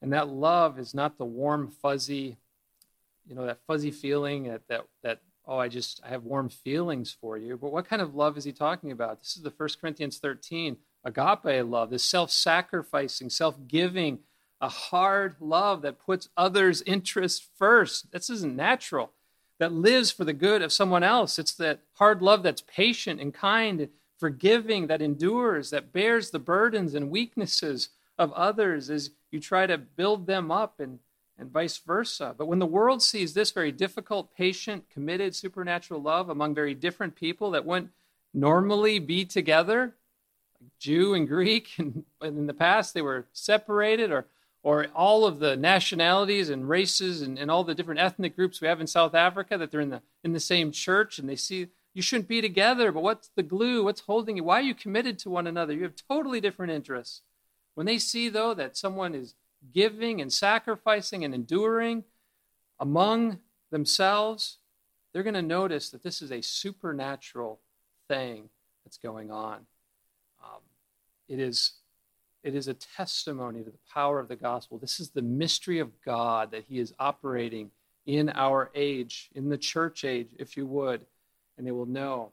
And 0.00 0.12
that 0.12 0.28
love 0.28 0.78
is 0.78 0.94
not 0.94 1.18
the 1.18 1.24
warm, 1.24 1.66
fuzzy, 1.82 2.36
you 3.28 3.34
know, 3.34 3.44
that 3.44 3.58
fuzzy 3.66 3.90
feeling 3.90 4.44
that 4.44 4.68
that, 4.68 4.84
that 5.02 5.20
oh, 5.48 5.58
I 5.58 5.68
just 5.68 6.00
I 6.04 6.08
have 6.10 6.24
warm 6.24 6.50
feelings 6.50 7.16
for 7.18 7.38
you. 7.38 7.56
But 7.56 7.72
what 7.72 7.88
kind 7.88 8.02
of 8.02 8.14
love 8.14 8.36
is 8.36 8.44
he 8.44 8.52
talking 8.52 8.92
about? 8.92 9.20
This 9.20 9.36
is 9.36 9.42
the 9.42 9.50
First 9.50 9.80
Corinthians 9.80 10.18
13, 10.18 10.76
agape 11.04 11.64
love, 11.66 11.90
this 11.90 12.04
self-sacrificing, 12.04 13.30
self-giving, 13.30 14.18
a 14.60 14.68
hard 14.68 15.36
love 15.40 15.82
that 15.82 15.98
puts 15.98 16.28
others' 16.36 16.82
interests 16.82 17.46
first. 17.58 18.12
This 18.12 18.28
isn't 18.28 18.54
natural. 18.54 19.12
That 19.58 19.72
lives 19.72 20.10
for 20.12 20.24
the 20.24 20.32
good 20.32 20.62
of 20.62 20.72
someone 20.72 21.02
else. 21.02 21.38
It's 21.38 21.54
that 21.54 21.80
hard 21.94 22.22
love 22.22 22.42
that's 22.42 22.62
patient 22.62 23.20
and 23.20 23.32
kind, 23.34 23.80
and 23.80 23.90
forgiving, 24.18 24.88
that 24.88 25.02
endures, 25.02 25.70
that 25.70 25.92
bears 25.92 26.30
the 26.30 26.38
burdens 26.38 26.94
and 26.94 27.10
weaknesses 27.10 27.88
of 28.18 28.32
others 28.32 28.90
as 28.90 29.10
you 29.30 29.40
try 29.40 29.66
to 29.66 29.78
build 29.78 30.26
them 30.26 30.50
up 30.50 30.78
and 30.78 30.98
and 31.38 31.50
vice 31.50 31.78
versa. 31.78 32.34
But 32.36 32.46
when 32.46 32.58
the 32.58 32.66
world 32.66 33.02
sees 33.02 33.34
this 33.34 33.50
very 33.50 33.72
difficult, 33.72 34.34
patient, 34.34 34.90
committed, 34.90 35.34
supernatural 35.34 36.02
love 36.02 36.28
among 36.28 36.54
very 36.54 36.74
different 36.74 37.14
people 37.14 37.52
that 37.52 37.64
wouldn't 37.64 37.92
normally 38.34 38.98
be 38.98 39.24
together, 39.24 39.94
Jew 40.78 41.14
and 41.14 41.28
Greek, 41.28 41.70
and 41.78 42.04
in 42.20 42.46
the 42.46 42.54
past 42.54 42.94
they 42.94 43.02
were 43.02 43.26
separated, 43.32 44.10
or, 44.10 44.26
or 44.62 44.86
all 44.94 45.24
of 45.24 45.38
the 45.38 45.56
nationalities 45.56 46.50
and 46.50 46.68
races 46.68 47.22
and, 47.22 47.38
and 47.38 47.50
all 47.50 47.64
the 47.64 47.74
different 47.74 48.00
ethnic 48.00 48.34
groups 48.34 48.60
we 48.60 48.68
have 48.68 48.80
in 48.80 48.86
South 48.86 49.14
Africa, 49.14 49.56
that 49.56 49.70
they're 49.70 49.80
in 49.80 49.90
the, 49.90 50.02
in 50.24 50.32
the 50.32 50.40
same 50.40 50.72
church 50.72 51.18
and 51.18 51.28
they 51.28 51.36
see 51.36 51.68
you 51.94 52.02
shouldn't 52.02 52.28
be 52.28 52.40
together, 52.40 52.92
but 52.92 53.02
what's 53.02 53.30
the 53.34 53.42
glue? 53.42 53.82
What's 53.82 54.02
holding 54.02 54.36
you? 54.36 54.44
Why 54.44 54.60
are 54.60 54.62
you 54.62 54.74
committed 54.74 55.18
to 55.20 55.30
one 55.30 55.48
another? 55.48 55.72
You 55.72 55.82
have 55.82 55.94
totally 56.08 56.40
different 56.40 56.70
interests. 56.70 57.22
When 57.74 57.86
they 57.86 57.98
see, 57.98 58.28
though, 58.28 58.54
that 58.54 58.76
someone 58.76 59.16
is 59.16 59.34
giving 59.72 60.20
and 60.20 60.32
sacrificing 60.32 61.24
and 61.24 61.34
enduring 61.34 62.04
among 62.80 63.38
themselves, 63.70 64.58
they're 65.12 65.22
going 65.22 65.34
to 65.34 65.42
notice 65.42 65.90
that 65.90 66.02
this 66.02 66.22
is 66.22 66.30
a 66.30 66.42
supernatural 66.42 67.60
thing 68.06 68.48
that's 68.84 68.98
going 68.98 69.30
on. 69.30 69.66
Um, 70.42 70.60
it 71.28 71.40
is 71.40 71.72
it 72.44 72.54
is 72.54 72.68
a 72.68 72.74
testimony 72.74 73.64
to 73.64 73.70
the 73.70 73.78
power 73.92 74.20
of 74.20 74.28
the 74.28 74.36
gospel. 74.36 74.78
This 74.78 75.00
is 75.00 75.10
the 75.10 75.22
mystery 75.22 75.80
of 75.80 76.00
God 76.02 76.52
that 76.52 76.64
He 76.68 76.78
is 76.78 76.94
operating 76.98 77.70
in 78.06 78.30
our 78.30 78.70
age, 78.74 79.28
in 79.34 79.48
the 79.48 79.58
church 79.58 80.04
age, 80.04 80.28
if 80.38 80.56
you 80.56 80.66
would, 80.66 81.04
and 81.56 81.66
they 81.66 81.72
will 81.72 81.84
know 81.84 82.32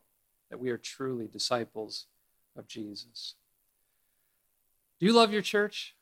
that 0.49 0.59
we 0.59 0.69
are 0.69 0.77
truly 0.77 1.27
disciples 1.27 2.05
of 2.55 2.67
Jesus. 2.67 3.33
Do 4.99 5.05
you 5.05 5.11
love 5.11 5.33
your 5.33 5.41
church? 5.41 5.94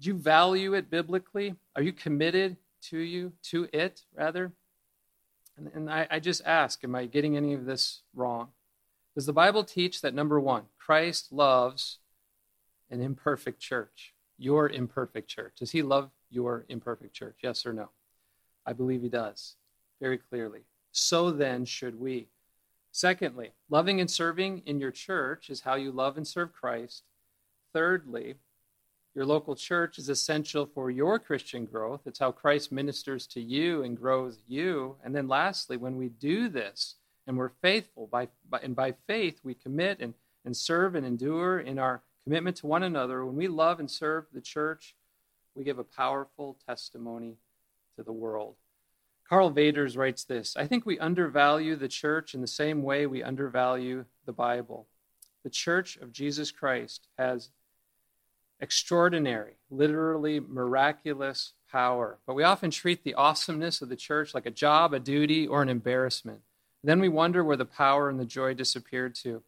Do 0.00 0.08
you 0.08 0.14
value 0.14 0.74
it 0.74 0.90
biblically? 0.90 1.54
Are 1.76 1.82
you 1.82 1.92
committed 1.92 2.56
to 2.90 2.98
you, 2.98 3.32
to 3.44 3.68
it, 3.72 4.02
rather? 4.14 4.52
And, 5.56 5.70
and 5.74 5.90
I, 5.90 6.06
I 6.10 6.20
just 6.20 6.42
ask, 6.44 6.82
am 6.84 6.94
I 6.94 7.06
getting 7.06 7.36
any 7.36 7.54
of 7.54 7.64
this 7.64 8.02
wrong? 8.14 8.48
Does 9.14 9.26
the 9.26 9.32
Bible 9.32 9.62
teach 9.62 10.00
that 10.00 10.14
number 10.14 10.40
one, 10.40 10.64
Christ 10.78 11.32
loves 11.32 11.98
an 12.90 13.00
imperfect 13.00 13.60
church, 13.60 14.14
your 14.36 14.68
imperfect 14.68 15.28
church? 15.28 15.54
Does 15.58 15.70
he 15.70 15.82
love 15.82 16.10
your 16.30 16.64
imperfect 16.68 17.14
church? 17.14 17.36
Yes 17.42 17.64
or 17.64 17.72
no? 17.72 17.90
I 18.66 18.72
believe 18.72 19.02
he 19.02 19.08
does, 19.08 19.54
very 20.00 20.18
clearly. 20.18 20.62
So 20.90 21.30
then 21.30 21.64
should 21.64 22.00
we. 22.00 22.28
Secondly, 22.90 23.52
loving 23.68 24.00
and 24.00 24.10
serving 24.10 24.62
in 24.66 24.80
your 24.80 24.90
church 24.90 25.50
is 25.50 25.60
how 25.60 25.74
you 25.74 25.90
love 25.90 26.16
and 26.16 26.26
serve 26.26 26.52
Christ. 26.52 27.02
Thirdly, 27.72 28.36
your 29.14 29.24
local 29.24 29.54
church 29.54 29.98
is 29.98 30.08
essential 30.08 30.66
for 30.66 30.90
your 30.90 31.18
Christian 31.18 31.66
growth. 31.66 32.00
It's 32.04 32.18
how 32.18 32.32
Christ 32.32 32.72
ministers 32.72 33.26
to 33.28 33.40
you 33.40 33.84
and 33.84 33.96
grows 33.96 34.38
you. 34.48 34.96
And 35.04 35.14
then 35.14 35.28
lastly, 35.28 35.76
when 35.76 35.96
we 35.96 36.08
do 36.08 36.48
this 36.48 36.96
and 37.26 37.36
we're 37.36 37.52
faithful, 37.62 38.08
by, 38.08 38.28
by, 38.50 38.58
and 38.60 38.74
by 38.74 38.94
faith 39.06 39.38
we 39.44 39.54
commit 39.54 40.00
and, 40.00 40.14
and 40.44 40.56
serve 40.56 40.96
and 40.96 41.06
endure 41.06 41.60
in 41.60 41.78
our 41.78 42.02
commitment 42.24 42.56
to 42.56 42.66
one 42.66 42.82
another, 42.82 43.24
when 43.24 43.36
we 43.36 43.46
love 43.46 43.78
and 43.78 43.90
serve 43.90 44.26
the 44.32 44.40
church, 44.40 44.96
we 45.54 45.62
give 45.62 45.78
a 45.78 45.84
powerful 45.84 46.56
testimony 46.66 47.36
to 47.96 48.02
the 48.02 48.12
world. 48.12 48.56
Karl 49.28 49.52
Vaters 49.52 49.96
writes 49.96 50.24
this 50.24 50.56
I 50.56 50.66
think 50.66 50.84
we 50.84 50.98
undervalue 50.98 51.76
the 51.76 51.88
church 51.88 52.34
in 52.34 52.40
the 52.40 52.46
same 52.46 52.82
way 52.82 53.06
we 53.06 53.22
undervalue 53.22 54.04
the 54.26 54.32
Bible. 54.32 54.88
The 55.44 55.50
church 55.50 55.96
of 55.98 56.12
Jesus 56.12 56.50
Christ 56.50 57.06
has 57.16 57.50
extraordinary, 58.64 59.58
literally 59.70 60.40
miraculous 60.40 61.52
power. 61.70 62.18
But 62.26 62.34
we 62.34 62.42
often 62.42 62.70
treat 62.70 63.04
the 63.04 63.14
awesomeness 63.14 63.82
of 63.82 63.90
the 63.90 63.94
church 63.94 64.34
like 64.34 64.46
a 64.46 64.50
job, 64.50 64.94
a 64.94 64.98
duty, 64.98 65.46
or 65.46 65.62
an 65.62 65.68
embarrassment. 65.68 66.40
Then 66.82 66.98
we 66.98 67.08
wonder 67.08 67.44
where 67.44 67.58
the 67.58 67.64
power 67.64 68.08
and 68.08 68.18
the 68.18 68.24
joy 68.24 68.54
disappeared 68.54 69.14
to. 69.16 69.42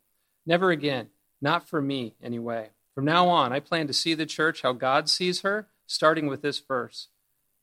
Never 0.44 0.70
again. 0.70 1.08
Not 1.40 1.66
for 1.66 1.80
me, 1.80 2.14
anyway. 2.22 2.70
From 2.94 3.06
now 3.06 3.28
on, 3.28 3.52
I 3.52 3.60
plan 3.60 3.86
to 3.86 3.92
see 3.92 4.14
the 4.14 4.26
church 4.26 4.62
how 4.62 4.72
God 4.72 5.08
sees 5.08 5.40
her, 5.40 5.66
starting 5.86 6.26
with 6.26 6.42
this 6.42 6.58
verse. 6.60 7.08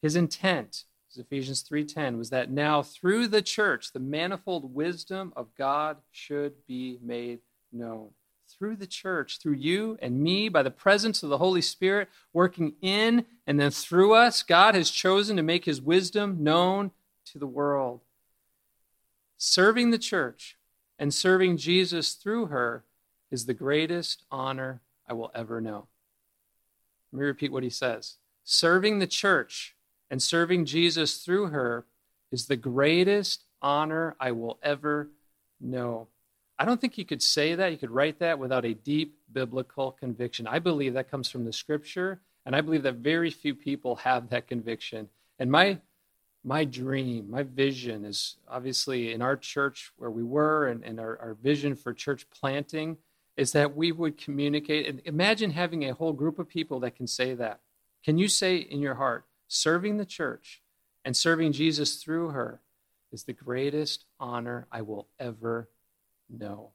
His 0.01 0.16
intent, 0.16 0.86
Ephesians 1.16 1.62
3:10, 1.62 2.18
was 2.18 2.32
that 2.32 2.49
now 2.49 2.82
through 2.82 3.28
the 3.28 3.43
church 3.43 3.93
the 3.93 3.99
manifold 3.99 4.74
wisdom 4.74 5.32
of 5.36 5.54
God 5.56 5.97
should 6.12 6.66
be 6.66 6.97
made 7.01 7.41
known 7.72 8.12
through 8.64 8.78
the 8.78 8.88
church, 8.88 9.39
through 9.39 9.55
you 9.55 9.97
and 10.01 10.22
me, 10.22 10.47
by 10.47 10.64
the 10.64 10.72
presence 10.72 11.22
of 11.22 11.30
the 11.30 11.38
Holy 11.38 11.61
Spirit 11.61 12.07
working 12.32 12.76
in 12.82 13.26
and 13.45 13.59
then 13.59 13.70
through 13.70 14.14
us, 14.14 14.41
God 14.41 14.74
has 14.74 14.89
chosen 14.89 15.36
to 15.36 15.43
make 15.43 15.66
his 15.66 15.82
wisdom 15.82 16.41
known 16.41 16.91
to 17.26 17.38
the 17.38 17.45
world. 17.45 17.99
Serving 19.38 19.91
the 19.91 19.97
church 19.97 20.55
and 20.97 21.14
serving 21.14 21.57
Jesus 21.57 22.14
through 22.14 22.45
her 22.45 22.86
is 23.30 23.47
the 23.47 23.53
greatest 23.53 24.24
honor 24.32 24.80
I 25.09 25.11
will 25.11 25.32
ever 25.36 25.59
know. 25.59 25.88
Let 27.11 27.20
me 27.20 27.26
repeat 27.26 27.51
what 27.51 27.64
he 27.64 27.70
says. 27.70 28.16
Serving 28.45 28.99
the 28.99 29.07
church 29.07 29.76
and 30.09 30.24
serving 30.24 30.64
Jesus 30.64 31.18
through 31.18 31.47
her 31.47 31.86
is 32.32 32.45
the 32.45 32.55
greatest 32.55 33.43
honor 33.61 34.16
I 34.22 34.32
will 34.32 34.57
ever 34.64 35.09
know. 35.59 36.07
I 36.64 36.66
don't 36.66 36.80
think 36.80 36.97
you 36.97 37.03
could 37.03 37.22
say 37.22 37.55
that, 37.55 37.74
you 37.74 37.78
could 37.78 37.91
write 37.91 38.20
that 38.20 38.39
without 38.39 38.64
a 38.64 38.74
deep 38.74 39.18
biblical 39.34 39.91
conviction. 39.91 40.47
I 40.47 40.59
believe 40.59 40.93
that 40.93 41.11
comes 41.11 41.30
from 41.30 41.43
the 41.43 41.51
scripture, 41.51 42.22
and 42.45 42.55
I 42.55 42.61
believe 42.61 42.84
that 42.84 42.95
very 42.95 43.32
few 43.32 43.53
people 43.53 43.97
have 43.97 44.30
that 44.30 44.47
conviction. 44.47 45.09
And 45.38 45.51
my 45.51 45.80
my 46.41 46.64
dream, 46.64 47.30
my 47.30 47.43
vision 47.43 48.05
is 48.05 48.38
obviously 48.47 49.11
in 49.11 49.22
our 49.22 49.36
church 49.36 49.91
where 49.97 50.09
we 50.09 50.24
were 50.24 50.68
and, 50.68 50.86
and 50.86 51.01
our, 51.01 51.20
our 51.20 51.34
vision 51.34 51.76
for 51.76 51.93
church 51.93 52.28
planting 52.30 52.95
is 53.36 53.51
that 53.51 53.76
we 53.76 53.91
would 53.91 54.18
communicate. 54.18 54.88
And 54.88 55.01
imagine 55.03 55.51
having 55.51 55.84
a 55.84 55.93
whole 55.93 56.14
group 56.14 56.39
of 56.39 56.47
people 56.47 56.80
that 56.80 56.95
can 56.95 57.07
say 57.07 57.34
that. 57.34 57.59
Can 58.05 58.18
you 58.18 58.30
say 58.30 58.55
in 58.55 58.80
your 58.80 58.95
heart, 58.95 59.26
serving 59.49 59.97
the 59.97 60.05
church 60.05 60.61
and 61.03 61.18
serving 61.18 61.51
Jesus 61.51 62.01
through 62.01 62.30
her 62.30 62.61
is 63.11 63.24
the 63.26 63.34
greatest 63.34 64.05
honor 64.18 64.66
I 64.72 64.82
will 64.82 65.09
ever 65.20 65.68
know. 66.38 66.72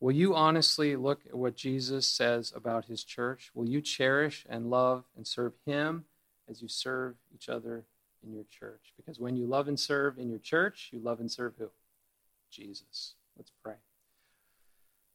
Will 0.00 0.12
you 0.12 0.34
honestly 0.34 0.94
look 0.94 1.22
at 1.26 1.34
what 1.34 1.56
Jesus 1.56 2.06
says 2.06 2.52
about 2.54 2.84
his 2.84 3.02
church? 3.02 3.50
Will 3.54 3.68
you 3.68 3.80
cherish 3.80 4.46
and 4.48 4.70
love 4.70 5.04
and 5.16 5.26
serve 5.26 5.54
him 5.66 6.04
as 6.48 6.62
you 6.62 6.68
serve 6.68 7.16
each 7.34 7.48
other 7.48 7.84
in 8.22 8.32
your 8.32 8.44
church? 8.44 8.92
Because 8.96 9.18
when 9.18 9.36
you 9.36 9.46
love 9.46 9.66
and 9.66 9.78
serve 9.78 10.18
in 10.18 10.30
your 10.30 10.38
church, 10.38 10.90
you 10.92 11.00
love 11.00 11.18
and 11.18 11.30
serve 11.30 11.54
who? 11.58 11.70
Jesus. 12.50 13.14
Let's 13.36 13.52
pray. 13.62 13.74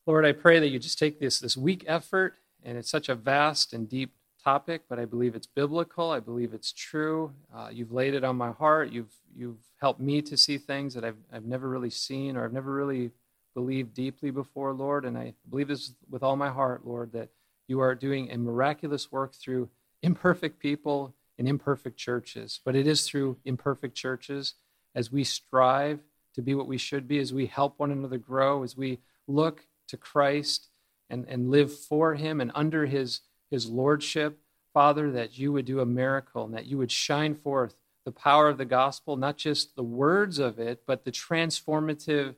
Lord, 0.05 0.25
I 0.25 0.33
pray 0.33 0.59
that 0.59 0.67
you 0.67 0.79
just 0.79 0.99
take 0.99 1.19
this, 1.19 1.39
this 1.39 1.55
weak 1.55 1.85
effort, 1.87 2.35
and 2.63 2.77
it's 2.77 2.89
such 2.89 3.07
a 3.07 3.15
vast 3.15 3.71
and 3.73 3.87
deep 3.87 4.13
topic, 4.43 4.83
but 4.89 4.99
I 4.99 5.05
believe 5.05 5.35
it's 5.35 5.47
biblical. 5.47 6.11
I 6.11 6.19
believe 6.19 6.53
it's 6.53 6.73
true. 6.73 7.31
Uh, 7.55 7.69
you've 7.71 7.93
laid 7.93 8.13
it 8.13 8.25
on 8.25 8.35
my 8.35 8.51
heart. 8.51 8.91
You've, 8.91 9.13
you've 9.33 9.63
helped 9.79 10.01
me 10.01 10.21
to 10.23 10.35
see 10.35 10.57
things 10.57 10.93
that 10.95 11.05
I've, 11.05 11.17
I've 11.31 11.45
never 11.45 11.69
really 11.69 11.89
seen 11.89 12.35
or 12.35 12.43
I've 12.43 12.51
never 12.51 12.73
really 12.73 13.11
believed 13.53 13.93
deeply 13.93 14.31
before, 14.31 14.73
Lord. 14.73 15.05
And 15.05 15.17
I 15.17 15.33
believe 15.49 15.67
this 15.67 15.93
with 16.09 16.23
all 16.23 16.35
my 16.35 16.49
heart, 16.49 16.85
Lord, 16.85 17.11
that 17.13 17.29
you 17.67 17.79
are 17.79 17.95
doing 17.95 18.31
a 18.31 18.37
miraculous 18.37 19.11
work 19.11 19.33
through 19.33 19.69
imperfect 20.01 20.59
people 20.59 21.15
and 21.37 21.47
imperfect 21.47 21.97
churches. 21.97 22.59
But 22.63 22.75
it 22.75 22.87
is 22.87 23.07
through 23.07 23.37
imperfect 23.45 23.95
churches 23.95 24.55
as 24.95 25.11
we 25.11 25.23
strive 25.23 25.99
to 26.35 26.41
be 26.41 26.55
what 26.55 26.67
we 26.67 26.77
should 26.77 27.07
be, 27.07 27.19
as 27.19 27.33
we 27.33 27.45
help 27.45 27.79
one 27.79 27.91
another 27.91 28.17
grow, 28.17 28.63
as 28.63 28.75
we 28.75 28.99
look 29.27 29.65
to 29.87 29.97
Christ 29.97 30.69
and, 31.09 31.25
and 31.27 31.49
live 31.49 31.73
for 31.73 32.15
him 32.15 32.41
and 32.41 32.51
under 32.55 32.85
his, 32.85 33.21
his 33.51 33.69
lordship, 33.69 34.39
Father, 34.73 35.11
that 35.11 35.37
you 35.37 35.51
would 35.51 35.65
do 35.65 35.79
a 35.79 35.85
miracle 35.85 36.43
and 36.43 36.53
that 36.53 36.65
you 36.65 36.77
would 36.77 36.91
shine 36.91 37.35
forth 37.35 37.75
the 38.05 38.11
power 38.11 38.49
of 38.49 38.57
the 38.57 38.65
gospel, 38.65 39.15
not 39.15 39.37
just 39.37 39.75
the 39.75 39.83
words 39.83 40.39
of 40.39 40.59
it, 40.59 40.83
but 40.85 41.05
the 41.05 41.11
transformative 41.11 42.35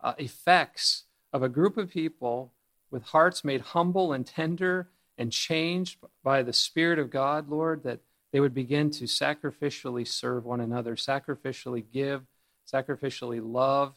uh, 0.00 0.14
effects 0.18 1.04
of 1.32 1.42
a 1.42 1.48
group 1.48 1.76
of 1.76 1.90
people 1.90 2.52
with 2.90 3.02
hearts 3.04 3.44
made 3.44 3.60
humble 3.60 4.12
and 4.12 4.26
tender 4.26 4.88
and 5.16 5.32
changed 5.32 5.98
by 6.22 6.42
the 6.42 6.52
Spirit 6.52 6.98
of 6.98 7.10
God, 7.10 7.48
Lord, 7.48 7.82
that 7.82 8.00
they 8.32 8.40
would 8.40 8.54
begin 8.54 8.90
to 8.92 9.04
sacrificially 9.04 10.06
serve 10.06 10.44
one 10.44 10.60
another, 10.60 10.96
sacrificially 10.96 11.84
give, 11.92 12.22
sacrificially 12.70 13.40
love. 13.42 13.94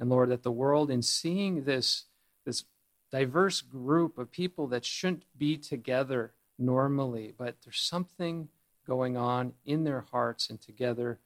And 0.00 0.10
Lord, 0.10 0.30
that 0.30 0.42
the 0.42 0.50
world, 0.50 0.90
in 0.90 1.02
seeing 1.02 1.64
this, 1.64 2.04
this 2.44 2.64
diverse 3.12 3.60
group 3.60 4.18
of 4.18 4.30
people 4.30 4.66
that 4.68 4.84
shouldn't 4.84 5.24
be 5.36 5.56
together 5.56 6.32
normally, 6.58 7.32
but 7.36 7.56
there's 7.64 7.80
something 7.80 8.48
going 8.86 9.16
on 9.16 9.52
in 9.64 9.84
their 9.84 10.04
hearts 10.10 10.50
and 10.50 10.60
together, 10.60 11.18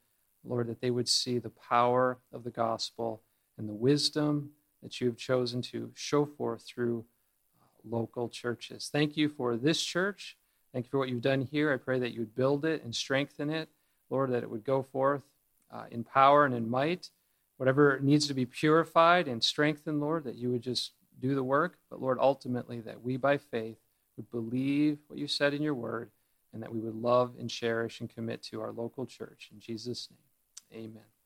Lord, 0.45 0.69
that 0.69 0.81
they 0.81 0.91
would 0.91 1.09
see 1.09 1.39
the 1.39 1.51
power 1.51 2.19
of 2.33 2.45
the 2.45 2.51
gospel 2.51 3.23
and 3.59 3.69
the 3.69 3.75
wisdom 3.75 4.51
that 4.83 5.01
you 5.01 5.09
have 5.09 5.17
chosen 5.17 5.61
to 5.61 5.91
show 5.95 6.25
forth 6.25 6.63
through 6.63 7.05
uh, 7.61 7.67
local 7.97 8.29
churches. 8.29 8.89
Thank 8.91 9.17
you 9.17 9.29
for 9.29 9.57
this 9.57 9.83
church. 9.83 10.37
Thank 10.73 10.87
you 10.87 10.91
for 10.91 10.99
what 10.99 11.09
you've 11.09 11.23
done 11.23 11.43
here. 11.43 11.73
I 11.73 11.77
pray 11.77 11.99
that 11.99 12.13
you 12.13 12.21
would 12.21 12.35
build 12.35 12.65
it 12.65 12.85
and 12.85 12.95
strengthen 12.95 13.51
it. 13.51 13.69
Lord, 14.11 14.31
that 14.33 14.43
it 14.43 14.51
would 14.51 14.65
go 14.65 14.83
forth 14.83 15.23
uh, 15.71 15.85
in 15.91 16.05
power 16.05 16.45
and 16.45 16.55
in 16.55 16.71
might. 16.71 17.11
Whatever 17.57 17.99
needs 18.01 18.27
to 18.29 18.35
be 18.35 18.47
purified 18.47 19.27
and 19.27 19.43
strengthened, 19.43 20.01
Lord, 20.01 20.25
that 20.25 20.37
you 20.37 20.51
would 20.51 20.63
just 20.63 20.93
do 21.21 21.35
the 21.35 21.43
work. 21.43 21.79
But 21.91 22.01
Lord, 22.01 22.19
ultimately, 22.21 22.81
that 22.81 23.03
we 23.03 23.17
by 23.17 23.37
faith 23.37 23.79
would 24.17 24.31
believe 24.31 24.99
what 25.09 25.19
you 25.19 25.27
said 25.27 25.55
in 25.55 25.63
your 25.63 25.75
word 25.75 26.11
and 26.53 26.63
that 26.63 26.73
we 26.73 26.81
would 26.81 26.95
love 26.95 27.33
and 27.39 27.51
cherish 27.51 28.01
and 28.01 28.09
commit 28.09 28.43
to 28.45 28.61
our 28.61 28.73
local 28.73 29.05
church. 29.05 29.51
In 29.53 29.61
Jesus' 29.61 30.09
name, 30.73 30.85
amen. 30.85 31.18